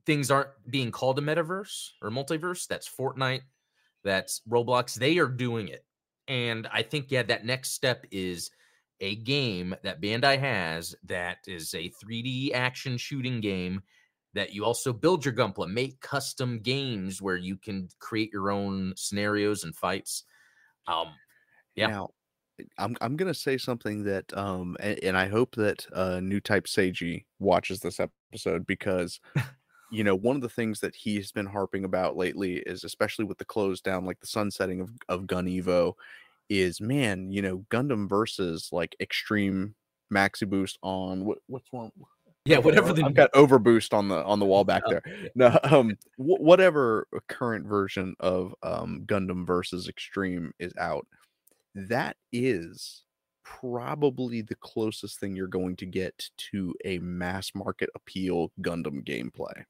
things 0.06 0.30
aren't 0.30 0.50
being 0.70 0.90
called 0.90 1.18
a 1.18 1.22
metaverse 1.22 1.90
or 2.02 2.10
multiverse, 2.10 2.66
that's 2.66 2.88
Fortnite, 2.88 3.40
that's 4.04 4.42
Roblox, 4.48 4.94
they 4.94 5.16
are 5.18 5.28
doing 5.28 5.68
it. 5.68 5.84
And 6.28 6.66
I 6.72 6.82
think, 6.82 7.10
yeah, 7.10 7.22
that 7.24 7.44
next 7.46 7.70
step 7.72 8.04
is 8.10 8.50
a 9.00 9.16
game 9.16 9.74
that 9.82 10.00
Bandai 10.00 10.38
has 10.38 10.94
that 11.04 11.38
is 11.48 11.74
a 11.74 11.88
3D 12.02 12.52
action 12.52 12.96
shooting 12.98 13.40
game 13.40 13.82
that 14.34 14.54
you 14.54 14.64
also 14.64 14.92
build 14.92 15.24
your 15.24 15.34
Gunpla, 15.34 15.70
make 15.70 16.00
custom 16.00 16.58
games 16.60 17.20
where 17.20 17.36
you 17.36 17.56
can 17.56 17.88
create 17.98 18.30
your 18.32 18.50
own 18.50 18.94
scenarios 18.96 19.64
and 19.64 19.74
fights. 19.74 20.24
Um, 20.86 21.08
Yeah. 21.74 21.88
Now, 21.88 22.10
I'm 22.78 22.96
I'm 23.00 23.16
gonna 23.16 23.34
say 23.34 23.56
something 23.58 24.04
that 24.04 24.36
um 24.36 24.76
and, 24.80 24.98
and 25.02 25.16
I 25.16 25.28
hope 25.28 25.54
that 25.56 25.86
uh 25.92 26.20
new 26.20 26.40
type 26.40 26.66
Seiji 26.66 27.24
watches 27.38 27.80
this 27.80 27.98
episode 27.98 28.66
because 28.66 29.20
you 29.90 30.04
know 30.04 30.14
one 30.14 30.36
of 30.36 30.42
the 30.42 30.48
things 30.48 30.80
that 30.80 30.94
he 30.94 31.16
has 31.16 31.32
been 31.32 31.46
harping 31.46 31.84
about 31.84 32.16
lately 32.16 32.56
is 32.58 32.84
especially 32.84 33.24
with 33.24 33.38
the 33.38 33.44
close 33.44 33.80
down 33.80 34.04
like 34.04 34.20
the 34.20 34.26
sunsetting 34.26 34.80
of 34.80 34.90
of 35.08 35.26
Gun 35.26 35.46
Evo 35.46 35.94
is 36.48 36.80
man 36.80 37.32
you 37.32 37.42
know 37.42 37.64
Gundam 37.70 38.08
versus 38.08 38.68
like 38.70 38.94
extreme 39.00 39.74
maxi 40.12 40.48
boost 40.48 40.78
on 40.82 41.24
what 41.24 41.38
what's 41.46 41.72
one 41.72 41.90
yeah, 42.44 42.58
whatever 42.58 42.92
the 42.92 43.04
I've 43.04 43.14
got 43.14 43.32
overboost 43.32 43.92
on 43.94 44.08
the 44.08 44.24
on 44.24 44.38
the 44.38 44.46
wall 44.46 44.64
back 44.64 44.82
there 44.88 45.02
no 45.34 45.58
um 45.64 45.96
wh- 46.16 46.40
whatever 46.40 47.06
current 47.28 47.66
version 47.66 48.14
of 48.20 48.54
um 48.62 49.02
Gundam 49.06 49.46
versus 49.46 49.88
Extreme 49.88 50.52
is 50.58 50.72
out 50.76 51.06
that 51.74 52.16
is 52.32 53.04
probably 53.44 54.42
the 54.42 54.56
closest 54.56 55.20
thing 55.20 55.34
you're 55.36 55.46
going 55.46 55.76
to 55.76 55.86
get 55.86 56.28
to 56.36 56.74
a 56.84 56.98
mass 56.98 57.50
market 57.54 57.90
appeal 57.94 58.52
Gundam 58.60 59.04
gameplay. 59.04 59.64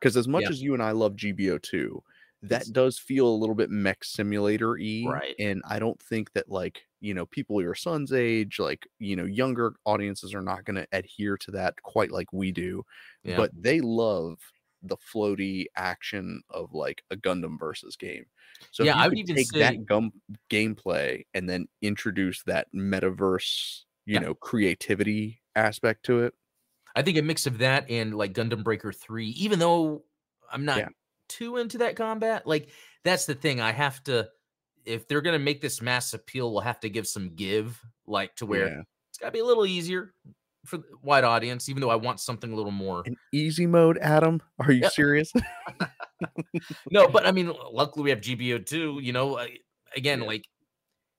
Because 0.00 0.16
as 0.16 0.26
much 0.26 0.42
Yeah. 0.42 0.48
as 0.48 0.62
you 0.62 0.74
and 0.74 0.82
I 0.82 0.90
love 0.90 1.14
GBO2, 1.14 2.00
that 2.42 2.62
It's- 2.62 2.68
does 2.70 2.98
feel 2.98 3.28
a 3.28 3.36
little 3.36 3.54
bit 3.54 3.70
mech 3.70 4.04
simulator 4.04 4.72
y. 4.78 5.04
Right. 5.06 5.34
And 5.38 5.62
I 5.68 5.78
don't 5.78 6.00
think 6.02 6.32
that, 6.32 6.48
like, 6.50 6.82
you 7.00 7.14
know, 7.14 7.26
people 7.26 7.62
your 7.62 7.74
son's 7.74 8.12
age, 8.12 8.58
like, 8.58 8.86
you 8.98 9.14
know, 9.16 9.24
younger 9.24 9.74
audiences 9.86 10.34
are 10.34 10.42
not 10.42 10.64
going 10.64 10.76
to 10.76 10.86
adhere 10.92 11.36
to 11.38 11.50
that 11.52 11.80
quite 11.82 12.10
like 12.10 12.32
we 12.32 12.50
do. 12.52 12.84
Yeah. 13.24 13.36
But 13.36 13.50
they 13.54 13.80
love 13.80 14.38
the 14.82 14.96
floaty 14.96 15.66
action 15.76 16.42
of 16.50 16.74
like 16.74 17.04
a 17.10 17.16
Gundam 17.16 17.56
versus 17.58 17.94
game. 17.94 18.26
So 18.72 18.82
Yeah, 18.82 18.96
I 18.96 19.06
would 19.08 19.18
even 19.18 19.36
take 19.36 19.46
say- 19.46 19.60
that 19.60 19.86
gum 19.86 20.12
gameplay 20.50 21.24
and 21.34 21.48
then 21.48 21.68
introduce 21.82 22.42
that 22.44 22.66
metaverse, 22.74 23.84
you 24.06 24.14
Yeah. 24.14 24.20
know, 24.20 24.34
creativity 24.34 25.40
aspect 25.54 26.04
to 26.06 26.22
it. 26.24 26.34
I 26.96 27.02
think 27.02 27.16
a 27.16 27.22
mix 27.22 27.46
of 27.46 27.58
that 27.58 27.88
and 27.88 28.14
like 28.16 28.32
Gundam 28.34 28.64
Breaker 28.64 28.92
3, 28.92 29.28
even 29.30 29.58
though 29.60 30.04
I'm 30.50 30.64
not 30.64 30.78
Yeah. 30.78 30.88
Too 31.32 31.56
into 31.56 31.78
that 31.78 31.96
combat, 31.96 32.46
like 32.46 32.68
that's 33.04 33.26
the 33.26 33.34
thing. 33.34 33.60
I 33.60 33.72
have 33.72 34.02
to, 34.04 34.28
if 34.84 35.08
they're 35.08 35.22
to 35.22 35.38
make 35.38 35.60
this 35.60 35.80
mass 35.80 36.12
appeal, 36.14 36.52
we'll 36.52 36.60
have 36.62 36.80
to 36.80 36.90
give 36.90 37.06
some 37.06 37.34
give, 37.34 37.80
like 38.06 38.34
to 38.36 38.46
where 38.46 38.68
Yeah. 38.68 38.82
it's 39.08 39.18
got 39.18 39.26
to 39.26 39.32
be 39.32 39.38
a 39.38 39.44
little 39.44 39.64
easier 39.66 40.12
for 40.66 40.76
the 40.76 40.84
wide 41.02 41.24
audience, 41.24 41.68
even 41.68 41.80
though 41.80 41.90
I 41.90 41.96
want 41.96 42.20
something 42.20 42.52
a 42.52 42.54
little 42.56 42.70
more. 42.70 43.02
An 43.06 43.16
easy 43.32 43.66
mode, 43.66 43.98
Adam? 43.98 44.42
Are 44.58 44.70
you 44.72 44.82
Yeah. 44.82 44.88
serious? 44.90 45.32
No, 46.90 47.08
but 47.08 47.26
I 47.26 47.32
mean, 47.32 47.52
luckily 47.72 48.04
we 48.04 48.10
have 48.10 48.20
GBO2. 48.20 49.02
You 49.02 49.12
know, 49.12 49.44
again, 49.96 50.20
Yeah. 50.20 50.26
like 50.26 50.48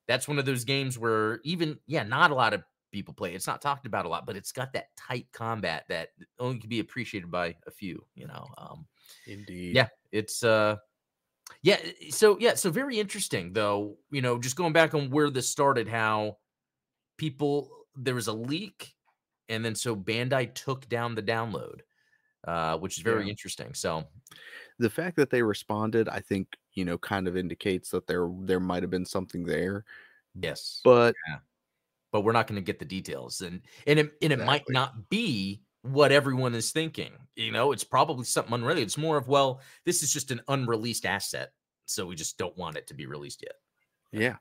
that's 0.07 0.27
one 0.27 0.39
of 0.39 0.45
those 0.45 0.63
games 0.63 0.97
where 0.97 1.39
even 1.43 1.77
yeah, 1.87 2.03
not 2.03 2.31
a 2.31 2.35
lot 2.35 2.53
of 2.53 2.63
people 2.91 3.13
play. 3.13 3.33
It's 3.33 3.47
not 3.47 3.61
talked 3.61 3.85
about 3.87 4.05
a 4.05 4.09
lot, 4.09 4.25
but 4.25 4.35
it's 4.37 4.51
got 4.51 4.71
that 4.73 4.95
tight 4.95 5.27
combat 5.33 5.83
that 5.89 6.09
only 6.39 6.59
can 6.59 6.69
be 6.69 6.79
appreciated 6.79 7.29
by 7.31 7.55
a 7.67 7.71
few. 7.71 8.05
You 8.15 8.27
know, 8.27 8.47
um, 8.57 8.85
Indeed. 9.27 9.75
yeah, 9.75 9.87
it's 10.13 10.43
uh, 10.45 10.77
yeah. 11.63 11.77
So 12.11 12.37
yeah, 12.39 12.55
so 12.55 12.71
very 12.71 12.99
interesting 12.99 13.53
though. 13.53 13.97
You 14.11 14.21
know, 14.21 14.39
just 14.39 14.55
going 14.55 14.73
back 14.73 14.93
on 14.93 15.09
where 15.11 15.29
this 15.29 15.49
started, 15.49 15.87
how 15.89 16.37
people 17.17 17.71
there 17.95 18.15
was 18.15 18.27
a 18.27 18.33
leak, 18.33 18.95
and 19.49 19.65
then 19.65 19.75
so 19.75 19.95
Bandai 19.95 20.53
took 20.55 20.89
down 20.89 21.15
the 21.15 21.23
download, 21.23 21.81
uh, 22.47 22.77
which 22.79 22.97
is 22.97 23.03
very 23.03 23.25
Yeah. 23.25 23.31
interesting. 23.31 23.73
So 23.75 24.05
The 24.79 24.89
fact 24.89 25.15
that 25.17 25.29
they 25.29 25.41
responded, 25.43 26.09
I 26.09 26.19
think, 26.19 26.47
you 26.73 26.85
know, 26.85 26.97
kind 26.97 27.27
of 27.27 27.37
indicates 27.37 27.89
that 27.91 28.07
there 28.07 28.29
there 28.41 28.59
might 28.59 28.83
have 28.83 28.89
been 28.89 29.05
something 29.05 29.45
there. 29.45 29.85
yes, 30.35 30.81
But 30.83 31.15
but 32.11 32.21
we're 32.21 32.33
not 32.33 32.47
going 32.47 32.57
to 32.61 32.65
get 32.65 32.79
the 32.79 32.85
details 32.85 33.41
and 33.41 33.61
and 33.87 33.99
it, 33.99 34.13
and 34.21 34.33
it 34.33 34.39
might 34.39 34.69
not 34.69 35.09
be 35.09 35.62
what 35.83 36.11
everyone 36.11 36.55
is 36.55 36.71
thinking 36.71 37.11
you 37.35 37.51
know 37.51 37.71
it's 37.71 37.83
probably 37.83 38.23
something 38.23 38.53
unrelated 38.53 38.83
it's 38.83 38.97
more 38.97 39.17
of 39.17 39.27
well 39.27 39.61
this 39.85 40.01
is 40.01 40.11
just 40.11 40.31
an 40.31 40.41
unreleased 40.47 41.05
asset 41.05 41.51
so 41.85 42.05
we 42.05 42.15
just 42.15 42.37
don't 42.37 42.57
want 42.57 42.77
it 42.77 42.87
to 42.87 42.93
be 42.93 43.05
released 43.05 43.43
yet. 43.43 43.55
Yeah. 44.11 44.37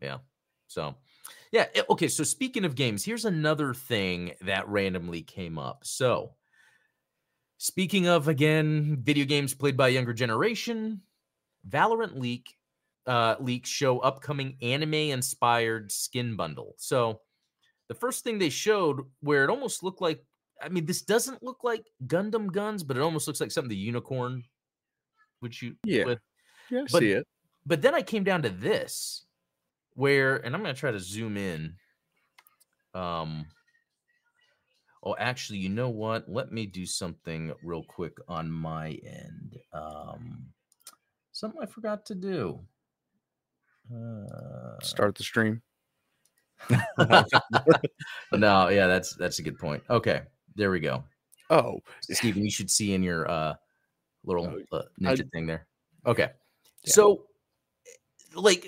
yeah 0.00 0.18
so 0.66 0.96
yeah 1.50 1.66
eh, 1.74 1.82
okay 1.88 2.08
so 2.08 2.24
speaking 2.24 2.64
of 2.64 2.74
games 2.74 3.04
here's 3.04 3.24
another 3.24 3.74
thing 3.74 4.32
that 4.42 4.68
randomly 4.68 5.22
came 5.22 5.58
up. 5.58 5.80
So 5.84 6.34
speaking 7.58 8.08
of 8.08 8.28
again 8.28 8.98
video 9.02 9.24
games 9.24 9.54
played 9.54 9.76
by 9.76 9.88
a 9.88 9.92
younger 9.92 10.12
generation 10.12 11.00
valorant 11.68 12.18
leak 12.18 12.56
uh 13.06 13.36
leaks 13.40 13.70
show 13.70 13.98
upcoming 14.00 14.56
anime 14.62 14.94
inspired 14.94 15.92
skin 15.92 16.36
bundle. 16.36 16.74
So 16.78 17.20
the 17.88 17.94
first 17.94 18.24
thing 18.24 18.38
they 18.38 18.48
showed 18.48 19.00
where 19.20 19.44
it 19.44 19.50
almost 19.50 19.82
looked 19.82 20.00
like 20.00 20.24
i 20.62 20.68
mean 20.68 20.86
this 20.86 21.02
doesn't 21.02 21.42
look 21.42 21.64
like 21.64 21.84
gundam 22.06 22.50
guns 22.50 22.82
but 22.82 22.96
it 22.96 23.00
almost 23.02 23.26
looks 23.26 23.40
like 23.40 23.50
something 23.50 23.68
the 23.68 23.76
unicorn 23.76 24.42
would 25.40 25.60
you 25.60 25.74
Yeah. 25.84 26.04
with 26.04 26.18
Yeah, 26.70 26.84
But- 26.90 27.00
see 27.00 27.10
it. 27.12 27.26
but 27.66 27.82
then 27.82 27.94
I 27.94 28.02
came 28.02 28.24
down 28.24 28.42
to 28.42 28.48
this, 28.48 29.26
where, 29.94 30.36
and 30.36 30.54
I'm 30.54 30.62
going 30.62 30.74
to 30.74 30.78
try 30.80 30.90
to 30.92 30.98
zoom 31.00 31.36
in. 31.36 31.74
Um, 32.94 33.46
oh, 35.02 35.14
actually, 35.18 35.58
you 35.58 35.68
know 35.68 35.90
what? 35.90 36.28
Let 36.30 36.50
me 36.52 36.64
do 36.66 36.86
something 36.86 37.52
real 37.62 37.82
quick 37.82 38.16
on 38.28 38.50
my 38.50 38.98
end. 39.04 39.58
Um, 39.72 40.46
something 41.32 41.60
I 41.60 41.66
forgot 41.66 42.06
to 42.06 42.14
do. 42.14 42.60
Uh, 43.92 44.78
Start 44.82 45.16
the 45.16 45.24
stream. 45.24 45.60
no, 48.32 48.68
yeah, 48.68 48.86
that's 48.86 49.14
that's 49.16 49.40
a 49.40 49.42
good 49.42 49.58
point. 49.58 49.82
Okay, 49.90 50.22
there 50.56 50.70
we 50.70 50.80
go. 50.80 51.04
Oh, 51.50 51.80
Stephen, 52.02 52.44
you 52.44 52.50
should 52.50 52.70
see 52.70 52.94
in 52.94 53.02
your 53.02 53.30
uh 53.30 53.54
little 54.24 54.46
Oh, 54.46 54.76
uh, 54.76 54.82
I- 55.00 55.14
ninja 55.14 55.30
thing 55.32 55.46
there. 55.46 55.66
Okay. 56.06 56.30
Yeah. 56.84 56.92
So 56.92 57.24
like 58.34 58.66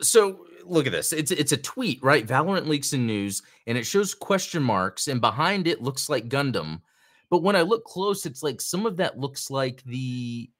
so 0.00 0.46
look 0.64 0.86
at 0.86 0.92
this. 0.92 1.12
It's 1.12 1.30
it's 1.30 1.52
a 1.52 1.56
tweet, 1.56 2.02
right? 2.02 2.26
Valorant 2.26 2.66
leaks 2.66 2.92
in 2.92 3.06
news 3.06 3.42
and 3.66 3.78
it 3.78 3.84
shows 3.84 4.14
question 4.14 4.62
marks 4.62 5.08
and 5.08 5.20
behind 5.20 5.66
it 5.66 5.82
looks 5.82 6.08
like 6.08 6.28
Gundam. 6.28 6.80
But 7.30 7.42
when 7.42 7.56
I 7.56 7.62
look 7.62 7.84
close 7.84 8.26
it's 8.26 8.42
like 8.42 8.60
some 8.60 8.86
of 8.86 8.96
that 8.98 9.18
looks 9.18 9.50
like 9.50 9.82
the 9.84 10.50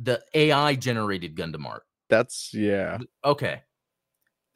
the 0.00 0.20
AI 0.34 0.74
generated 0.74 1.36
Gundam 1.36 1.66
art. 1.66 1.84
that's 2.08 2.52
yeah. 2.54 2.98
Okay. 3.24 3.62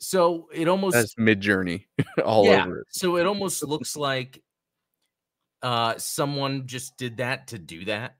So 0.00 0.48
it 0.52 0.68
almost 0.68 0.94
That's 0.94 1.14
Midjourney 1.16 1.84
all 2.24 2.46
yeah. 2.46 2.64
over 2.64 2.80
it. 2.80 2.86
So 2.90 3.16
it 3.16 3.26
almost 3.26 3.62
looks 3.66 3.96
like 3.96 4.42
uh 5.62 5.96
someone 5.98 6.66
just 6.66 6.96
did 6.96 7.16
that 7.16 7.48
to 7.48 7.58
do 7.58 7.84
that 7.86 8.16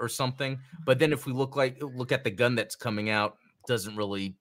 or 0.00 0.08
something. 0.08 0.58
But 0.84 0.98
then 0.98 1.12
if 1.12 1.26
we 1.26 1.32
look 1.32 1.56
like 1.56 1.82
look 1.82 2.12
at 2.12 2.24
the 2.24 2.30
gun 2.30 2.54
that's 2.54 2.76
coming 2.76 3.10
out, 3.10 3.36
doesn't 3.66 3.96
really 3.96 4.36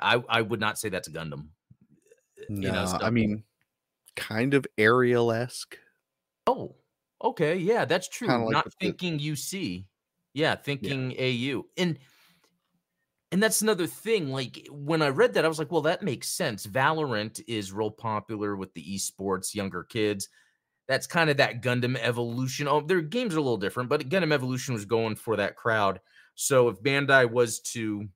I 0.00 0.22
I 0.28 0.42
would 0.42 0.60
not 0.60 0.78
say 0.78 0.88
that's 0.88 1.08
a 1.08 1.12
Gundam. 1.12 1.48
No, 2.48 2.66
you 2.68 2.72
know, 2.72 2.98
I 3.00 3.10
mean, 3.10 3.44
kind 4.16 4.54
of 4.54 4.66
Aerial 4.76 5.32
esque. 5.32 5.78
Oh, 6.46 6.74
okay, 7.22 7.56
yeah, 7.56 7.84
that's 7.84 8.08
true. 8.08 8.28
Like 8.28 8.50
Not 8.50 8.64
with 8.66 8.74
the- 8.78 8.86
thinking 8.86 9.18
UC. 9.18 9.86
Yeah, 10.34 10.56
thinking 10.56 11.14
AU. 11.18 11.62
And 11.76 11.98
and 13.30 13.42
that's 13.42 13.62
another 13.62 13.86
thing. 13.86 14.30
Like 14.30 14.66
when 14.70 15.00
I 15.00 15.08
read 15.08 15.34
that, 15.34 15.44
I 15.44 15.48
was 15.48 15.58
like, 15.58 15.72
well, 15.72 15.82
that 15.82 16.02
makes 16.02 16.28
sense. 16.28 16.66
Valorant 16.66 17.40
is 17.48 17.72
real 17.72 17.90
popular 17.90 18.56
with 18.56 18.74
the 18.74 18.84
esports, 18.84 19.54
younger 19.54 19.84
kids. 19.84 20.28
That's 20.86 21.06
kind 21.06 21.30
of 21.30 21.38
that 21.38 21.62
Gundam 21.62 21.96
evolution. 21.98 22.68
Oh, 22.68 22.80
their 22.80 23.00
games 23.00 23.34
are 23.34 23.38
a 23.38 23.42
little 23.42 23.56
different, 23.56 23.88
but 23.88 24.08
Gundam 24.08 24.32
Evolution 24.32 24.74
was 24.74 24.84
going 24.84 25.16
for 25.16 25.36
that 25.36 25.56
crowd. 25.56 26.00
So 26.34 26.68
if 26.68 26.82
Bandai 26.82 27.30
was 27.30 27.60
to, 27.60 28.08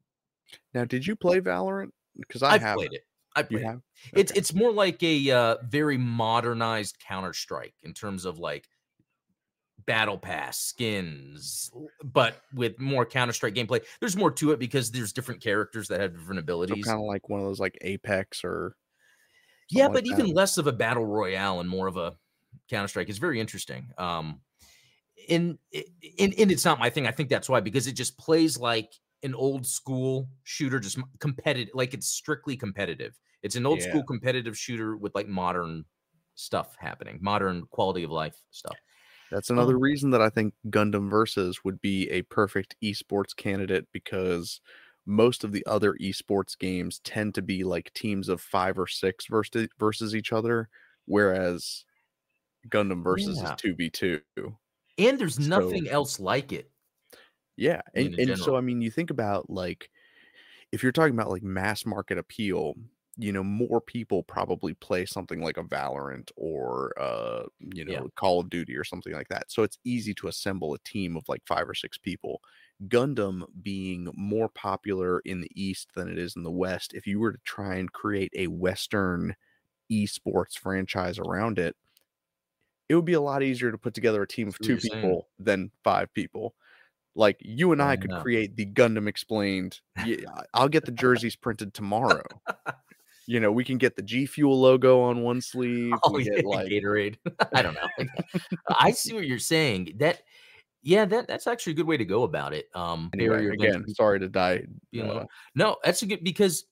Now, 0.75 0.85
did 0.85 1.07
you 1.07 1.17
play 1.17 1.41
Valorant? 1.41 1.91
Because 2.17 2.43
I 2.43 2.55
I've 2.55 2.77
played 2.77 2.93
it. 2.93 3.03
I 3.37 3.43
played 3.43 3.63
it. 3.63 3.67
have. 3.67 3.81
It's 4.13 4.33
Okay. 4.33 4.39
it's 4.39 4.53
more 4.53 4.73
like 4.73 5.03
a 5.03 5.31
uh, 5.31 5.57
very 5.67 5.97
modernized 5.97 6.99
Counter 7.07 7.33
Strike 7.33 7.75
in 7.85 7.95
terms 7.95 8.25
of 8.25 8.39
like 8.39 8.69
battle 9.87 10.19
pass 10.19 10.59
skins, 10.59 11.71
but 12.05 12.43
with 12.53 12.79
more 12.79 13.07
Counter 13.07 13.33
Strike 13.33 13.55
gameplay. 13.55 13.83
There's 14.01 14.17
more 14.17 14.31
to 14.33 14.51
it 14.51 14.59
because 14.59 14.91
there's 14.91 15.13
different 15.13 15.41
characters 15.41 15.89
that 15.89 16.01
have 16.01 16.13
different 16.13 16.39
so 16.39 16.43
abilities. 16.43 16.85
kind 16.85 16.99
of 17.01 17.07
like 17.07 17.29
one 17.29 17.41
of 17.41 17.47
those 17.47 17.61
like 17.61 17.79
Apex 17.81 18.45
or. 18.45 18.75
yeah, 19.71 19.87
but 19.89 20.05
like 20.05 20.07
even 20.07 20.27
that. 20.27 20.35
less 20.35 20.59
of 20.59 20.67
a 20.67 20.73
battle 20.73 21.07
royale 21.07 21.61
and 21.61 21.69
more 21.71 21.87
of 21.87 21.97
a 21.97 22.17
Counter 22.69 22.89
Strike. 22.89 23.09
is 23.09 23.19
very 23.19 23.41
interesting. 23.41 23.91
Um, 23.99 24.41
and, 25.29 25.59
and 26.19 26.35
and 26.39 26.51
it's 26.51 26.65
not 26.65 26.79
my 26.79 26.91
thing. 26.91 27.07
I 27.07 27.11
think 27.11 27.29
that's 27.29 27.49
why 27.49 27.61
because 27.61 27.87
it 27.87 27.93
just 27.93 28.17
plays 28.19 28.59
like 28.59 28.93
an 29.23 29.35
old 29.35 29.67
school 29.67 30.29
shooter, 30.45 30.79
just 30.81 30.99
competitive. 31.19 31.75
Like 31.75 31.93
it's 31.95 32.07
strictly 32.07 32.57
competitive. 32.57 33.19
It's 33.43 33.57
an 33.57 33.67
old 33.67 33.83
school 33.83 34.03
competitive 34.05 34.57
shooter 34.57 34.97
with 34.97 35.15
like 35.15 35.29
modern 35.29 35.85
stuff 36.35 36.77
happening, 36.79 37.19
modern 37.21 37.65
quality 37.71 38.05
of 38.05 38.11
life 38.11 38.37
stuff. 38.51 38.77
That's 39.31 39.51
another 39.51 39.75
Um, 39.75 39.83
reason 39.83 40.11
that 40.11 40.23
I 40.23 40.31
think 40.31 40.55
Gundam 40.69 41.11
Versus 41.11 41.63
would 41.65 41.81
be 41.81 42.09
a 42.11 42.23
perfect 42.23 42.77
esports 42.83 43.37
candidate 43.37 43.87
because 43.93 44.61
most 45.05 45.45
of 45.45 45.53
the 45.53 45.65
other 45.67 45.95
esports 45.95 46.59
games 46.59 47.01
tend 47.01 47.35
to 47.35 47.43
be 47.43 47.65
like 47.65 47.93
teams 47.93 48.29
of 48.29 48.41
five 48.41 48.79
or 48.79 48.87
six 48.87 49.27
versus 49.27 49.69
versus 49.79 50.15
each 50.15 50.33
other, 50.33 50.69
whereas 51.07 51.85
Gundam 52.69 53.03
Versus 53.03 53.39
Yeah. 53.41 53.55
is 53.55 53.61
two 53.61 53.75
v 53.75 53.91
two. 53.91 54.21
And 54.99 55.19
there's 55.19 55.37
So- 55.37 55.43
nothing 55.43 55.89
else 55.89 56.19
like 56.19 56.53
it. 56.53 56.71
Yeah, 57.57 57.83
and, 57.95 58.15
and 58.19 58.39
so. 58.39 58.57
I 58.57 58.61
mean, 58.61 58.81
you 58.81 58.91
think 58.91 59.11
about 59.11 59.51
like 59.51 59.91
if 60.71 60.83
you're 60.83 60.93
talking 60.93 61.15
about 61.15 61.31
like 61.31 61.43
mass 61.43 61.85
market 61.85 62.17
appeal, 62.19 62.75
you 63.17 63.33
know, 63.33 63.43
more 63.43 63.81
people 63.81 64.23
probably 64.23 64.75
play 64.75 65.05
something 65.05 65.41
like 65.41 65.57
a 65.57 65.65
Valorant 65.65 66.31
or 66.37 66.93
uh, 67.01 67.45
you 67.59 67.85
know, 67.85 67.93
Yeah. 67.93 68.03
Call 68.15 68.39
of 68.39 68.49
Duty 68.51 68.77
or 68.77 68.85
something 68.85 69.13
like 69.13 69.27
that. 69.29 69.51
So 69.51 69.65
it's 69.65 69.79
easy 69.85 70.15
to 70.15 70.29
assemble 70.29 70.73
a 70.75 70.79
team 70.81 71.17
of 71.17 71.25
like 71.29 71.43
five 71.47 71.69
or 71.69 71.75
six 71.75 71.99
people. 71.99 72.41
Gundam 72.87 73.43
being 73.63 74.09
more 74.15 74.49
popular 74.51 75.19
in 75.25 75.41
the 75.41 75.51
East 75.61 75.89
than 75.97 76.09
it 76.09 76.17
is 76.17 76.37
in 76.37 76.45
the 76.45 76.51
West, 76.53 76.95
if 76.95 77.09
you 77.09 77.19
were 77.19 77.33
to 77.33 77.41
try 77.45 77.75
and 77.75 77.93
create 77.93 78.33
a 78.37 78.47
Western 78.47 79.35
esports 79.91 80.57
franchise 80.57 81.19
around 81.19 81.59
it, 81.59 81.75
it 82.89 82.95
would 82.95 83.05
be 83.05 83.15
a 83.15 83.21
lot 83.21 83.43
easier 83.43 83.71
to 83.71 83.79
put 83.79 83.95
together 83.95 84.23
a 84.23 84.27
team 84.27 84.49
of 84.49 84.59
two 84.59 84.73
you're 84.73 84.81
saying. 84.81 85.03
people 85.03 85.29
than 85.39 85.71
five 85.85 86.13
people. 86.15 86.55
Like 87.15 87.37
you 87.41 87.73
and 87.73 87.83
I 87.83 87.93
I 87.93 87.97
could 87.97 88.11
know. 88.11 88.21
create 88.21 88.55
the 88.57 88.67
Gundam 88.67 89.09
explained. 89.09 89.81
Yeah, 90.07 90.17
I'll 90.55 90.69
get 90.69 90.85
the 90.85 90.93
jerseys 90.93 91.37
printed 91.37 91.75
tomorrow. 91.75 92.23
You 93.31 93.41
know, 93.41 93.53
we 93.53 93.63
can 93.63 93.77
get 93.77 93.95
the 93.95 94.01
G 94.01 94.25
Fuel 94.25 94.59
logo 94.59 95.03
on 95.03 95.21
one 95.23 95.43
sleeve. 95.43 95.93
Oh 96.03 96.13
we 96.13 96.25
yeah, 96.25 96.37
get 96.37 96.47
like 96.47 96.67
Gatorade. 96.69 97.17
I 97.53 97.61
don't 97.61 97.75
know. 97.75 98.07
I 98.71 98.91
see 98.91 99.13
what 99.13 99.27
you're 99.27 99.39
saying. 99.39 99.97
That, 99.99 100.23
yeah, 100.81 101.05
that 101.05 101.29
that's 101.29 101.47
actually 101.47 101.75
a 101.75 101.77
good 101.77 101.87
way 101.87 101.99
to 101.99 102.07
go 102.07 102.23
about 102.23 102.55
it. 102.55 102.71
Um, 102.75 103.11
anyway, 103.13 103.49
again, 103.49 103.85
sorry 103.89 104.19
to 104.21 104.31
die. 104.31 104.63
a 104.95 105.01
uh, 105.03 105.07
little- 105.07 105.27
no, 105.55 105.77
that's 105.85 106.01
a 106.01 106.07
good 106.07 106.25
because, 106.25 106.65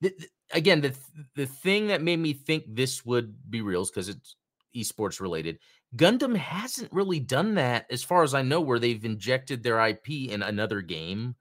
the, 0.00 0.12
the- 0.18 0.26
again, 0.50 0.80
the 0.80 0.88
th- 0.88 1.26
the 1.36 1.46
thing 1.46 1.86
that 1.86 2.02
made 2.02 2.18
me 2.18 2.32
think 2.32 2.64
this 2.66 3.06
would 3.06 3.36
be 3.48 3.60
real 3.62 3.82
is 3.82 3.90
because 3.92 4.08
it's 4.08 4.34
esports 4.76 5.20
related. 5.20 5.58
Gundam 5.96 6.36
hasn't 6.36 6.92
really 6.92 7.20
done 7.20 7.54
that, 7.54 7.86
as 7.90 8.02
far 8.02 8.22
as 8.22 8.34
I 8.34 8.42
know, 8.42 8.60
where 8.60 8.78
they've 8.78 9.04
injected 9.04 9.62
their 9.62 9.80
IP 9.80 10.30
in 10.30 10.42
another 10.42 10.80
game. 10.80 11.36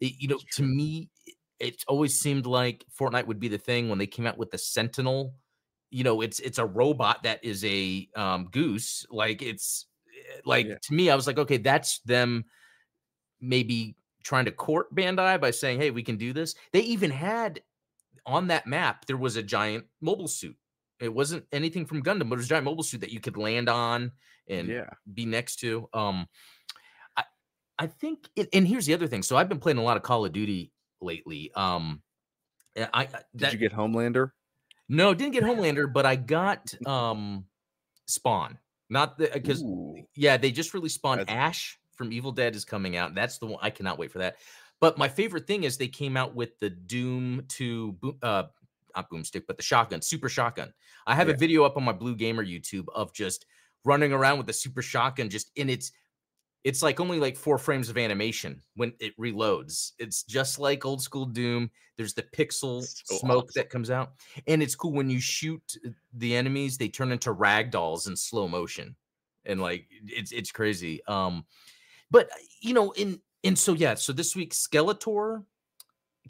It- 0.00 0.14
you 0.20 0.28
know, 0.28 0.40
to 0.52 0.62
me, 0.62 1.10
it 1.58 1.84
always 1.88 2.18
seemed 2.20 2.46
like 2.46 2.84
Fortnite 2.98 3.26
would 3.26 3.40
be 3.40 3.48
the 3.48 3.58
thing 3.58 3.88
when 3.88 3.98
they 3.98 4.06
came 4.06 4.26
out 4.26 4.38
with 4.38 4.50
the 4.50 4.58
Sentinel. 4.58 5.34
You 5.90 6.04
know, 6.04 6.20
it's 6.22 6.40
it's 6.40 6.58
a 6.58 6.66
robot 6.66 7.22
that 7.24 7.44
is 7.44 7.64
a 7.64 8.08
um, 8.16 8.46
goose. 8.50 9.06
Like 9.10 9.42
it's 9.42 9.86
eh, 10.36 10.40
like 10.44 10.66
Yeah. 10.66 10.76
to 10.82 10.94
me, 10.94 11.10
I 11.10 11.16
was 11.16 11.26
like, 11.26 11.38
okay, 11.38 11.58
that's 11.58 12.00
them 12.00 12.44
maybe 13.40 13.96
trying 14.22 14.44
to 14.44 14.52
court 14.52 14.94
Bandai 14.94 15.40
by 15.40 15.50
saying, 15.50 15.80
"Hey, 15.80 15.90
we 15.90 16.02
can 16.02 16.16
do 16.16 16.32
this." 16.32 16.54
They 16.72 16.80
even 16.82 17.10
had 17.10 17.62
on 18.26 18.48
that 18.48 18.66
map 18.66 19.06
there 19.06 19.16
was 19.16 19.36
a 19.36 19.42
giant 19.42 19.86
mobile 20.00 20.28
suit. 20.28 20.56
It 21.00 21.12
wasn't 21.12 21.44
anything 21.52 21.86
from 21.86 22.02
Gundam, 22.02 22.28
but 22.28 22.34
it 22.34 22.38
was 22.38 22.46
a 22.46 22.50
giant 22.50 22.64
mobile 22.64 22.82
suit 22.82 23.00
that 23.00 23.10
you 23.12 23.20
could 23.20 23.36
land 23.36 23.68
on 23.68 24.12
and 24.48 24.68
yeah, 24.68 24.90
be 25.14 25.24
next 25.24 25.56
to. 25.60 25.88
Um, 25.92 26.26
I 27.16 27.24
I 27.78 27.86
think, 27.86 28.28
it, 28.36 28.48
and 28.52 28.66
here's 28.66 28.86
the 28.86 28.94
other 28.94 29.06
thing. 29.06 29.22
So 29.22 29.36
I've 29.36 29.48
been 29.48 29.60
playing 29.60 29.78
a 29.78 29.82
lot 29.82 29.96
of 29.96 30.02
Call 30.02 30.24
of 30.24 30.32
Duty 30.32 30.72
lately. 31.00 31.50
Um, 31.54 32.02
I 32.76 32.88
I- 33.02 33.08
did 33.34 33.52
you 33.52 33.58
get 33.58 33.72
Homelander? 33.72 34.30
no 34.88 35.14
didn't 35.14 35.32
get 35.32 35.44
Homelander, 35.44 35.92
but 35.92 36.04
I 36.04 36.16
got 36.16 36.74
um 36.86 37.44
Spawn. 38.06 38.58
Not 38.88 39.18
the 39.18 39.30
because 39.32 39.64
yeah, 40.16 40.36
they 40.36 40.50
just 40.50 40.74
released 40.74 40.96
Spawn. 40.96 41.18
That's- 41.18 41.34
Ash 41.34 41.78
from 41.96 42.12
Evil 42.12 42.32
Dead 42.32 42.56
is 42.56 42.64
coming 42.64 42.96
out. 42.96 43.14
That's 43.14 43.38
the 43.38 43.46
one 43.46 43.58
I 43.62 43.70
cannot 43.70 43.98
wait 43.98 44.10
for 44.10 44.18
that. 44.18 44.36
But 44.80 44.96
my 44.96 45.08
favorite 45.08 45.46
thing 45.46 45.64
is 45.64 45.76
they 45.76 45.88
came 45.88 46.16
out 46.16 46.34
with 46.34 46.58
the 46.58 46.70
Doom 46.70 47.42
to 47.48 47.96
uh, 48.22 48.44
not 48.96 49.10
boomstick, 49.10 49.42
but 49.46 49.56
the 49.56 49.62
shotgun, 49.62 50.02
super 50.02 50.28
shotgun. 50.28 50.72
I 51.06 51.14
have 51.14 51.28
Yeah. 51.28 51.34
a 51.34 51.38
video 51.38 51.64
up 51.64 51.76
on 51.76 51.84
my 51.84 51.92
Blue 51.92 52.14
Gamer 52.16 52.44
YouTube 52.44 52.86
of 52.94 53.12
just 53.12 53.46
running 53.84 54.12
around 54.12 54.38
with 54.38 54.46
the 54.46 54.52
super 54.52 54.82
shotgun, 54.82 55.28
just 55.30 55.50
in 55.56 55.68
its. 55.70 55.92
It's 56.62 56.82
like 56.82 57.00
only 57.00 57.18
like 57.18 57.38
four 57.38 57.56
frames 57.56 57.88
of 57.88 57.96
animation 57.96 58.60
when 58.74 58.92
it 59.00 59.16
reloads. 59.18 59.92
It's 59.98 60.24
just 60.24 60.58
like 60.58 60.84
old 60.84 61.00
school 61.00 61.24
Doom. 61.24 61.70
There's 61.96 62.12
the 62.12 62.22
pixel 62.22 62.82
So 62.82 63.16
smoke 63.16 63.44
awesome. 63.44 63.52
that 63.56 63.70
comes 63.70 63.90
out, 63.90 64.12
and 64.46 64.62
it's 64.62 64.74
cool 64.74 64.92
when 64.92 65.08
you 65.08 65.20
shoot 65.20 65.62
the 66.12 66.36
enemies. 66.36 66.76
They 66.76 66.88
turn 66.88 67.12
into 67.12 67.32
rag 67.32 67.70
dolls 67.70 68.08
in 68.08 68.16
slow 68.16 68.46
motion 68.46 68.94
and 69.46 69.58
like 69.60 69.86
it's 70.04 70.32
it's 70.32 70.52
crazy. 70.52 71.00
Um, 71.06 71.46
but 72.10 72.28
you 72.60 72.74
know, 72.74 72.90
in 72.92 73.20
and 73.42 73.58
so 73.58 73.72
yeah, 73.72 73.94
so 73.94 74.12
this 74.12 74.36
week 74.36 74.52
Skeletor 74.52 75.44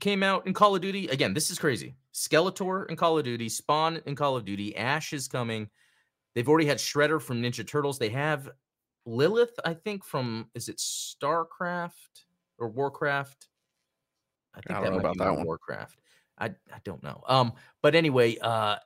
came 0.00 0.22
out 0.22 0.46
in 0.46 0.52
Call 0.52 0.74
of 0.74 0.82
Duty. 0.82 1.08
Again, 1.08 1.34
this 1.34 1.50
is 1.50 1.58
crazy. 1.58 1.94
Skeletor 2.14 2.88
in 2.88 2.96
Call 2.96 3.18
of 3.18 3.24
Duty, 3.24 3.48
Spawn 3.48 4.00
in 4.06 4.16
Call 4.16 4.36
of 4.36 4.44
Duty, 4.44 4.76
Ash 4.76 5.12
is 5.12 5.28
coming. 5.28 5.68
They've 6.34 6.48
already 6.48 6.66
had 6.66 6.78
Shredder 6.78 7.20
from 7.20 7.42
Ninja 7.42 7.66
Turtles. 7.66 7.98
They 7.98 8.08
have 8.10 8.50
Lilith, 9.06 9.58
I 9.64 9.74
think, 9.74 10.04
from 10.04 10.48
is 10.54 10.68
it 10.68 10.78
StarCraft 10.78 11.90
or 12.58 12.68
Warcraft? 12.68 13.48
I 14.54 14.60
think 14.60 14.68
don't 14.68 14.82
that 14.82 14.90
know 14.90 14.96
might 14.96 15.00
about 15.00 15.12
be 15.14 15.18
that 15.20 15.36
one. 15.36 15.46
Warcraft. 15.46 16.00
I 16.38 16.46
I 16.46 16.78
don't 16.84 17.02
know. 17.02 17.22
Um, 17.26 17.52
but 17.82 17.94
anyway, 17.94 18.36
uh, 18.38 18.76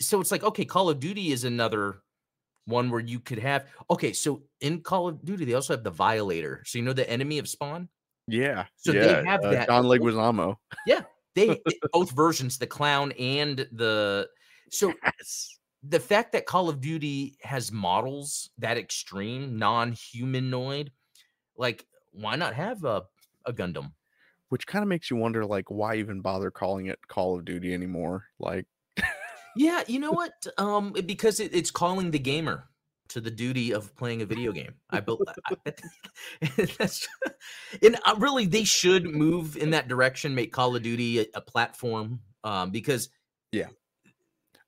so 0.00 0.20
it's 0.20 0.30
like 0.30 0.42
okay, 0.44 0.64
Call 0.64 0.88
of 0.88 1.00
Duty 1.00 1.32
is 1.32 1.44
another 1.44 2.00
one 2.66 2.90
where 2.90 3.00
you 3.00 3.20
could 3.20 3.38
have 3.38 3.66
okay. 3.90 4.12
So 4.12 4.42
in 4.60 4.80
Call 4.80 5.08
of 5.08 5.24
Duty, 5.24 5.44
they 5.44 5.54
also 5.54 5.74
have 5.74 5.84
the 5.84 5.90
Violator. 5.90 6.62
So 6.66 6.78
you 6.78 6.84
know 6.84 6.92
the 6.92 7.08
enemy 7.08 7.38
of 7.38 7.48
Spawn. 7.48 7.88
Yeah. 8.26 8.64
So 8.76 8.92
they 8.92 9.22
have 9.24 9.40
uh, 9.44 9.50
that 9.50 9.68
John 9.68 9.82
both- 9.84 10.00
Leguizamo. 10.00 10.56
They 10.86 11.00
they- 11.48 11.60
both 11.92 12.12
versions, 12.12 12.58
the 12.58 12.66
clown 12.66 13.12
and 13.12 13.66
the 13.72 14.28
so 14.70 14.92
Yes. 15.04 15.58
the 15.82 16.00
fact 16.00 16.32
that 16.32 16.46
Call 16.46 16.68
of 16.68 16.80
Duty 16.80 17.36
has 17.42 17.70
models 17.72 18.50
that 18.58 18.78
extreme, 18.78 19.58
non-humanoid, 19.58 20.90
like 21.56 21.86
why 22.12 22.36
not 22.36 22.54
have 22.54 22.84
a 22.84 23.02
a 23.46 23.52
Gundam? 23.52 23.92
Which 24.50 24.66
kind 24.66 24.82
of 24.82 24.88
makes 24.88 25.10
you 25.10 25.16
wonder, 25.16 25.44
like, 25.44 25.68
why 25.70 25.96
even 25.96 26.20
bother 26.20 26.50
calling 26.50 26.86
it 26.86 26.98
Call 27.08 27.36
of 27.36 27.44
Duty 27.44 27.74
anymore? 27.74 28.26
Like, 28.38 28.66
Yeah, 29.56 29.82
you 29.86 29.98
know 29.98 30.12
what? 30.12 30.32
Um, 30.58 30.92
because 31.06 31.40
it, 31.40 31.54
it's 31.54 31.70
calling 31.70 32.10
the 32.10 32.18
gamer 32.18 32.68
to 33.08 33.20
the 33.20 33.30
duty 33.30 33.72
of 33.72 33.94
playing 33.96 34.22
a 34.22 34.26
video 34.26 34.52
game. 34.52 34.74
I 34.90 35.00
believe 35.00 35.26
that's 36.78 37.06
and 37.82 37.96
uh, 38.04 38.14
really 38.18 38.46
they 38.46 38.64
should 38.64 39.04
move 39.04 39.56
in 39.56 39.70
that 39.70 39.88
direction, 39.88 40.34
make 40.34 40.52
Call 40.52 40.74
of 40.76 40.82
Duty 40.82 41.20
a, 41.20 41.26
a 41.34 41.40
platform. 41.40 42.20
Um, 42.42 42.70
because 42.70 43.08
Yeah. 43.52 43.68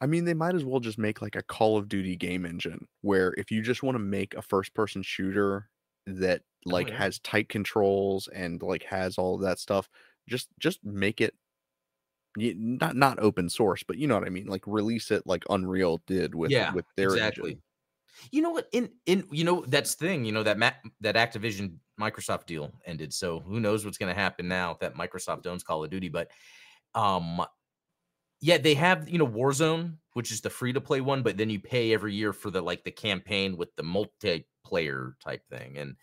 I 0.01 0.07
mean, 0.07 0.26
they 0.26 0.34
might 0.34 0.55
as 0.55 0.64
well 0.64 0.80
just 0.80 0.99
make 0.99 1.22
like 1.22 1.37
a 1.37 1.43
Call 1.43 1.78
of 1.78 1.89
Duty 1.89 2.16
game 2.16 2.45
engine 2.45 2.87
where 3.01 3.34
if 3.39 3.51
you 3.51 3.62
just 3.62 3.82
want 3.82 3.95
to 3.95 4.01
make 4.01 4.34
a 4.34 4.43
first 4.43 4.74
person 4.74 5.03
shooter 5.03 5.70
that 6.07 6.43
like 6.64 6.89
Oh, 6.89 6.91
yeah. 6.93 6.99
has 6.99 7.18
tight 7.20 7.49
controls 7.49 8.28
and 8.28 8.62
like 8.62 8.82
has 8.84 9.16
all 9.18 9.37
of 9.37 9.41
that 9.43 9.59
stuff, 9.59 9.89
just 10.28 10.49
just 10.61 10.84
make 10.84 11.20
it 11.20 11.34
not 12.39 12.97
not 12.97 13.18
open 13.18 13.49
source, 13.49 13.82
but 13.82 13.97
you 13.97 14.07
know 14.07 14.14
what 14.18 14.26
I 14.26 14.30
mean, 14.30 14.47
like 14.47 14.66
release 14.66 15.11
it 15.11 15.26
like 15.26 15.45
Unreal 15.49 16.03
did 16.07 16.34
with 16.34 16.51
Yeah, 16.51 16.74
with 16.74 16.84
their 16.97 17.09
exactly. 17.14 17.51
engine. 17.53 17.62
You 18.31 18.43
know 18.43 18.51
what? 18.51 18.69
In 18.73 18.91
in 19.07 19.25
you 19.31 19.45
know 19.45 19.64
that's 19.67 19.95
the 19.95 20.07
thing. 20.07 20.25
You 20.25 20.33
know 20.33 20.43
that 20.43 20.59
Ma- 20.59 20.71
that 21.01 21.17
Activision 21.17 21.77
Microsoft 22.01 22.47
deal 22.47 22.73
ended. 22.85 23.12
So 23.12 23.41
who 23.41 23.61
knows 23.61 23.85
what's 23.85 23.99
going 23.99 24.14
to 24.14 24.21
happen 24.21 24.49
now 24.49 24.77
that 24.81 24.95
Microsoft 24.95 25.47
owns 25.47 25.62
Call 25.62 25.85
of 25.85 25.91
Duty? 25.91 26.09
But 26.09 26.31
um, 26.95 27.43
yeah, 28.41 28.59
they 28.59 28.75
have 28.75 29.09
you 29.09 29.19
know 29.19 29.27
Warzone, 29.27 29.97
which 30.12 30.33
is 30.33 30.41
the 30.41 30.51
free 30.51 30.73
to 30.73 30.81
play 30.81 31.01
one, 31.01 31.23
but 31.23 31.37
then 31.37 31.51
you 31.51 31.61
pay 31.61 31.93
every 31.93 32.14
year 32.14 32.33
for 32.33 32.51
the 32.51 32.61
like 32.61 32.85
the 32.85 32.91
campaign 32.91 33.57
with 33.57 33.75
the 33.77 33.83
multiplayer 33.83 35.12
type 35.23 35.43
thing. 35.51 35.79
And 35.79 35.97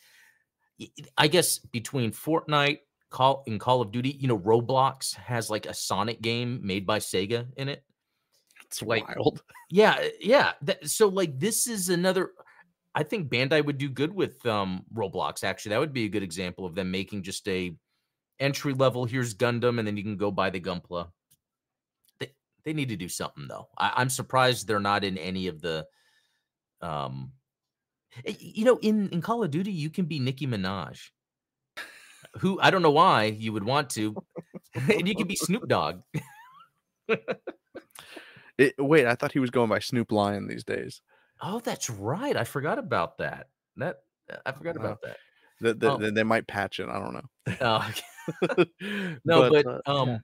I 1.17 1.27
guess 1.27 1.59
between 1.59 2.11
Fortnite, 2.11 2.79
Call 3.09 3.43
and 3.47 3.59
Call 3.59 3.81
of 3.81 3.91
Duty, 3.91 4.17
you 4.19 4.27
know, 4.27 4.39
Roblox 4.39 5.15
has 5.15 5.49
like 5.49 5.65
a 5.65 5.73
Sonic 5.73 6.21
game 6.21 6.59
made 6.63 6.85
by 6.85 6.99
Sega 6.99 7.45
in 7.57 7.69
it. 7.69 7.83
It's 8.73 8.81
Like, 8.81 9.07
wild. 9.07 9.43
Yeah, 9.69 9.93
uh, 9.99 10.09
yeah. 10.19 10.53
That, 10.63 10.89
so 10.89 11.07
like 11.07 11.39
this 11.39 11.67
is 11.67 11.89
another 11.89 12.31
I 12.95 13.03
think 13.03 13.29
Bandai 13.31 13.65
would 13.65 13.77
do 13.77 13.89
good 13.89 14.13
with 14.13 14.43
um 14.45 14.83
Roblox 14.93 15.43
actually. 15.43 15.69
That 15.71 15.79
would 15.79 15.93
be 15.93 16.05
a 16.05 16.09
good 16.09 16.23
example 16.23 16.65
of 16.65 16.75
them 16.75 16.91
making 16.91 17.23
just 17.23 17.47
a 17.47 17.75
entry 18.39 18.73
level 18.73 19.05
here's 19.05 19.35
Gundam 19.35 19.77
and 19.77 19.87
then 19.87 19.95
you 19.95 20.03
can 20.03 20.17
go 20.17 20.31
buy 20.31 20.49
the 20.49 20.59
Gunpla. 20.59 21.09
They 22.19 22.33
they 22.65 22.73
need 22.73 22.89
to 22.89 22.95
do 22.95 23.09
something 23.09 23.47
though. 23.47 23.67
I, 23.77 23.93
I'm 23.95 24.09
surprised 24.09 24.67
they're 24.67 24.79
not 24.79 25.03
in 25.03 25.17
any 25.17 25.47
of 25.47 25.61
the 25.61 25.85
um 26.81 27.31
you 28.25 28.65
know 28.65 28.77
in 28.77 29.09
in 29.09 29.21
Call 29.21 29.43
of 29.43 29.51
Duty 29.51 29.71
you 29.71 29.89
can 29.91 30.05
be 30.05 30.19
Nicki 30.19 30.47
Minaj. 30.47 30.99
Who 32.39 32.59
I 32.59 32.71
don't 32.71 32.81
know 32.81 32.91
why 32.91 33.25
you 33.25 33.53
would 33.53 33.63
want 33.63 33.91
to. 33.91 34.15
and 34.73 35.07
you 35.07 35.15
can 35.15 35.27
be 35.27 35.35
Snoop 35.35 35.67
Dogg. 35.67 36.01
It, 38.57 38.75
wait, 38.77 39.05
I 39.07 39.15
thought 39.15 39.31
he 39.31 39.39
was 39.39 39.49
going 39.49 39.69
by 39.69 39.79
Snoop 39.79 40.11
Lion 40.11 40.47
these 40.47 40.63
days. 40.63 41.01
Oh, 41.41 41.59
that's 41.59 41.89
right. 41.89 42.37
I 42.37 42.43
forgot 42.43 42.77
about 42.79 43.17
that. 43.17 43.47
That 43.77 43.97
I 44.45 44.51
forgot 44.51 44.75
about 44.75 45.01
that. 45.01 45.17
That 45.61 45.79
that- 45.79 45.91
Oh. 45.91 46.11
they 46.11 46.23
might 46.23 46.47
patch 46.47 46.79
it. 46.79 46.87
I 46.89 46.99
don't 46.99 47.13
know. 47.13 47.27
Uh, 47.61 47.91
No, 49.25 49.49
but, 49.49 49.65
uh, 49.65 49.81
um, 49.85 50.09
yeah, 50.09 50.17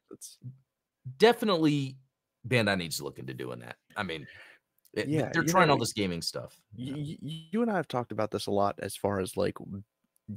definitely, 1.18 1.98
Bandai 2.48 2.78
needs 2.78 2.98
to 2.98 3.04
look 3.04 3.20
into 3.20 3.34
doing 3.34 3.60
that. 3.60 3.76
I 3.96 4.04
mean, 4.04 4.28
it- 4.94 5.08
Yeah, 5.08 5.30
they're 5.34 5.44
trying 5.44 5.70
all 5.70 5.78
this 5.78 5.94
gaming 5.94 6.22
stuff. 6.22 6.60
you 6.76 6.96
know? 6.96 7.16
you 7.22 7.62
and 7.62 7.72
I 7.72 7.76
have 7.76 7.88
talked 7.88 8.12
about 8.12 8.32
this 8.32 8.48
a 8.48 8.52
lot 8.52 8.76
as 8.80 8.96
far 8.96 9.20
as 9.20 9.36
like 9.38 9.58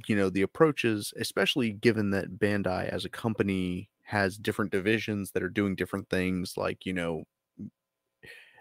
you 0.07 0.15
know 0.15 0.29
the 0.29 0.41
approaches, 0.41 1.13
especially 1.17 1.71
given 1.71 2.09
that 2.11 2.39
Bandai 2.39 2.89
as 2.89 3.05
a 3.05 3.09
company 3.09 3.89
has 4.03 4.37
different 4.37 4.71
divisions 4.71 5.31
that 5.31 5.43
are 5.43 5.49
doing 5.49 5.75
different 5.75 6.09
things. 6.09 6.57
Like 6.57 6.85
you 6.85 6.93
know, 6.93 7.23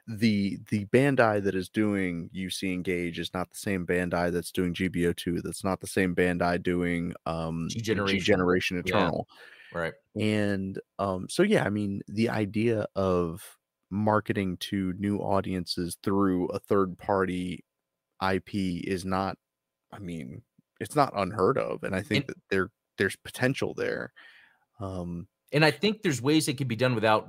the 0.08 0.58
the 0.70 0.84
Bandai 0.86 1.42
that 1.44 1.54
is 1.54 1.68
doing 1.68 2.28
UC 2.34 2.72
Engage 2.72 3.18
is 3.18 3.32
not 3.32 3.50
the 3.50 3.56
same 3.58 3.86
Bandai 3.86 4.32
that's 4.32 4.50
doing 4.50 4.74
GBO2. 4.74 5.42
That's 5.42 5.62
not 5.64 5.80
the 5.80 5.86
same 5.86 6.14
Bandai 6.14 6.62
doing 6.62 7.14
um 7.26 7.68
G 7.70 7.76
G 7.78 7.82
Generation. 7.82 8.20
Generation 8.24 8.76
Yeah. 8.84 8.96
Eternal. 8.96 9.28
Right. 9.72 9.94
And 10.20 10.78
um 10.98 11.28
so 11.28 11.42
yeah, 11.42 11.64
I 11.64 11.70
mean 11.70 12.02
the 12.08 12.28
idea 12.30 12.86
of 12.96 13.42
marketing 13.90 14.56
to 14.56 14.92
new 14.98 15.18
audiences 15.18 15.96
through 16.02 16.46
a 16.48 16.58
third 16.58 16.98
party 16.98 17.64
IP 18.22 18.54
is 18.54 19.04
not 19.04 19.36
I 19.92 19.98
mean, 19.98 20.42
it's 20.80 20.96
not 20.96 21.12
unheard 21.16 21.58
of 21.58 21.84
and 21.84 21.94
I 21.94 22.02
think 22.02 22.24
And- 22.26 22.34
that 22.34 22.42
there 22.50 22.70
there's 22.98 23.16
potential 23.16 23.72
there. 23.74 24.12
Um 24.80 25.28
And 25.52 25.64
I 25.64 25.70
think 25.70 26.02
there's 26.02 26.20
ways 26.20 26.48
it 26.48 26.58
could 26.58 26.68
be 26.68 26.76
done 26.76 26.94
without 26.96 27.28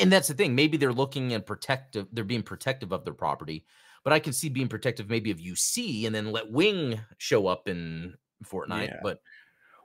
and 0.00 0.10
that's 0.12 0.28
the 0.28 0.34
thing. 0.34 0.54
Maybe 0.54 0.76
they're 0.76 0.92
looking 0.92 1.32
and 1.32 1.44
protective, 1.44 2.06
they're 2.12 2.24
being 2.24 2.42
protective 2.42 2.92
of 2.92 3.04
their 3.04 3.14
property, 3.14 3.64
but 4.04 4.12
I 4.12 4.18
can 4.18 4.32
see 4.32 4.48
being 4.48 4.68
protective 4.68 5.08
maybe 5.08 5.30
of 5.30 5.38
UC 5.38 6.06
and 6.06 6.14
then 6.14 6.32
let 6.32 6.50
Wing 6.50 7.00
show 7.18 7.46
up 7.46 7.68
in 7.68 8.14
Fortnite. 8.44 8.88
Yeah. 8.88 9.00
But 9.02 9.20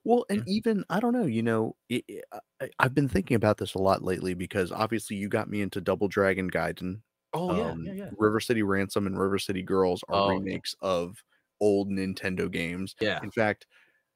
Well, 0.04 0.26
and 0.30 0.44
even 0.48 0.84
I 0.90 1.00
don't 1.00 1.14
know, 1.14 1.26
you 1.26 1.44
know, 1.44 1.76
it, 1.90 2.04
it- 2.08 2.26
I, 2.62 2.70
I've 2.80 2.94
been 2.96 3.10
thinking 3.10 3.36
about 3.36 3.58
this 3.58 3.74
a 3.76 3.80
lot 3.80 4.04
lately 4.04 4.34
because 4.34 4.72
obviously 4.72 5.18
you 5.18 5.28
got 5.30 5.50
me 5.50 5.62
into 5.62 5.82
Double 5.82 6.08
Dragon 6.08 6.50
Gaiden. 6.50 7.02
oh 7.34 7.56
yeah, 7.56 7.72
um, 7.72 7.84
yeah, 7.86 7.94
yeah. 7.94 8.10
River 8.18 8.40
City 8.40 8.62
Ransom 8.64 9.08
and 9.08 9.20
River 9.20 9.40
City 9.40 9.62
Girls 9.64 10.04
are 10.10 10.32
Oh, 10.32 10.38
remakes 10.38 10.76
of 10.82 11.16
old 11.60 11.90
Nintendo 11.90 12.52
games. 12.52 12.96
Yeah. 13.00 13.20
In 13.24 13.32
fact, 13.32 13.66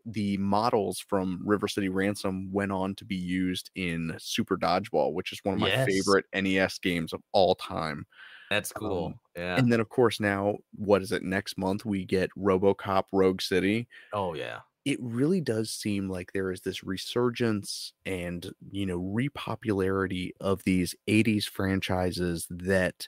the 0.05 0.37
models 0.37 0.99
from 0.99 1.41
River 1.45 1.67
City 1.67 1.89
Ransom 1.89 2.51
went 2.51 2.71
on 2.71 2.95
to 2.95 3.05
be 3.05 3.15
used 3.15 3.71
in 3.75 4.15
Super 4.19 4.57
Dodgeball, 4.57 5.13
which 5.13 5.31
is 5.33 5.39
one 5.43 5.55
of 5.55 5.59
my 5.59 5.69
Yes. 5.69 5.87
favorite 5.87 6.25
NES 6.33 6.77
games 6.79 7.13
of 7.13 7.21
all 7.31 7.55
time. 7.55 8.05
That's 8.49 8.71
cool. 8.71 9.07
um, 9.07 9.19
yeah. 9.35 9.57
And 9.57 9.71
then, 9.71 9.79
of 9.79 9.89
course, 9.89 10.19
now 10.19 10.57
what 10.75 11.01
is 11.01 11.11
it? 11.11 11.23
Next 11.23 11.57
month 11.57 11.85
we 11.85 12.05
get 12.05 12.29
RoboCop 12.37 13.05
Rogue 13.11 13.41
City. 13.41 13.87
oh 14.13 14.33
yeah. 14.35 14.61
it 14.85 14.99
really 15.01 15.41
does 15.41 15.71
seem 15.71 16.09
like 16.09 16.31
there 16.33 16.51
is 16.51 16.61
this 16.61 16.83
resurgence 16.83 17.91
and 18.05 18.51
you 18.71 18.85
know 18.85 18.99
repopularity 19.01 20.31
of 20.39 20.63
these 20.63 20.95
80s 21.07 21.45
franchises 21.49 22.45
that 22.49 23.07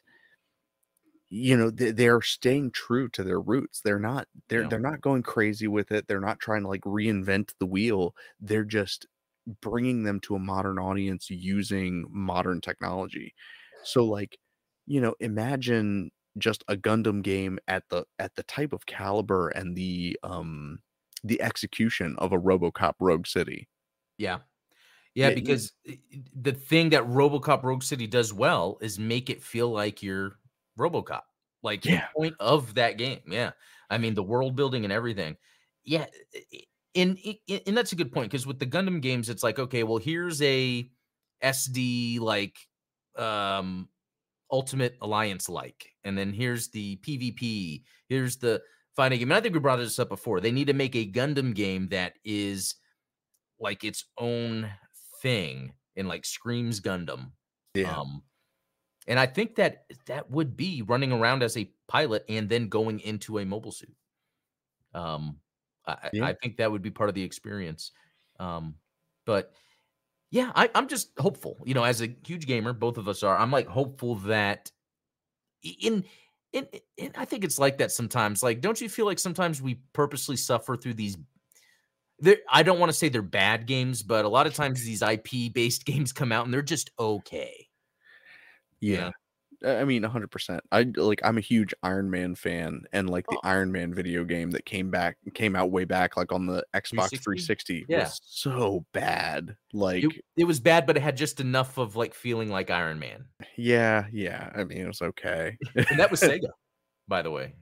you 1.29 1.57
know 1.57 1.69
they, 1.69 1.91
they're 1.91 2.21
staying 2.21 2.71
true 2.71 3.09
to 3.09 3.23
their 3.23 3.39
roots. 3.41 3.81
They're 3.81 3.99
not 3.99 4.27
they're 4.49 4.63
Yeah. 4.63 4.67
they're 4.67 4.79
not 4.79 5.01
going 5.01 5.23
crazy 5.23 5.67
with 5.67 5.91
it. 5.91 6.07
They're 6.07 6.21
not 6.21 6.39
trying 6.39 6.63
to 6.63 6.67
like 6.69 6.81
reinvent 6.81 7.53
the 7.59 7.65
wheel. 7.65 8.15
They're 8.39 8.63
just 8.65 9.07
bringing 9.61 10.03
them 10.03 10.19
to 10.21 10.35
a 10.35 10.39
modern 10.39 10.79
audience 10.79 11.29
using 11.29 12.05
modern 12.09 12.61
technology. 12.61 13.33
So 13.83 14.05
like 14.05 14.37
you 14.85 15.01
know 15.01 15.15
imagine 15.19 16.11
just 16.37 16.63
a 16.67 16.75
gundam 16.77 17.23
game 17.23 17.59
at 17.67 17.83
the 17.89 18.05
at 18.19 18.35
the 18.35 18.43
type 18.43 18.73
of 18.73 18.85
caliber 18.85 19.49
and 19.49 19.75
the 19.75 20.17
um 20.23 20.79
the 21.23 21.41
execution 21.41 22.15
of 22.19 22.31
a 22.31 22.37
robocop 22.39 22.93
rogue 22.99 23.27
city. 23.27 23.67
Yeah. 24.17 24.39
Yeah, 25.15 25.31
because 25.31 25.73
i- 25.87 25.99
i- 26.13 26.23
the 26.35 26.53
thing 26.53 26.89
that 26.91 27.03
RoboCop 27.03 27.63
Rogue 27.63 27.83
City 27.83 28.07
does 28.07 28.33
well 28.33 28.77
is 28.81 28.99
make 28.99 29.29
it 29.29 29.43
feel 29.43 29.69
like 29.71 30.03
you're 30.03 30.39
RoboCop. 30.77 31.21
Like 31.63 31.85
Yeah. 31.85 32.07
point 32.15 32.35
of 32.39 32.75
that 32.75 32.97
game. 32.97 33.21
Yeah. 33.27 33.51
I 33.89 33.97
mean, 33.97 34.13
the 34.13 34.23
world 34.23 34.55
building 34.55 34.83
and 34.83 34.93
everything. 34.93 35.37
Yeah. 35.83 36.05
And, 36.95 37.17
and 37.65 37.77
that's 37.77 37.91
a 37.91 37.95
good 37.95 38.11
point 38.11 38.29
because 38.31 38.47
with 38.47 38.59
the 38.59 38.65
Gundam 38.65 39.01
games, 39.01 39.29
it's 39.29 39.43
like, 39.43 39.59
okay, 39.59 39.83
well, 39.83 39.97
here's 39.97 40.41
a 40.41 40.89
SD 41.43 42.19
like 42.19 42.55
um 43.15 43.87
Ultimate 44.51 44.97
Alliance 45.01 45.49
like, 45.49 45.87
and 46.03 46.17
then 46.17 46.31
here's 46.33 46.69
the 46.69 46.97
PvP, 46.97 47.83
here's 48.07 48.37
the 48.37 48.61
fighting 48.95 49.19
game. 49.19 49.29
And 49.29 49.37
I 49.37 49.41
think 49.41 49.53
we 49.53 49.59
brought 49.59 49.77
this 49.77 49.99
up 49.99 50.09
before. 50.09 50.39
They 50.39 50.51
need 50.51 50.67
to 50.67 50.73
make 50.73 50.95
a 50.95 51.11
Gundam 51.11 51.53
game 51.53 51.89
that 51.89 52.13
is 52.23 52.75
like 53.59 53.83
its 53.83 54.05
own 54.17 54.69
thing 55.21 55.73
and 55.95 56.07
like 56.07 56.25
screams 56.25 56.79
Gundam. 56.79 57.31
yeah 57.73 57.95
Um, 57.97 58.23
and 59.07 59.19
I 59.19 59.25
think 59.25 59.55
that 59.55 59.85
that 60.07 60.29
would 60.31 60.57
be 60.57 60.81
running 60.83 61.11
around 61.11 61.43
as 61.43 61.57
a 61.57 61.71
pilot 61.87 62.25
and 62.29 62.49
then 62.49 62.69
going 62.69 62.99
into 63.01 63.39
a 63.39 63.45
mobile 63.45 63.71
suit. 63.71 63.95
Um, 64.93 65.37
I, 65.85 65.91
I- 65.93 66.09
Yeah. 66.13 66.25
I 66.25 66.33
think 66.33 66.57
that 66.57 66.71
would 66.71 66.81
be 66.81 66.91
part 66.91 67.09
of 67.09 67.15
the 67.15 67.23
experience. 67.23 67.91
Um, 68.39 68.75
but 69.25 69.53
yeah, 70.31 70.51
I, 70.55 70.69
I'm 70.75 70.87
just 70.87 71.11
hopeful. 71.19 71.57
You 71.65 71.73
know, 71.75 71.83
as 71.83 72.01
a 72.01 72.15
huge 72.25 72.47
gamer, 72.47 72.73
both 72.73 72.97
of 72.97 73.07
us 73.07 73.23
are. 73.23 73.37
I'm 73.37 73.51
like 73.51 73.67
hopeful 73.67 74.15
that 74.17 74.71
in. 75.81 76.05
In, 76.53 76.65
in, 76.97 77.11
I 77.17 77.25
think 77.25 77.43
it's 77.43 77.59
like 77.59 77.77
that 77.79 77.91
sometimes. 77.91 78.41
Like, 78.41 78.61
don't 78.61 78.79
you 78.79 78.87
feel 78.87 79.05
like 79.05 79.19
sometimes 79.19 79.61
we 79.61 79.81
purposely 79.93 80.37
suffer 80.37 80.77
through 80.77 80.93
these 80.95 81.17
I 82.49 82.63
don't 82.63 82.79
want 82.79 82.89
to 82.89 82.97
say 82.97 83.09
they're 83.09 83.21
bad 83.21 83.67
games, 83.67 84.01
but 84.01 84.25
a 84.25 84.29
lot 84.29 84.47
of 84.47 84.53
times 84.53 84.83
these 84.83 85.01
IP 85.01 85.49
based 85.49 85.85
games 85.85 86.11
come 86.11 86.31
out 86.31 86.45
and 86.45 86.53
they're 86.53 86.61
just 86.61 86.89
okay. 86.99 87.66
Yeah 88.81 89.11
I 89.65 89.85
mean, 89.85 90.03
100%. 90.03 90.59
I 90.71 90.83
like 90.97 91.19
I'm 91.23 91.39
a 91.39 91.41
huge 91.41 91.73
Iron 91.81 92.11
Man 92.11 92.35
fan 92.35 92.83
and 92.93 93.09
like 93.09 93.25
the 93.27 93.37
Oh. 93.37 93.41
Iron 93.43 93.71
Man 93.71 93.91
video 93.91 94.23
game 94.23 94.51
that 94.51 94.65
came 94.65 94.91
back 94.91 95.17
came 95.33 95.55
out 95.55 95.71
way 95.71 95.83
back 95.83 96.15
like 96.15 96.31
on 96.31 96.45
the 96.45 96.63
Xbox 96.75 97.09
360? 97.09 97.17
360 97.17 97.85
Yeah. 97.89 97.99
was 98.03 98.19
so 98.23 98.85
bad. 98.93 99.55
Like 99.73 100.03
It, 100.03 100.11
it 100.37 100.43
was 100.43 100.59
bad, 100.59 100.85
but 100.85 100.95
it 100.95 101.01
had 101.01 101.17
just 101.17 101.39
enough 101.39 101.79
of 101.79 101.95
like 101.95 102.13
feeling 102.13 102.49
like 102.51 102.69
Iron 102.69 102.99
Man. 102.99 103.25
yeah, 103.55 104.05
yeah. 104.11 104.51
I 104.55 104.63
mean, 104.63 104.77
it 104.77 104.85
was 104.87 105.01
okay. 105.01 105.57
And 105.89 105.99
that 105.99 106.11
was 106.11 106.21
Sega, 106.21 106.49
by 107.07 107.23
the 107.23 107.31
way. 107.31 107.55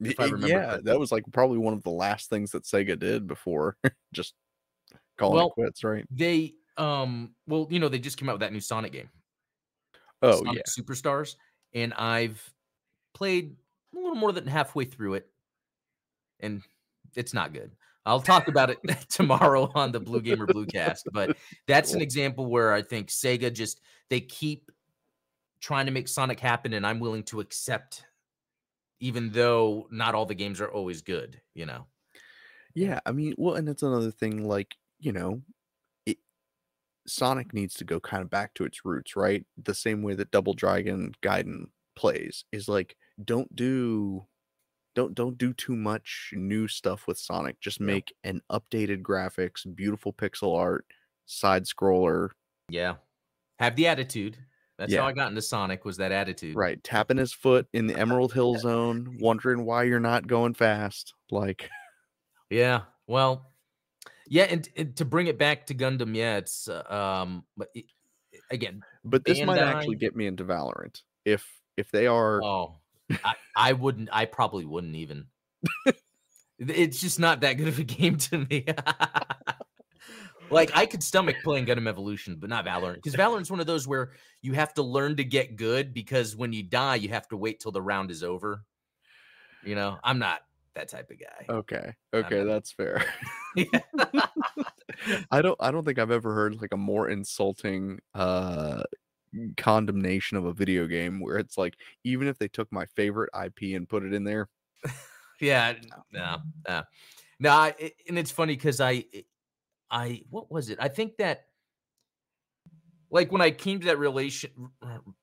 if 0.00 0.18
I 0.18 0.24
remember 0.24 0.48
yeah, 0.48 0.64
correctly. 0.64 0.90
that 0.90 0.98
was 0.98 1.12
like 1.12 1.24
probably 1.34 1.58
one 1.58 1.74
of 1.74 1.82
the 1.82 1.90
last 1.90 2.30
things 2.30 2.52
that 2.52 2.62
Sega 2.64 2.98
did 2.98 3.26
before 3.26 3.76
just 4.14 4.32
calling 5.18 5.36
Well, 5.36 5.48
it 5.48 5.52
quits, 5.52 5.84
right? 5.84 6.06
They 6.10 6.54
um 6.78 7.34
well, 7.46 7.66
you 7.70 7.78
know, 7.78 7.90
they 7.90 7.98
just 7.98 8.16
came 8.16 8.30
out 8.30 8.36
with 8.36 8.40
that 8.40 8.54
new 8.54 8.60
Sonic 8.60 8.92
game. 8.92 9.10
Oh 10.22 10.42
yeah. 10.52 10.62
Superstars. 10.68 11.36
And 11.74 11.92
I've 11.94 12.52
played 13.14 13.56
a 13.94 13.96
little 13.96 14.14
more 14.14 14.32
than 14.32 14.46
halfway 14.46 14.84
through 14.84 15.14
it. 15.14 15.28
And 16.40 16.62
it's 17.14 17.34
not 17.34 17.52
good. 17.52 17.72
I'll 18.04 18.20
talk 18.20 18.48
about 18.48 18.70
it 18.70 18.78
tomorrow 19.08 19.70
on 19.74 19.92
the 19.92 20.00
Blue 20.00 20.20
Gamer 20.20 20.46
Bluecast, 20.46 21.02
but 21.12 21.36
that's 21.66 21.94
an 21.94 22.00
example 22.00 22.46
where 22.46 22.72
I 22.72 22.82
think 22.82 23.08
Sega 23.08 23.52
just 23.52 23.80
they 24.10 24.20
keep 24.20 24.70
trying 25.60 25.86
to 25.86 25.92
make 25.92 26.08
Sonic 26.08 26.40
happen, 26.40 26.72
and 26.72 26.84
I'm 26.84 26.98
willing 26.98 27.22
to 27.24 27.38
accept, 27.38 28.04
even 28.98 29.30
though 29.30 29.86
not 29.92 30.14
all 30.14 30.26
the 30.26 30.34
games 30.34 30.60
are 30.60 30.70
always 30.70 31.00
good. 31.02 31.40
You 31.54 31.66
know, 31.66 31.86
Yeah, 32.74 32.98
I 33.06 33.12
mean, 33.12 33.34
well, 33.38 33.54
and 33.54 33.68
that's 33.68 33.84
another 33.84 34.10
thing. 34.10 34.48
Like, 34.48 34.74
you 34.98 35.12
know, 35.12 35.40
Sonic 37.06 37.52
needs 37.52 37.74
to 37.74 37.84
go 37.84 37.98
kind 38.00 38.22
of 38.22 38.30
back 38.30 38.54
to 38.54 38.64
its 38.64 38.84
roots, 38.84 39.16
right? 39.16 39.44
The 39.62 39.74
same 39.74 40.02
way 40.02 40.14
that 40.14 40.30
Double 40.30 40.54
Dragon 40.54 41.14
Gaiden 41.22 41.64
plays 41.96 42.44
is 42.52 42.68
like, 42.68 42.96
don't 43.24 43.54
do, 43.54 44.26
don't 44.94 45.14
don't 45.14 45.36
do 45.38 45.52
too 45.52 45.74
much 45.76 46.30
new 46.34 46.68
stuff 46.68 47.06
with 47.06 47.18
Sonic. 47.18 47.60
Just 47.60 47.80
Yeah. 47.80 47.86
make 47.86 48.14
an 48.24 48.40
updated 48.50 49.02
graphics, 49.02 49.62
beautiful 49.74 50.12
pixel 50.12 50.56
art, 50.56 50.86
side 51.26 51.64
scroller, 51.64 52.30
yeah, 52.68 52.96
have 53.58 53.74
the 53.76 53.86
attitude. 53.88 54.36
That's 54.78 54.92
Yeah. 54.92 55.02
how 55.02 55.06
I 55.08 55.12
got 55.12 55.28
into 55.28 55.42
Sonic 55.42 55.84
was 55.84 55.96
that 55.98 56.12
attitude. 56.12 56.56
right? 56.56 56.82
Tapping 56.82 57.18
his 57.18 57.32
foot 57.32 57.68
in 57.72 57.86
the 57.86 57.96
Emerald 57.98 58.32
Hill 58.32 58.54
Zone, 58.58 59.16
wondering 59.20 59.64
why 59.64 59.84
you're 59.84 60.00
not 60.00 60.26
going 60.26 60.54
fast. 60.54 61.14
Like, 61.30 61.68
Yeah. 62.50 62.82
Well, 63.06 63.51
yeah, 64.32 64.44
and, 64.44 64.66
and 64.78 64.96
to 64.96 65.04
bring 65.04 65.26
it 65.26 65.36
back 65.36 65.66
to 65.66 65.74
Gundam, 65.74 66.16
yeah, 66.16 66.38
it's 66.38 66.66
uh, 66.66 66.82
um, 66.90 67.44
but 67.54 67.68
it, 67.74 67.84
again, 68.50 68.80
but 69.04 69.26
this 69.26 69.44
might 69.44 69.58
actually 69.58 69.96
get 69.96 70.16
me 70.16 70.26
into 70.26 70.42
Valorant 70.42 71.02
if 71.26 71.46
if 71.76 71.90
they 71.90 72.06
are. 72.06 72.42
oh, 72.42 72.78
I, 73.10 73.34
I 73.54 73.72
wouldn't, 73.74 74.08
I 74.10 74.24
probably 74.24 74.64
wouldn't 74.64 74.94
even. 74.94 75.26
it's 76.58 76.98
just 76.98 77.20
not 77.20 77.42
that 77.42 77.58
good 77.58 77.68
of 77.68 77.78
a 77.78 77.84
game 77.84 78.16
to 78.16 78.38
me. 78.38 78.64
like 80.50 80.74
I 80.74 80.86
could 80.86 81.02
stomach 81.02 81.36
playing 81.44 81.66
Gundam 81.66 81.86
Evolution, 81.86 82.36
but 82.40 82.48
not 82.48 82.64
Valorant, 82.64 82.94
because 82.94 83.14
Valorant's 83.14 83.50
one 83.50 83.60
of 83.60 83.66
those 83.66 83.86
where 83.86 84.12
you 84.40 84.54
have 84.54 84.72
to 84.74 84.82
learn 84.82 85.16
to 85.16 85.24
get 85.24 85.56
good 85.56 85.92
because 85.92 86.34
when 86.34 86.54
you 86.54 86.62
die, 86.62 86.94
you 86.94 87.10
have 87.10 87.28
to 87.28 87.36
wait 87.36 87.60
till 87.60 87.72
the 87.72 87.82
round 87.82 88.10
is 88.10 88.22
over. 88.22 88.64
You 89.62 89.74
know, 89.74 89.98
I'm 90.02 90.18
not 90.18 90.40
that 90.74 90.88
type 90.88 91.10
of 91.10 91.18
guy. 91.18 91.52
Okay. 91.52 91.92
Okay, 92.14 92.44
that's 92.44 92.72
fair. 92.72 93.04
Yeah. 93.54 93.80
I 95.30 95.42
don't 95.42 95.56
I 95.60 95.70
don't 95.70 95.84
think 95.84 95.98
I've 95.98 96.10
ever 96.10 96.34
heard 96.34 96.60
like 96.60 96.72
a 96.72 96.76
more 96.76 97.08
insulting 97.08 98.00
uh 98.14 98.82
condemnation 99.56 100.36
of 100.36 100.44
a 100.44 100.52
video 100.52 100.86
game 100.86 101.20
where 101.20 101.38
it's 101.38 101.58
like 101.58 101.76
even 102.04 102.28
if 102.28 102.38
they 102.38 102.48
took 102.48 102.70
my 102.72 102.86
favorite 102.86 103.30
IP 103.34 103.74
and 103.74 103.88
put 103.88 104.04
it 104.04 104.12
in 104.12 104.24
there, 104.24 104.48
Yeah, 105.40 105.74
no, 106.12 106.42
no, 106.68 106.82
no. 107.40 107.64
It- 107.78 107.96
and 108.08 108.18
it's 108.18 108.30
funny 108.30 108.54
because 108.54 108.80
I, 108.80 109.04
I, 109.90 110.24
what 110.30 110.50
was 110.50 110.70
it? 110.70 110.78
I 110.80 110.88
think 110.88 111.18
that 111.18 111.46
like 113.10 113.30
when 113.30 113.42
I 113.42 113.50
came 113.50 113.80
to 113.80 113.86
that 113.86 113.98
relation 113.98 114.50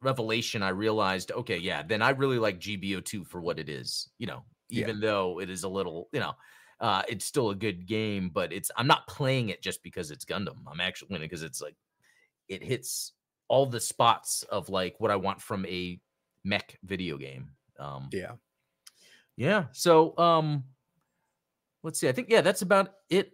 revelation, 0.01 0.61
I 0.61 0.69
realized, 0.69 1.31
okay, 1.31 1.57
yeah, 1.57 1.81
then 1.83 2.01
I 2.01 2.11
really 2.11 2.37
like 2.37 2.59
GBO2 2.59 3.23
for 3.23 3.41
what 3.41 3.59
it 3.59 3.67
is, 3.69 4.09
you 4.19 4.27
know, 4.27 4.43
even 4.69 4.99
yeah. 4.99 5.07
though 5.07 5.39
it 5.39 5.49
is 5.49 5.63
a 5.63 5.69
little, 5.69 6.09
you 6.13 6.19
know, 6.19 6.33
uh, 6.79 7.03
it's 7.07 7.25
still 7.25 7.49
a 7.49 7.55
good 7.55 7.85
game, 7.85 8.29
but 8.33 8.53
it's 8.53 8.71
I'm 8.75 8.87
not 8.87 9.07
playing 9.07 9.49
it 9.49 9.61
just 9.61 9.83
because 9.83 10.11
it's 10.11 10.25
Gundam. 10.25 10.57
I'm 10.71 10.79
actually 10.79 11.09
winning 11.11 11.27
because 11.27 11.43
it's 11.43 11.61
like 11.61 11.75
it 12.47 12.63
hits 12.63 13.13
all 13.47 13.65
the 13.65 13.79
spots 13.79 14.43
of 14.43 14.69
like 14.69 14.95
what 14.99 15.11
I 15.11 15.15
want 15.17 15.41
from 15.41 15.65
a 15.65 15.99
mech 16.43 16.77
video 16.83 17.17
game. 17.17 17.49
Um, 17.79 18.09
yeah, 18.11 18.33
yeah. 19.35 19.65
So 19.71 20.17
um, 20.17 20.63
let's 21.83 21.99
see. 21.99 22.07
I 22.07 22.11
think 22.11 22.29
yeah, 22.29 22.41
that's 22.41 22.61
about 22.61 22.93
it 23.09 23.31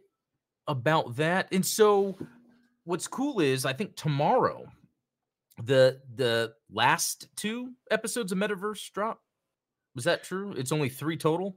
about 0.67 1.15
that. 1.17 1.49
And 1.51 1.65
so 1.65 2.17
what's 2.83 3.07
cool 3.07 3.39
is 3.39 3.65
I 3.65 3.73
think 3.73 3.95
tomorrow 3.95 4.65
the 5.63 6.01
the 6.15 6.53
last 6.71 7.27
two 7.35 7.73
episodes 7.91 8.31
of 8.31 8.37
Metaverse 8.37 8.91
drop. 8.91 9.19
Was 9.95 10.03
that 10.05 10.23
true? 10.23 10.53
It's 10.57 10.73
only 10.73 10.89
three 10.89 11.15
total. 11.15 11.55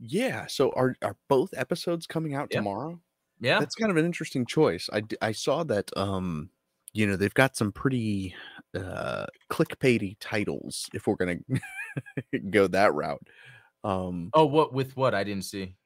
Yeah. 0.00 0.46
So 0.46 0.70
are 0.72 0.96
are 1.02 1.16
both 1.28 1.50
episodes 1.56 2.06
coming 2.06 2.34
out 2.34 2.48
Yeah. 2.50 2.58
tomorrow? 2.58 3.00
Yeah. 3.40 3.58
That's 3.58 3.74
kind 3.74 3.90
of 3.90 3.96
an 3.96 4.04
interesting 4.04 4.46
choice. 4.46 4.88
I 4.92 5.02
I 5.22 5.32
saw 5.32 5.64
that 5.64 5.90
um 5.96 6.50
you 6.92 7.06
know 7.06 7.16
they've 7.16 7.34
got 7.34 7.56
some 7.56 7.72
pretty 7.72 8.34
uh 8.74 9.26
clickbaity 9.50 10.16
titles 10.20 10.88
if 10.94 11.06
we're 11.06 11.16
gonna 11.16 11.38
go 12.50 12.66
that 12.68 12.94
route. 12.94 13.26
Um 13.84 14.30
oh, 14.34 14.46
what 14.46 14.72
with 14.72 14.96
what? 14.96 15.14
I 15.14 15.24
didn't 15.24 15.44
see. 15.44 15.76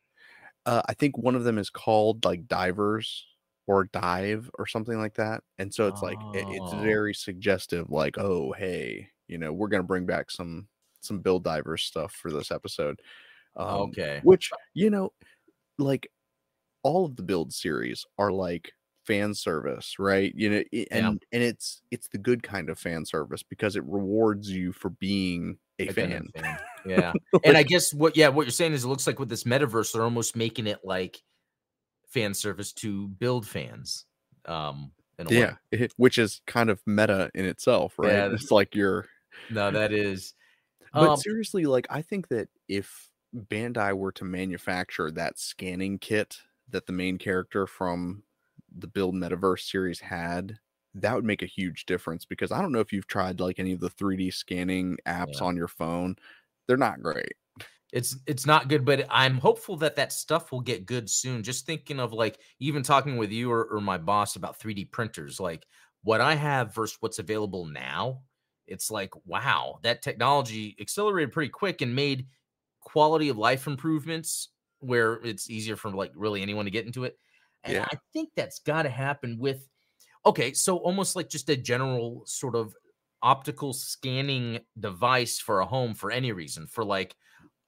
uh, 0.67 0.83
I 0.89 0.95
think 0.95 1.19
one 1.19 1.35
of 1.37 1.45
them 1.45 1.59
is 1.59 1.71
called 1.71 2.25
like 2.25 2.49
Divers 2.49 3.27
or 3.67 3.85
Dive 3.87 4.51
or 4.59 4.67
something 4.67 4.99
like 4.99 5.15
that. 5.15 5.43
And 5.59 5.73
so 5.75 5.89
it's 5.89 6.03
like 6.03 6.19
it- 6.35 6.47
it's 6.49 6.75
Oh. 6.75 6.81
very 6.83 7.15
suggestive, 7.15 7.91
like, 7.91 8.19
oh 8.19 8.53
hey, 8.53 9.11
you 9.29 9.39
know, 9.39 9.53
we're 9.53 9.69
gonna 9.69 9.83
bring 9.85 10.07
back 10.07 10.31
some 10.31 10.69
some 11.01 11.21
Build 11.21 11.45
Divers 11.45 11.83
stuff 11.85 12.13
for 12.15 12.33
this 12.33 12.51
episode. 12.53 13.01
Um, 13.59 13.91
Okay. 13.91 14.21
which 14.23 14.51
you 14.75 14.89
know 14.91 15.13
like 15.79 16.11
all 16.85 17.05
of 17.05 17.17
the 17.17 17.23
build 17.23 17.53
series 17.53 18.07
are 18.19 18.31
like 18.33 18.73
fan 19.05 19.35
service 19.35 19.99
right 19.99 20.33
you 20.37 20.51
know 20.51 20.63
and 20.91 21.23
and 21.33 21.43
it's 21.43 21.81
it's 21.91 22.09
the 22.09 22.19
good 22.19 22.43
kind 22.43 22.69
of 22.71 22.79
fan 22.79 23.05
service 23.07 23.43
because 23.43 23.75
it 23.75 23.83
rewards 23.85 24.51
you 24.51 24.71
for 24.73 24.91
being 24.91 25.59
a 25.79 25.89
A 25.89 25.93
fan 25.93 26.29
fan. 26.37 26.59
Yeah. 26.87 27.13
and 27.45 27.57
I 27.57 27.63
guess 27.65 27.93
what 27.93 28.17
yeah, 28.17 28.29
what 28.29 28.47
you're 28.47 28.51
saying 28.53 28.73
is 28.75 28.85
it 28.85 28.89
looks 28.89 29.07
like 29.07 29.19
with 29.19 29.29
this 29.29 29.45
metaverse, 29.45 29.93
they're 29.93 30.03
almost 30.05 30.37
making 30.37 30.67
it 30.67 30.79
like 30.85 31.23
fan 32.09 32.33
service 32.35 32.73
to 32.75 33.09
build 33.09 33.47
fans. 33.47 34.05
Um 34.47 34.93
yeah 35.29 35.57
it- 35.73 35.93
which 35.97 36.17
is 36.19 36.41
kind 36.47 36.71
of 36.71 36.81
meta 36.87 37.29
in 37.35 37.45
itself 37.45 37.99
right 37.99 38.13
Yeah. 38.15 38.29
it's 38.33 38.53
like 38.53 38.75
you're 38.77 39.07
No, 39.51 39.71
that 39.73 39.93
is 39.93 40.35
but 40.93 41.11
um, 41.11 41.17
seriously 41.19 41.65
like 41.67 41.87
i 41.91 42.01
think 42.03 42.29
that 42.29 42.49
if 42.69 43.11
bandai 43.35 43.97
were 43.97 44.13
to 44.13 44.25
manufacture 44.25 45.11
that 45.11 45.39
scanning 45.39 45.99
kit 45.99 46.43
that 46.69 46.87
the 46.87 46.93
main 46.93 47.19
character 47.19 47.67
from 47.67 48.23
the 48.71 48.87
build 48.87 49.15
metaverse 49.15 49.69
series 49.71 50.01
had 50.01 50.59
that 50.95 51.15
would 51.15 51.25
make 51.25 51.43
a 51.43 51.47
huge 51.47 51.85
difference 51.87 52.25
because 52.25 52.51
i 52.51 52.61
don't 52.61 52.73
know 52.73 52.81
if 52.81 52.93
you've 52.93 53.07
tried 53.07 53.41
like 53.41 53.59
any 53.59 53.73
of 53.73 53.81
the 53.81 53.91
3d 53.91 54.31
scanning 54.31 54.97
apps 55.07 55.41
Yeah. 55.41 55.43
on 55.43 55.57
your 55.57 55.69
phone 55.69 56.17
they're 56.67 56.77
not 56.77 57.03
great 57.03 57.35
it's 57.93 58.17
it's 58.27 58.45
not 58.45 58.69
good, 58.69 58.85
but 58.85 59.07
I'm 59.09 59.39
hopeful 59.39 59.77
that 59.79 59.97
that 59.97 60.13
stuff 60.13 60.53
will 60.53 60.61
get 60.61 60.85
good 60.87 61.09
soon. 61.09 61.43
Just 61.43 61.65
thinking 61.65 61.99
of 62.01 62.13
like 62.13 62.39
even 62.61 62.83
talking 62.83 63.17
with 63.17 63.33
you 63.33 63.51
or, 63.51 63.65
or 63.65 63.81
my 63.81 63.97
boss 63.99 64.37
about 64.37 64.59
3D 64.59 64.85
printers, 64.85 65.41
like 65.41 65.67
what 66.03 66.21
I 66.21 66.35
have 66.35 66.75
versus 66.75 66.99
what's 67.01 67.19
available 67.19 67.65
now. 67.65 68.23
It's 68.67 68.91
like 68.91 69.11
wow, 69.25 69.81
that 69.83 70.03
technology 70.03 70.77
accelerated 70.81 71.33
pretty 71.33 71.49
quick 71.51 71.81
and 71.81 71.95
made 71.95 72.27
quality 72.81 73.29
of 73.29 73.39
life 73.39 73.67
improvements 73.67 74.51
where 74.81 75.15
it's 75.25 75.51
easier 75.51 75.77
for 75.77 75.91
like 75.91 76.13
really 76.15 76.43
anyone 76.43 76.65
to 76.65 76.71
get 76.71 76.87
into 76.87 77.05
it. 77.05 77.19
And 77.65 77.75
Yeah. 77.75 77.87
I 77.91 77.99
think 78.13 78.31
that's 78.37 78.61
got 78.61 78.83
to 78.83 78.89
happen 78.89 79.39
with 79.39 79.69
okay, 80.25 80.53
so 80.53 80.77
almost 80.79 81.17
like 81.17 81.29
just 81.29 81.49
a 81.49 81.57
general 81.57 82.23
sort 82.27 82.55
of 82.55 82.75
optical 83.23 83.73
scanning 83.73 84.61
device 84.79 85.41
for 85.41 85.61
a 85.61 85.67
home 85.67 85.95
for 85.95 86.11
any 86.11 86.33
reason 86.33 86.67
for 86.67 86.85
like 86.85 87.17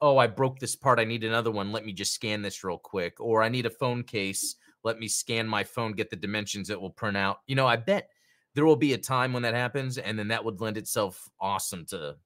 oh, 0.02 0.16
I 0.16 0.26
broke 0.26 0.58
this 0.58 0.76
part. 0.76 0.98
I 0.98 1.04
need 1.04 1.24
another 1.24 1.50
one. 1.50 1.72
Let 1.72 1.84
me 1.84 1.92
just 1.92 2.14
scan 2.14 2.42
this 2.42 2.64
real 2.64 2.78
quick. 2.78 3.20
Or 3.20 3.42
I 3.42 3.48
need 3.48 3.66
a 3.66 3.70
phone 3.70 4.02
case. 4.02 4.56
Let 4.82 4.98
me 4.98 5.08
scan 5.08 5.46
my 5.46 5.62
phone, 5.62 5.92
get 5.92 6.08
the 6.08 6.16
dimensions 6.16 6.70
it 6.70 6.80
will 6.80 6.90
print 6.90 7.16
out. 7.16 7.40
You 7.46 7.54
know, 7.54 7.66
I 7.66 7.76
bet 7.76 8.08
there 8.54 8.64
will 8.64 8.76
be 8.76 8.94
a 8.94 8.98
time 8.98 9.32
when 9.32 9.42
that 9.42 9.54
happens, 9.54 9.98
and 9.98 10.18
then 10.18 10.28
that 10.28 10.44
would 10.44 10.60
lend 10.60 10.78
itself 10.78 11.28
awesome 11.38 11.84
to 11.86 12.16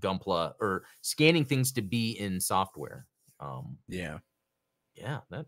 Gunpla 0.00 0.54
or 0.60 0.84
scanning 1.00 1.44
things 1.44 1.72
to 1.72 1.82
be 1.82 2.12
in 2.12 2.40
software. 2.40 3.06
Um, 3.40 3.78
yeah 3.88 4.18
yeah, 4.94 5.20
that 5.30 5.46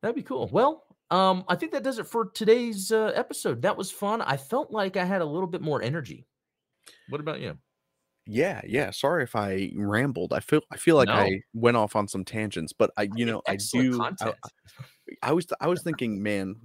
that'd 0.00 0.14
be 0.14 0.22
cool. 0.22 0.48
Well, 0.52 0.84
um, 1.10 1.44
I 1.48 1.56
think 1.56 1.72
that 1.72 1.82
does 1.82 1.98
it 1.98 2.06
for 2.06 2.26
today's 2.26 2.92
uh, 2.92 3.12
episode. 3.14 3.62
That 3.62 3.76
was 3.76 3.90
fun. 3.90 4.22
I 4.22 4.36
felt 4.36 4.70
like 4.70 4.96
I 4.96 5.04
had 5.04 5.20
a 5.20 5.24
little 5.24 5.48
bit 5.48 5.62
more 5.62 5.82
energy. 5.82 6.26
What 7.08 7.20
about 7.20 7.40
you? 7.40 7.58
yeah 8.26 8.62
yeah 8.64 8.90
sorry 8.90 9.22
if 9.22 9.36
i 9.36 9.70
rambled 9.76 10.32
i 10.32 10.40
feel 10.40 10.62
i 10.72 10.78
feel 10.78 10.96
like 10.96 11.08
No. 11.08 11.12
i 11.12 11.42
went 11.52 11.76
off 11.76 11.94
on 11.94 12.08
some 12.08 12.24
tangents 12.24 12.72
but 12.72 12.90
i 12.96 13.06
you 13.14 13.26
know 13.26 13.42
i 13.46 13.56
do 13.56 14.02
I. 14.02 14.32
I 15.22 15.32
was 15.32 15.46
I 15.60 15.68
was 15.68 15.82
thinking, 15.84 16.22
man, 16.22 16.56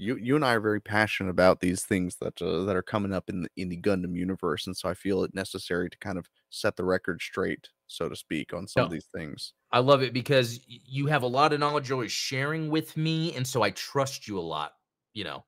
you 0.00 0.16
you 0.16 0.34
and 0.34 0.44
I 0.44 0.54
are 0.54 0.60
very 0.60 0.80
passionate 0.80 1.30
about 1.30 1.60
these 1.60 1.82
things 1.84 2.16
that 2.16 2.40
uh, 2.40 2.64
that 2.64 2.74
are 2.74 2.82
coming 2.82 3.12
up 3.12 3.28
in 3.28 3.42
the 3.42 3.48
in 3.56 3.68
the 3.68 3.76
Gundam 3.76 4.16
universe, 4.16 4.66
and 4.66 4.76
so 4.76 4.88
I 4.88 4.94
feel 4.94 5.22
it 5.24 5.34
necessary 5.34 5.90
to 5.90 5.98
kind 5.98 6.16
of 6.18 6.26
set 6.48 6.76
the 6.76 6.84
record 6.84 7.20
straight, 7.20 7.68
so 7.86 8.08
to 8.08 8.16
speak, 8.16 8.54
on 8.54 8.66
some 8.66 8.84
of 8.86 8.90
these 8.90 9.06
things. 9.14 9.52
I 9.72 9.80
love 9.80 10.02
it 10.02 10.12
because 10.14 10.58
you 10.66 11.06
have 11.06 11.22
a 11.22 11.26
lot 11.28 11.52
of 11.52 11.60
knowledge 11.60 11.88
you're 11.90 11.96
always 11.96 12.12
sharing 12.12 12.70
with 12.70 12.96
me, 12.96 13.34
and 13.36 13.46
so 13.46 13.62
I 13.62 13.70
trust 13.72 14.26
you 14.26 14.38
a 14.38 14.40
lot. 14.40 14.72
You 15.12 15.24
know, 15.24 15.44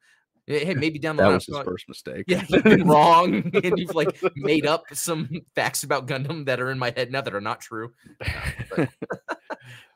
hey, 0.47 0.75
maybe 0.77 0.99
down 0.99 1.17
the 1.17 1.23
That 1.23 1.29
line, 1.29 1.35
was 1.37 1.47
his 1.47 1.57
I'll- 1.57 1.65
first 1.65 1.89
mistake. 1.89 2.25
yeah, 2.29 2.45
you've 2.49 2.63
been 2.65 2.87
wrong, 2.87 3.35
and 3.65 3.79
you've 3.79 3.95
like 3.95 4.21
made 4.37 4.67
up 4.67 4.85
some 4.93 5.31
facts 5.55 5.83
about 5.83 6.07
Gundam 6.07 6.45
that 6.45 6.61
are 6.61 6.71
in 6.71 6.79
my 6.79 6.93
head 6.95 7.11
now 7.11 7.23
that 7.23 7.35
are 7.35 7.41
not 7.41 7.61
true. 7.61 7.93
but- 8.77 8.91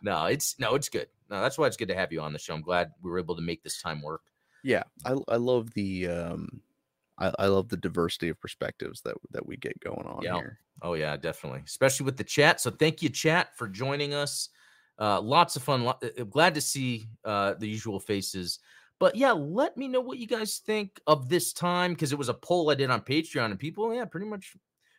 no, 0.03 0.25
it's 0.27 0.59
no, 0.59 0.75
it's 0.77 0.89
good. 0.89 1.09
No, 1.29 1.41
that's 1.43 1.59
why 1.59 1.67
it's 1.67 1.77
good 1.77 1.89
to 1.89 1.95
have 1.95 2.13
you 2.13 2.21
on 2.23 2.33
the 2.33 2.39
show. 2.39 2.55
I'm 2.55 2.63
glad 2.63 2.93
we 3.03 3.11
were 3.11 3.19
able 3.19 3.37
to 3.37 3.43
make 3.43 3.63
this 3.63 3.83
time 3.83 4.01
work. 4.01 4.23
Yeah, 4.67 4.83
I 5.05 5.17
I 5.29 5.37
love 5.37 5.73
the 5.75 6.09
um, 6.09 6.61
I, 7.19 7.33
I 7.39 7.47
love 7.47 7.69
the 7.69 7.77
diversity 7.77 8.29
of 8.29 8.41
perspectives 8.41 9.01
that 9.03 9.15
that 9.31 9.47
we 9.47 9.57
get 9.57 9.79
going 9.81 10.07
on 10.07 10.23
Yeah. 10.23 10.35
here. 10.35 10.59
Oh 10.83 10.95
yeah, 10.95 11.17
definitely, 11.17 11.63
especially 11.65 12.05
with 12.05 12.17
the 12.17 12.25
chat. 12.25 12.61
So 12.61 12.71
thank 12.71 13.01
you, 13.01 13.09
chat, 13.09 13.57
for 13.57 13.69
joining 13.69 14.13
us. 14.13 14.51
Uh, 14.99 15.21
lots 15.21 15.57
of 15.57 15.63
fun. 15.63 15.85
Lo- 15.85 15.99
glad 16.31 16.55
to 16.55 16.61
see 16.61 17.07
uh, 17.25 17.55
the 17.55 17.69
usual 17.69 18.01
faces. 18.01 18.59
But 18.99 19.15
yeah, 19.15 19.33
let 19.33 19.77
me 19.77 19.89
know 19.89 20.01
what 20.01 20.19
you 20.19 20.27
guys 20.27 20.59
think 20.59 21.01
of 21.07 21.29
this 21.29 21.53
time 21.53 21.93
because 21.93 22.13
it 22.13 22.19
was 22.19 22.29
a 22.31 22.35
poll 22.35 22.71
I 22.71 22.75
did 22.75 22.91
on 22.91 23.03
Patreon, 23.03 23.47
and 23.47 23.59
people, 23.59 23.95
yeah, 23.95 24.05
pretty 24.05 24.27
much 24.27 24.57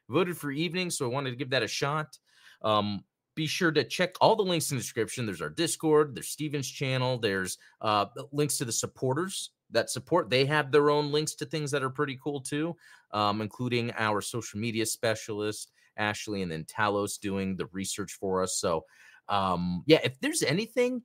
voted 0.08 0.38
for 0.38 0.52
evening. 0.52 0.90
So 0.92 1.06
I 1.06 1.10
wanted 1.10 1.32
to 1.32 1.36
give 1.36 1.50
that 1.50 1.64
a 1.64 1.68
shot. 1.68 2.18
Um, 2.62 3.04
be 3.36 3.48
sure 3.48 3.72
to 3.72 3.84
check 3.84 4.16
all 4.22 4.36
the 4.36 4.44
links 4.44 4.72
in 4.72 4.78
the 4.78 4.82
description. 4.82 5.26
There's 5.26 5.42
our 5.44 5.50
Discord, 5.50 6.16
there's 6.16 6.30
Steven's 6.30 6.70
channel, 6.70 7.20
there's 7.20 7.58
uh, 7.82 8.06
links 8.32 8.58
to 8.58 8.66
the 8.66 8.72
supporters 8.72 9.52
that 9.72 9.90
support. 9.90 10.30
They 10.30 10.46
have 10.46 10.72
their 10.72 10.90
own 10.90 11.12
links 11.12 11.36
to 11.36 11.46
things 11.46 11.72
that 11.72 11.84
are 11.84 11.90
pretty 11.90 12.18
cool 12.24 12.42
too, 12.42 12.76
um, 13.12 13.42
including 13.42 13.92
our 13.98 14.22
social 14.22 14.60
media 14.60 14.86
specialist, 14.86 15.72
Ashley, 15.98 16.42
and 16.42 16.52
then 16.52 16.64
Talos 16.66 17.20
doing 17.20 17.56
the 17.56 17.68
research 17.68 18.14
for 18.14 18.42
us. 18.42 18.58
So, 18.60 18.86
um, 19.30 19.84
yeah, 19.86 20.00
if 20.04 20.20
there's 20.20 20.44
anything, 20.44 21.02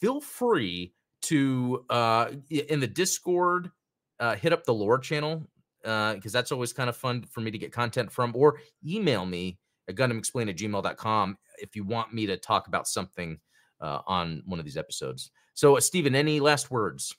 feel 0.00 0.20
free 0.20 0.94
to 1.22 1.84
uh, 1.90 2.32
in 2.50 2.80
the 2.80 2.86
Discord, 2.86 3.70
uh, 4.20 4.36
hit 4.36 4.52
up 4.52 4.64
the 4.64 4.74
lore 4.74 4.98
channel 4.98 5.46
because 5.82 6.32
that's 6.32 6.52
always 6.52 6.72
kind 6.72 6.88
of 6.88 6.96
fun 6.96 7.24
for 7.30 7.40
me 7.40 7.50
to 7.50 7.58
get 7.58 7.72
content 7.72 8.10
from, 8.10 8.32
or 8.34 8.58
email 8.86 9.24
me 9.24 9.58
at 9.88 9.94
gundamexplain 9.94 10.48
at 10.48 10.56
gmail.com 10.56 11.38
if 11.60 11.74
you 11.74 11.84
want 11.84 12.12
me 12.12 12.26
to 12.26 12.36
talk 12.36 12.68
about 12.68 12.86
something 12.86 13.38
uh, 13.80 14.00
on 14.06 14.42
one 14.46 14.58
of 14.58 14.64
these 14.64 14.76
episodes. 14.76 15.30
So, 15.54 15.76
uh, 15.76 15.80
Stephen, 15.80 16.14
any 16.14 16.40
last 16.40 16.70
words? 16.70 17.14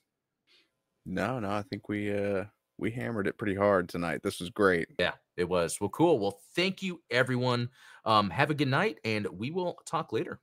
No, 1.09 1.39
no, 1.39 1.49
I 1.51 1.63
think 1.63 1.89
we 1.89 2.13
uh 2.13 2.45
we 2.77 2.91
hammered 2.91 3.27
it 3.27 3.37
pretty 3.37 3.55
hard 3.55 3.89
tonight. 3.89 4.21
This 4.23 4.39
was 4.39 4.49
great. 4.49 4.89
Yeah, 4.99 5.15
it 5.37 5.45
was. 5.49 5.79
Well, 5.79 5.89
cool. 5.89 6.19
Well, 6.19 6.41
thank 6.55 6.81
you, 6.81 7.01
everyone. 7.09 7.69
Um, 8.05 8.29
have 8.29 8.49
a 8.49 8.53
good 8.55 8.67
night, 8.67 8.99
and 9.03 9.27
we 9.27 9.51
will 9.51 9.75
talk 9.85 10.11
later. 10.11 10.41